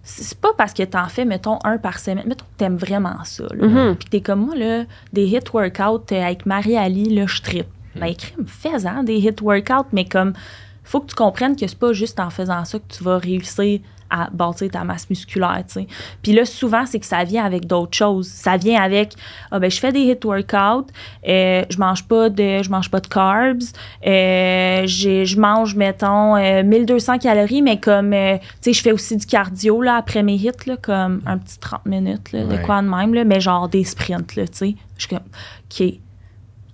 [0.07, 2.25] C'est pas parce que t'en fais, mettons, un par semaine.
[2.27, 3.45] Mettons que t'aimes vraiment ça.
[3.55, 3.67] Là.
[3.67, 3.97] Mhm.
[3.97, 7.69] Puis t'es comme moi, là, des hit workouts euh, avec Marie-Ali, là, je trippe.
[7.95, 8.01] Hmm.
[8.01, 10.35] Ben, crime, fais-en des hit workouts, mais comme,
[10.83, 13.81] faut que tu comprennes que c'est pas juste en faisant ça que tu vas réussir
[14.11, 15.87] à bâtir ta masse musculaire, tu sais.
[16.23, 18.29] Puis là, souvent, c'est que ça vient avec d'autres choses.
[18.29, 19.13] Ça vient avec,
[19.51, 20.87] ah ben, je fais des hit workouts,
[21.29, 23.63] euh, je mange pas de, je mange pas de carbs,
[24.07, 29.17] euh, je mange, mettons, euh, 1200 calories, mais comme, euh, tu sais, je fais aussi
[29.17, 32.63] du cardio, là, après mes hits, là, comme un petit 30 minutes, là, de Ouais.
[32.63, 34.75] quoi de même, là, mais genre des sprints, là, tu sais.
[34.97, 35.25] Je suis comme,
[35.71, 35.95] OK,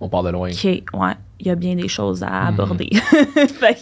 [0.02, 0.50] On part de loin.
[0.50, 0.82] OK, ouais,
[1.40, 2.48] il y a bien des choses à Mhm.
[2.48, 2.90] aborder.
[3.60, 3.80] Fait que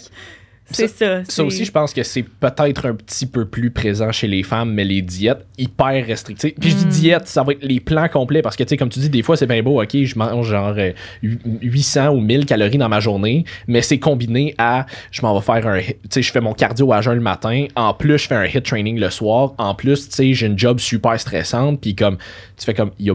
[0.71, 1.25] c'est ça.
[1.25, 4.73] Ça aussi, je pense que c'est peut-être un petit peu plus présent chez les femmes,
[4.73, 6.55] mais les diètes hyper restrictives.
[6.61, 6.91] Puis je dis Mm.
[6.91, 9.23] diète, ça va être les plans complets parce que, tu sais, comme tu dis, des
[9.23, 10.93] fois, c'est bien beau, OK, je mange genre euh,
[11.23, 15.45] hu- 800 ou 1000 calories dans ma journée, mais c'est combiné à, je m'en vais
[15.45, 18.27] faire un, tu sais, je fais mon cardio à jeun le matin, en plus, je
[18.29, 21.81] fais un hit training le soir, en plus, tu sais, j'ai une job super stressante,
[21.81, 22.19] puis comme,
[22.57, 23.15] tu fais comme, il y a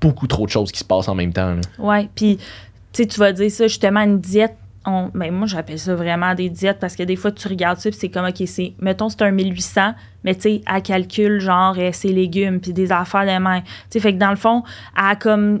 [0.00, 1.54] beaucoup trop de choses qui se passent en même temps.
[1.54, 1.60] là.
[1.78, 2.44] Ouais, puis tu
[2.92, 4.54] sais, tu vas dire ça justement une diète.
[4.88, 7.90] On, ben moi, j'appelle ça vraiment des diètes parce que des fois, tu regardes ça
[7.90, 11.74] puis c'est comme, OK, c'est, mettons, c'est un 1800, mais tu sais, elle calcule genre
[11.78, 13.60] euh, ses légumes puis des affaires de main.
[13.60, 14.62] Tu sais, fait que dans le fond,
[14.96, 15.60] elle a comme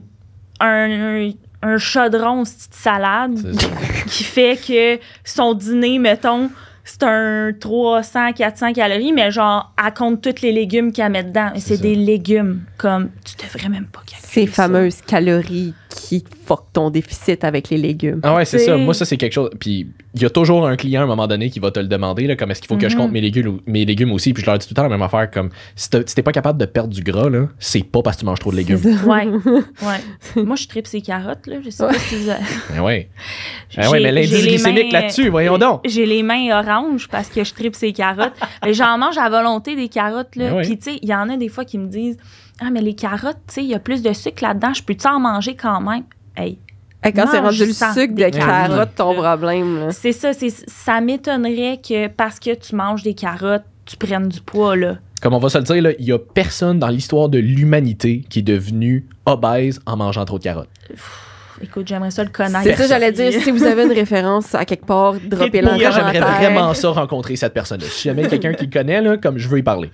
[0.60, 1.30] un, un,
[1.62, 3.38] un chaudron de salade
[4.06, 6.50] qui fait que son dîner, mettons,
[6.84, 11.50] c'est un 300, 400 calories, mais genre, elle compte tous les légumes qu'elle met dedans.
[11.54, 14.62] Et C'est des légumes, comme, tu devrais même pas calculer Ces ça.
[14.62, 18.20] fameuses calories qui fuck ton déficit avec les légumes.
[18.22, 18.76] Ah ouais, c'est ça.
[18.76, 19.50] Moi, ça, c'est quelque chose.
[19.60, 21.86] Puis, il y a toujours un client à un moment donné qui va te le
[21.86, 23.02] demander, là, comme est-ce qu'il faut que je Mhm.
[23.02, 24.32] compte mes légumes, ou- mes légumes aussi?
[24.32, 26.58] Puis, je leur dis tout le temps la même affaire, comme si t'es pas capable
[26.58, 28.80] de perdre du gras, là, c'est pas parce que tu manges trop de légumes.
[29.06, 29.26] Ouais,
[29.82, 30.00] ouais.
[30.44, 31.56] Moi, je tripe ces carottes, là.
[31.62, 32.40] Je sais pas si vous avez-
[32.74, 33.10] Ben ouais.
[33.76, 35.82] Ben ouais, mais l'indice glycémique mains, là-dessus, voyons donc.
[35.84, 38.32] J'ai les mains oranges parce que je tripe ces carottes.
[38.64, 40.48] mais j'en mange à volonté des carottes, là.
[40.50, 40.62] Ben ouais.
[40.62, 42.16] Puis, tu sais, il y en a des fois qui me disent
[42.60, 44.74] Ah, mais les carottes, tu sais, il y a plus de sucre là-dedans.
[44.74, 46.02] Je peux-tu en manger quand même?
[46.38, 49.38] Hey, quand c'est rendu le sucre de des carotte, ton carottes.
[49.38, 49.78] problème.
[49.86, 49.92] là.
[49.92, 50.32] c'est ça.
[50.32, 54.96] c'est ça m'étonnerait que parce que tu manges des carottes, tu prennes du poids, là.
[55.20, 58.24] Comme on va se le dire, là, il y a personne dans l'histoire de l'humanité
[58.28, 60.68] qui est devenu obèse en mangeant trop de carottes.
[61.62, 62.62] Écoute, j'aimerais ça le connaître.
[62.62, 63.32] C'est ça, j'allais dire.
[63.40, 67.54] Si vous avez une référence à quelque part, droppez-la en j'aimerais vraiment ça rencontrer cette
[67.54, 67.86] personne-là.
[67.88, 69.90] Si jamais quelqu'un qui le connaît, là, comme je veux y parler.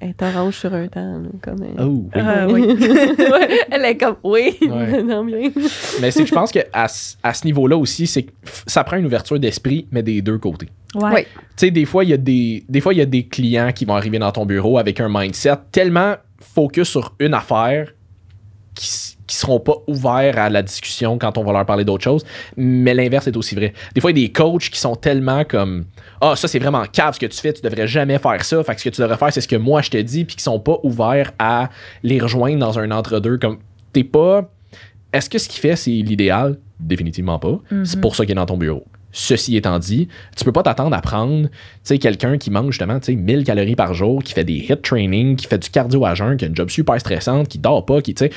[0.00, 1.84] Elle est orange sur un temps, comme elle.
[1.84, 2.20] Oh, oui.
[2.20, 2.62] Ah, oui.
[3.28, 5.02] Ouais, elle est comme, oui, Ouais.
[5.04, 5.50] non, bien.
[6.00, 8.26] Mais c'est que je pense qu'à à ce niveau-là aussi, c'est
[8.66, 10.68] ça prend une ouverture d'esprit, mais des deux côtés.
[10.94, 11.10] Ouais.
[11.10, 11.22] Ouais.
[11.24, 13.72] Tu sais, des fois, il y a des, des fois, il y a des clients
[13.72, 17.92] qui vont arriver dans ton bureau avec un mindset tellement focus sur une affaire
[18.74, 22.24] qui, qui seront pas ouverts à la discussion quand on va leur parler d'autre chose.
[22.56, 23.72] Mais l'inverse est aussi vrai.
[23.94, 25.84] Des fois, il y a des coachs qui sont tellement comme
[26.20, 28.64] Ah, ça, c'est vraiment cave ce que tu fais, tu devrais jamais faire ça.
[28.64, 30.34] Fait que ce que tu devrais faire, c'est ce que moi je te dis, puis
[30.34, 31.68] qui sont pas ouverts à
[32.02, 33.38] les rejoindre dans un entre-deux.
[33.38, 33.58] Comme,
[33.92, 34.50] t'es pas.
[35.12, 36.58] Est-ce que ce qu'il fait, c'est l'idéal?
[36.80, 37.60] Définitivement pas.
[37.84, 38.84] C'est pour ça qu'il est dans ton bureau.
[39.10, 40.06] Ceci étant dit,
[40.36, 43.42] tu peux pas t'attendre à prendre tu sais, quelqu'un qui mange justement tu sais, 1000
[43.42, 46.44] calories par jour, qui fait des hit training, qui fait du cardio à jeun, qui
[46.44, 48.30] a une job super stressante, qui dort pas, qui, tu sais,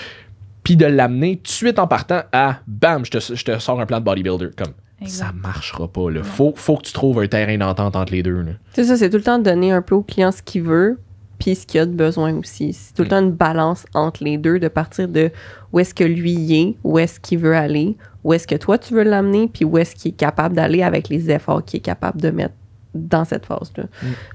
[0.63, 3.79] puis de l'amener tout de suite en partant à bam, je te, je te sors
[3.79, 4.49] un plan de bodybuilder.
[4.57, 5.25] Comme, Exact.
[5.25, 6.23] ça marchera pas, là.
[6.23, 8.51] Faut, faut que tu trouves un terrain d'entente entre les deux, là.
[8.73, 10.99] C'est ça, c'est tout le temps de donner un peu au client ce qu'il veut,
[11.39, 12.73] puis ce qu'il a de besoin aussi.
[12.73, 15.31] C'est tout le temps une balance entre les deux, de partir de
[15.73, 18.77] où est-ce que lui y est, où est-ce qu'il veut aller, où est-ce que toi
[18.77, 21.81] tu veux l'amener, puis où est-ce qu'il est capable d'aller avec les efforts qu'il est
[21.81, 22.53] capable de mettre
[22.93, 23.85] dans cette phase-là.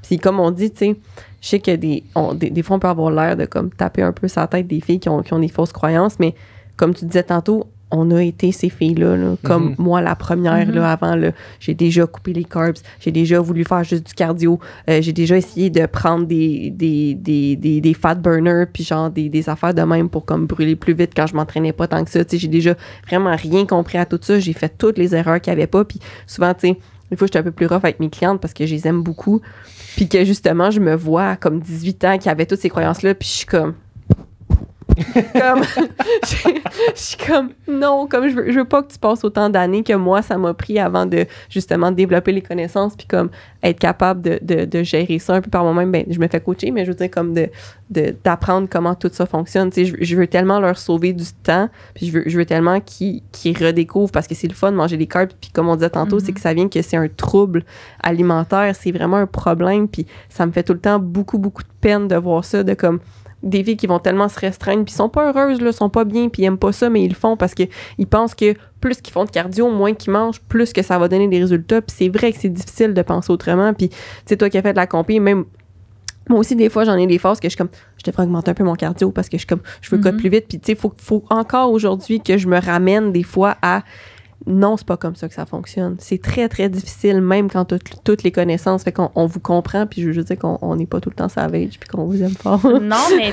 [0.03, 0.97] Puis comme on dit, tu sais,
[1.41, 4.03] je sais que des, on- des, des fois on peut avoir l'air de comme taper
[4.03, 6.34] un peu sa tête des filles qui ont, qui ont des fausses croyances, mais
[6.76, 9.74] comme tu disais tantôt, on a été ces filles-là, là, comme Mhm.
[9.78, 11.30] moi la première, là, avant, là,
[11.61, 14.59] j'ai déjà coupé les carbs, j'ai déjà voulu faire juste du cardio,
[14.91, 19.09] euh, j'ai déjà essayé de prendre des, des, des, des, des fat burners, puis genre
[19.09, 22.05] des, des affaires de même pour comme brûler plus vite quand je m'entraînais pas tant
[22.05, 22.24] que ça.
[22.24, 22.74] Tu sais, j'ai déjà
[23.07, 24.41] vraiment rien compris à tout ça.
[24.41, 25.84] J'ai fait toutes les erreurs qu'il n'y avait pas.
[25.84, 26.78] Puis souvent, tu sais,
[27.11, 29.03] des fois, j'étais un peu plus rough avec mes clientes parce que je les aime
[29.03, 29.41] beaucoup.
[29.97, 33.29] Puis que justement, je me vois comme 18 ans qui avait toutes ces croyances-là, puis
[33.29, 33.75] je suis comme.
[35.32, 35.62] comme
[36.24, 36.59] je
[36.95, 39.93] suis comme non comme je veux, je veux pas que tu passes autant d'années que
[39.93, 43.30] moi ça m'a pris avant de justement développer les connaissances puis comme
[43.62, 45.91] être capable de, de, de gérer ça un peu par moi-même.
[45.91, 47.51] Ben je me fais coacher mais je veux dire comme de
[48.24, 49.70] d'apprendre comment tout ça fonctionne.
[49.70, 52.47] Tu sais je, je veux tellement leur sauver du temps puis je veux, je veux
[52.47, 53.22] tellement qu'ils
[53.61, 56.20] redécouvrent parce que c'est le fun de manger des carbs puis comme on disait tantôt
[56.20, 57.64] c'est que ça vient que c'est un trouble
[58.03, 61.68] alimentaire c'est vraiment un problème puis ça me fait tout le temps beaucoup beaucoup de
[61.80, 63.01] peine de voir ça de comme
[63.47, 66.28] des filles qui vont tellement se restreindre puis sont pas heureuses là, sont pas bien
[66.28, 67.62] puis ils aiment pas ça mais ils le font parce que
[67.99, 71.09] ils pensent que plus qu'ils font de cardio, moins qu'ils mangent, plus que ça va
[71.09, 71.80] donner des résultats.
[71.80, 73.72] Puis c'est vrai que c'est difficile de penser autrement.
[73.74, 75.44] Puis tu sais toi qui as fait de la compé même
[76.28, 77.68] moi aussi des fois j'en ai des phases que je suis comme
[77.99, 80.16] je devrais augmenter un peu mon cardio parce que je suis comme je veux cote
[80.16, 80.47] plus vite.
[80.49, 83.82] Puis tu sais faut faut encore aujourd'hui que je me ramène des fois à
[84.45, 85.97] non, c'est pas comme ça que ça fonctionne.
[85.99, 88.84] C'est très, très difficile, même quand tu as toutes les connaissances.
[88.84, 91.09] Fait qu'on on vous comprend, puis je veux juste dire qu'on on n'est pas tout
[91.09, 92.61] le temps savage, puis qu'on vous aime fort.
[92.64, 93.32] non, mais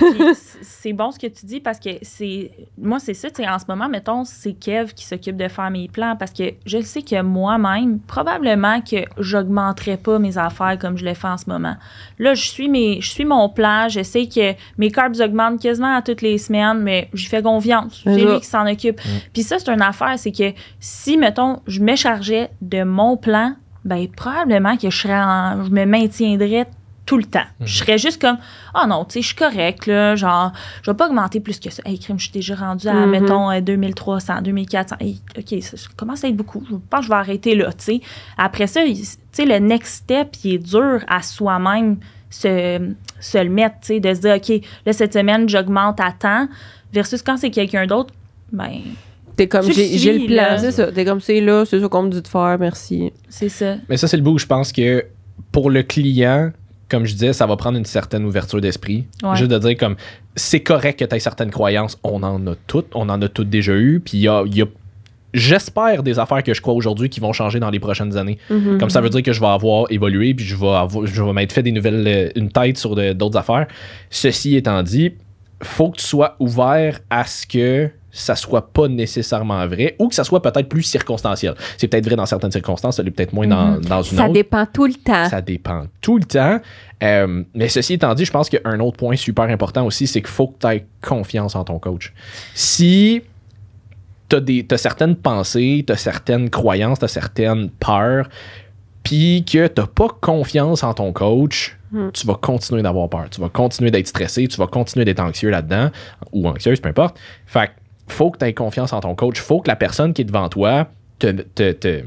[0.61, 2.51] c'est bon ce que tu dis parce que c'est.
[2.81, 5.69] Moi, c'est ça, tu sais, en ce moment, mettons, c'est Kev qui s'occupe de faire
[5.69, 10.97] mes plans parce que je sais que moi-même, probablement que j'augmenterais pas mes affaires comme
[10.97, 11.75] je le fais en ce moment.
[12.17, 15.95] Là, je suis, mes, je suis mon plan, je sais que mes carbs augmentent quasiment
[15.95, 18.01] à toutes les semaines, mais j'y fais confiance.
[18.03, 18.99] C'est lui qui s'en occupe.
[19.33, 20.53] Puis ça, c'est une affaire, c'est que
[20.95, 25.71] si, mettons, je me chargeais de mon plan, ben probablement que je, serais en- je
[25.71, 26.67] me maintiendrais
[27.05, 27.43] tout le temps.
[27.59, 28.37] Je serais juste comme,
[28.73, 31.69] ah non, tu sais, je suis correct, là, genre, je vais pas augmenter plus que
[31.69, 31.81] ça.
[31.85, 33.09] Hey, crime, je suis déjà rendu à, Mhm.
[33.09, 34.95] mettons, euh, 2300, 2400.
[35.01, 36.63] Hey, OK, ça, ça commence à être beaucoup.
[36.69, 38.01] Je pense que je vais arrêter là, tu sais.
[38.37, 38.95] Après ça, tu
[39.33, 41.97] sais, le next step, il est dur à soi-même
[42.29, 46.11] se, se le mettre, tu sais, de se dire, OK, là, cette semaine, j'augmente à
[46.13, 46.47] temps,
[46.93, 48.13] versus quand c'est quelqu'un d'autre,
[48.53, 48.79] ben,
[49.35, 50.91] T'es comme, j'ai le plan, c'est ça.
[50.91, 53.11] T'es comme, c'est là, c'est ça qu'on me dit de faire, merci.
[53.29, 53.75] c'est ça.
[53.89, 55.05] Mais ça, c'est le bout où je pense que
[55.51, 56.51] pour le client,
[56.89, 59.05] comme je disais, ça va prendre une certaine ouverture d'esprit.
[59.23, 59.35] Ouais.
[59.35, 59.95] Juste de dire comme
[60.35, 63.49] c'est correct que tu aies certaines croyances, on en a toutes, on en a toutes
[63.49, 64.65] déjà eues, puis il y a, il y a,
[65.33, 68.37] j'espère, des affaires que je crois aujourd'hui qui vont changer dans les prochaines années.
[68.49, 68.77] Mhm.
[68.79, 71.33] Comme ça veut dire que je vais avoir évolué, puis je vais, avoir, je vais
[71.33, 73.65] m'être fait des nouvelles, euh, une tête sur de- d'autres affaires.
[74.11, 75.13] Ceci étant dit,
[75.63, 80.13] faut que tu sois ouvert à ce que ça soit pas nécessairement vrai ou que
[80.15, 81.55] ça soit peut-être plus circonstanciel.
[81.77, 84.33] C'est peut-être vrai dans certaines circonstances, ça l'est peut-être moins dans, dans une Ça autre.
[84.33, 85.27] dépend tout le temps.
[85.29, 86.59] Ça dépend tout le temps.
[87.01, 90.29] Euh, mais ceci étant dit, je pense qu'un autre point super important aussi, c'est qu'il
[90.29, 92.13] faut que tu aies confiance en ton coach.
[92.53, 93.23] Si
[94.29, 94.35] tu
[94.69, 98.29] as, certaines pensées, tu as certaines croyances, tu as certaines peurs,
[99.03, 102.09] puis que tu pas confiance en ton coach, Hmm.
[102.11, 103.29] tu vas continuer d'avoir peur.
[103.29, 105.91] Tu vas continuer d'être stressé, tu vas continuer d'être anxieux là-dedans,
[106.31, 107.19] ou anxieuse, peu importe.
[107.45, 107.71] Fait que
[108.07, 109.39] faut que tu aies confiance en ton coach.
[109.39, 110.87] faut que la personne qui est devant toi
[111.19, 112.03] te, te, te,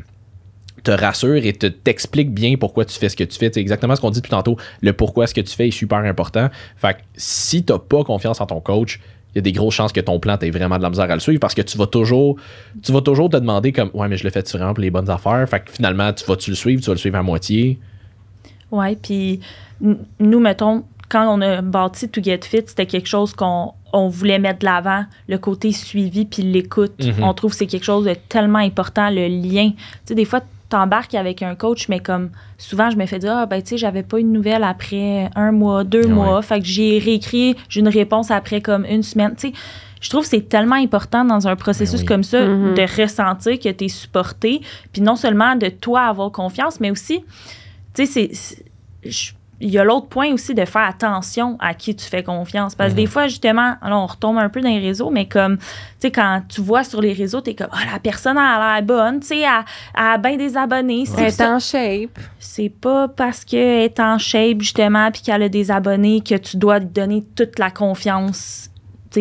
[0.82, 3.50] te rassure et te t'explique bien pourquoi tu fais ce que tu fais.
[3.52, 4.56] C'est exactement ce qu'on dit depuis tantôt.
[4.82, 6.48] Le pourquoi ce que tu fais est super important.
[6.76, 9.00] Fait que si t'as pas confiance en ton coach,
[9.34, 11.14] il y a des grosses chances que ton plan t'ait vraiment de la misère à
[11.14, 12.36] le suivre parce que tu vas toujours,
[12.82, 15.10] tu vas toujours te demander comme, ouais, mais je le fais vraiment pour les bonnes
[15.10, 15.46] affaires?
[15.48, 17.78] Fait que finalement, tu vas-tu le suivre, tu vas le suivre à moitié.
[18.70, 19.40] Ouais, puis
[19.80, 24.38] nous, mettons, quand on a bâti To Get Fit, c'était quelque chose qu'on on voulait
[24.38, 27.04] mettre de l'avant, le côté suivi puis l'écoute.
[27.04, 27.22] Mhm.
[27.24, 29.70] On trouve que c'est quelque chose de tellement important, le lien.
[29.70, 29.76] Tu
[30.06, 33.46] sais, des fois, t'embarques avec un coach, mais comme souvent, je me fais dire, ah,
[33.46, 36.12] ben, tu sais, j'avais pas une nouvelle après un mois, deux Ouais.
[36.12, 36.42] mois.
[36.42, 39.34] Fait que j'ai réécrit, j'ai une réponse après comme une semaine.
[39.36, 39.54] Tu sais,
[40.00, 42.06] je trouve que c'est tellement important dans un processus Ben oui.
[42.06, 42.74] comme ça Mhm.
[42.74, 44.60] de ressentir que tu es supporté,
[44.92, 47.20] puis non seulement de toi avoir confiance, mais aussi,
[47.94, 48.64] tu sais, c'est-
[49.60, 52.74] Il y a l'autre point aussi de faire attention à qui tu fais confiance.
[52.74, 53.04] Parce que Mhm.
[53.04, 55.64] des fois, justement, alors on retombe un peu dans les réseaux, mais comme, tu
[56.00, 58.82] sais, quand tu vois sur les réseaux, tu es comme, ah, la personne a l'air
[58.82, 61.06] bonne, tu sais, elle, a bien des abonnés.
[61.06, 61.54] c'est Elle est ça.
[61.54, 62.18] en shape.
[62.38, 66.58] C'est pas parce qu'elle est en shape, justement, puis qu'elle a des abonnés que tu
[66.58, 68.68] dois lui donner toute la confiance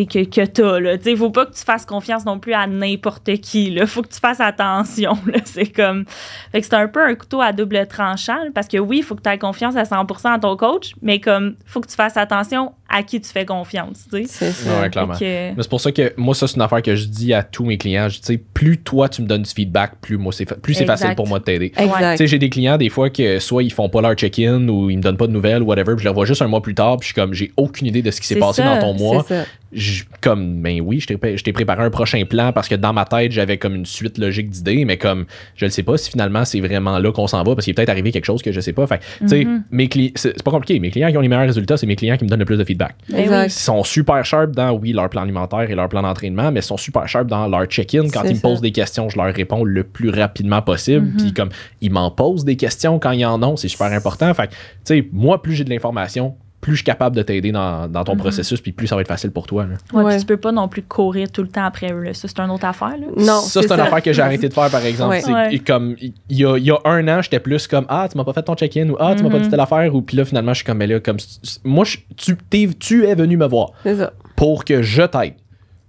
[0.04, 0.80] que, que t'as.
[0.80, 1.16] Là.
[1.16, 3.70] Faut pas que tu fasses confiance non plus à n'importe qui.
[3.70, 3.86] Là.
[3.86, 5.16] Faut que tu fasses attention.
[5.44, 6.04] C'est comme...
[6.52, 8.50] C'est un peu un couteau à double tranchant.
[8.54, 11.20] parce que oui, il faut que tu aies confiance à 100% à ton coach, mais
[11.20, 14.04] comme faut que tu fasses attention à qui tu fais confiance.
[14.12, 14.24] Tu sais.
[14.26, 14.80] C'est ça.
[14.80, 15.14] Ouais, clairement.
[15.14, 17.32] Fait que- Mais c'est pour ça que moi, ça, c'est une affaire que je dis
[17.34, 18.08] à tous mes clients.
[18.08, 20.54] Je dis, tu sais, plus toi, tu me donnes du feedback, plus, moi, c'est fa-
[20.54, 21.70] plus c'est facile pour moi de t'aider.
[21.70, 22.16] Tu Exact.
[22.18, 24.96] sais, j'ai des clients, des fois, que soit ils font pas leur check-in ou ils
[24.98, 26.74] me donnent pas de nouvelles ou whatever, puis je les revois juste un mois plus
[26.74, 28.80] tard, puis je suis comme, j'ai aucune idée de ce qui s'est passé ça, dans
[28.80, 29.24] ton mois.
[29.26, 29.44] C'est ça.
[29.72, 32.92] Je- comme, ben oui, je t'ai je t'ai préparé un prochain plan parce que dans
[32.92, 35.26] ma tête, j'avais comme une suite logique d'idées, mais comme,
[35.56, 37.74] je ne sais pas si finalement c'est vraiment là qu'on s'en va parce qu'il est
[37.74, 38.86] peut-être arrivé quelque chose que je sais pas.
[38.86, 39.64] Fait que, tu sais, Mhm.
[39.72, 40.78] mes cli- c'est c'est pas compliqué.
[40.80, 42.56] Mes clients qui ont les meilleurs résultats, c'est mes clients qui me donnent le plus
[42.56, 42.75] de feedback.
[42.76, 43.46] Ben Exact.
[43.46, 46.62] Ils sont super sharp dans, oui, leur plan alimentaire et leur plan d'entraînement, mais ils
[46.62, 48.08] sont super sharp dans leur check-in.
[48.08, 48.42] Quand ils me ça.
[48.42, 51.06] posent des questions, je leur réponds le plus rapidement possible.
[51.06, 51.16] Mhm.
[51.16, 51.50] Puis comme
[51.80, 54.32] ils m'en posent des questions quand ils en ont, c'est super important.
[54.34, 56.34] Fait que, tu sais, moi, plus j'ai de l'information,
[56.66, 58.18] plus je suis capable de t'aider dans, dans ton Mhm.
[58.18, 59.64] processus, puis plus ça va être facile pour toi.
[59.66, 59.74] là.
[59.92, 60.10] Ouais, Ouais.
[60.12, 62.02] puis tu peux pas non plus courir tout le temps après eux.
[62.02, 62.12] là.
[62.14, 62.96] Ça, c'est une autre affaire.
[62.98, 63.06] Là.
[63.16, 65.16] Non, ça, c'est une affaire que j'ai arrêté de faire, par exemple.
[65.32, 65.58] Ouais.
[65.60, 68.24] Comme, il y a, il y a un an, j'étais plus comme, ah, tu m'as
[68.24, 69.42] pas fait ton check-in, ou ah, tu m'as pas Mhm.
[69.44, 71.16] dit telle affaire, ou puis là, finalement, je suis comme, mais là, comme,
[71.64, 74.12] moi, je- tu, t'es- tu es venu me voir ça.
[74.36, 75.34] pour que je t'aide.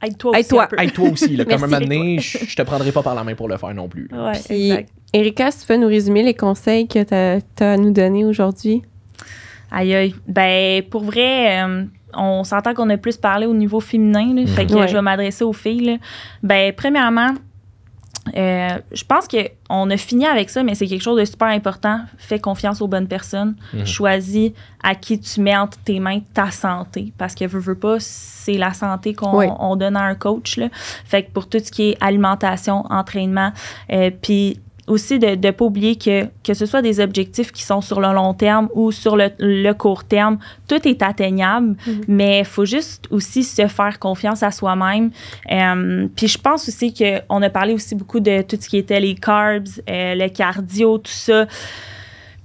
[0.03, 0.39] Aide-toi aussi.
[0.41, 0.67] Aide-toi.
[0.93, 3.33] toi aussi, là, comme un moment donné, je, je te prendrai pas par la main
[3.33, 4.07] pour le faire non plus.
[4.47, 4.89] Puis, exact.
[5.13, 7.13] Erika, si tu peux nous résumer les conseils que tu
[7.63, 8.83] as à nous donner aujourd'hui?
[9.71, 10.15] Aïe, aïe.
[10.27, 14.65] Ben, pour vrai, euh, on s'entend qu'on a plus parlé au niveau féminin, là, fait
[14.65, 14.87] que Ouais.
[14.87, 15.85] je vais m'adresser aux filles.
[15.85, 15.93] là.
[16.41, 17.33] Ben, premièrement,
[18.35, 22.01] euh, je pense qu'on a fini avec ça, mais c'est quelque chose de super important.
[22.17, 23.55] Fais confiance aux bonnes personnes.
[23.73, 23.85] Mhm.
[23.85, 24.51] Choisis
[24.83, 27.13] à qui tu mets entre tes mains ta santé.
[27.17, 29.45] Parce que, veux, veux pas, c'est la santé qu'on Oui.
[29.59, 30.57] on donne à un coach.
[30.57, 30.67] Là.
[31.05, 33.51] Fait que pour tout ce qui est alimentation, entraînement,
[33.93, 37.81] euh, puis aussi de ne pas oublier que que ce soit des objectifs qui sont
[37.81, 42.01] sur le long terme ou sur le, le court terme, tout est atteignable, Mhm.
[42.07, 45.11] mais il faut juste aussi se faire confiance à soi-même.
[45.51, 48.99] Euh, puis je pense aussi qu'on a parlé aussi beaucoup de tout ce qui était
[48.99, 51.45] les carbs, euh, le cardio, tout ça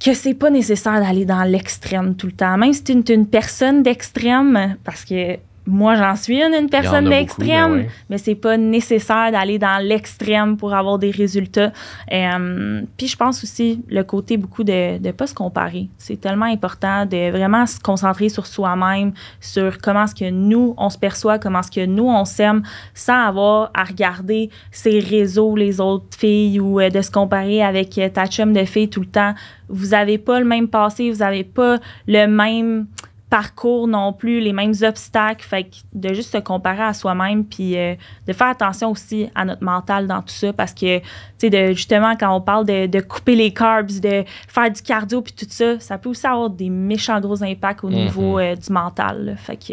[0.05, 2.59] que c'est pas nécessaire d'aller dans l'extrême tout le temps.
[2.59, 5.37] Même si tu es une, personne d'extrême, parce que
[5.67, 7.89] moi j'en suis une, une personne d'extrême, mais ouais.
[8.11, 11.73] mais c'est pas nécessaire d'aller dans l'extrême pour avoir des résultats.
[12.13, 15.89] Euh, puis je pense aussi le côté beaucoup de ne pas se comparer.
[15.99, 20.91] C'est tellement important de vraiment se concentrer sur soi-même, sur comment est-ce que nous, on
[20.91, 22.63] se perçoit, comment est-ce que nous, on s'aime,
[22.95, 27.97] sans avoir à regarder ces réseaux, les autres filles, ou euh, de se comparer avec
[27.99, 29.35] euh, ta chum de fille tout le temps.
[29.69, 32.87] Vous n'avez pas le même passé, vous n'avez pas le même
[33.33, 35.43] parcours non plus, les mêmes obstacles.
[35.43, 37.95] Fait que de juste se comparer à soi-même, puis euh,
[38.27, 41.05] de faire attention aussi à notre mental dans tout ça, parce que, tu
[41.39, 45.23] sais, de- justement, quand on parle de, de couper les carbs, de faire du cardio,
[45.23, 47.95] puis tout ça, ça peut aussi avoir des méchants gros impacts au Mhm.
[47.97, 49.25] niveau euh, du mental.
[49.25, 49.37] là.
[49.37, 49.73] Fait que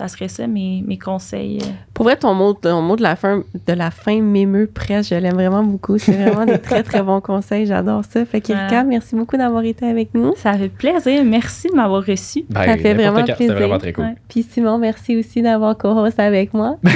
[0.00, 1.58] ça serait ça, mes, mes conseils.
[1.62, 1.66] euh.
[1.92, 5.10] Pour vrai, ton mot, ton mot de la fin, de la fin m'émeut presque.
[5.10, 5.98] Je l'aime vraiment beaucoup.
[5.98, 7.66] C'est vraiment des très, très bons conseils.
[7.66, 8.24] J'adore ça.
[8.24, 8.84] Fait qu'Erika, Voilà.
[8.84, 10.34] merci beaucoup d'avoir été avec nous.
[10.36, 11.22] Ça fait plaisir.
[11.22, 12.46] Merci de m'avoir reçu.
[12.48, 13.54] Ben, Ça fait vraiment plaisir.
[13.54, 14.04] vraiment très cool.
[14.04, 14.14] Ouais.
[14.28, 16.78] Puis Simon, merci aussi d'avoir co-host avec moi.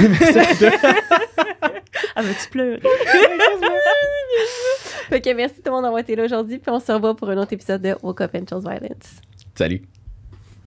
[2.17, 2.79] Ah, veux-tu pleurer?
[5.09, 6.59] fait que merci tout le monde d'avoir été là aujourd'hui.
[6.59, 9.21] Puis on se revoit pour un autre épisode de Woke Up and Chose Violence.
[9.55, 9.81] Salut.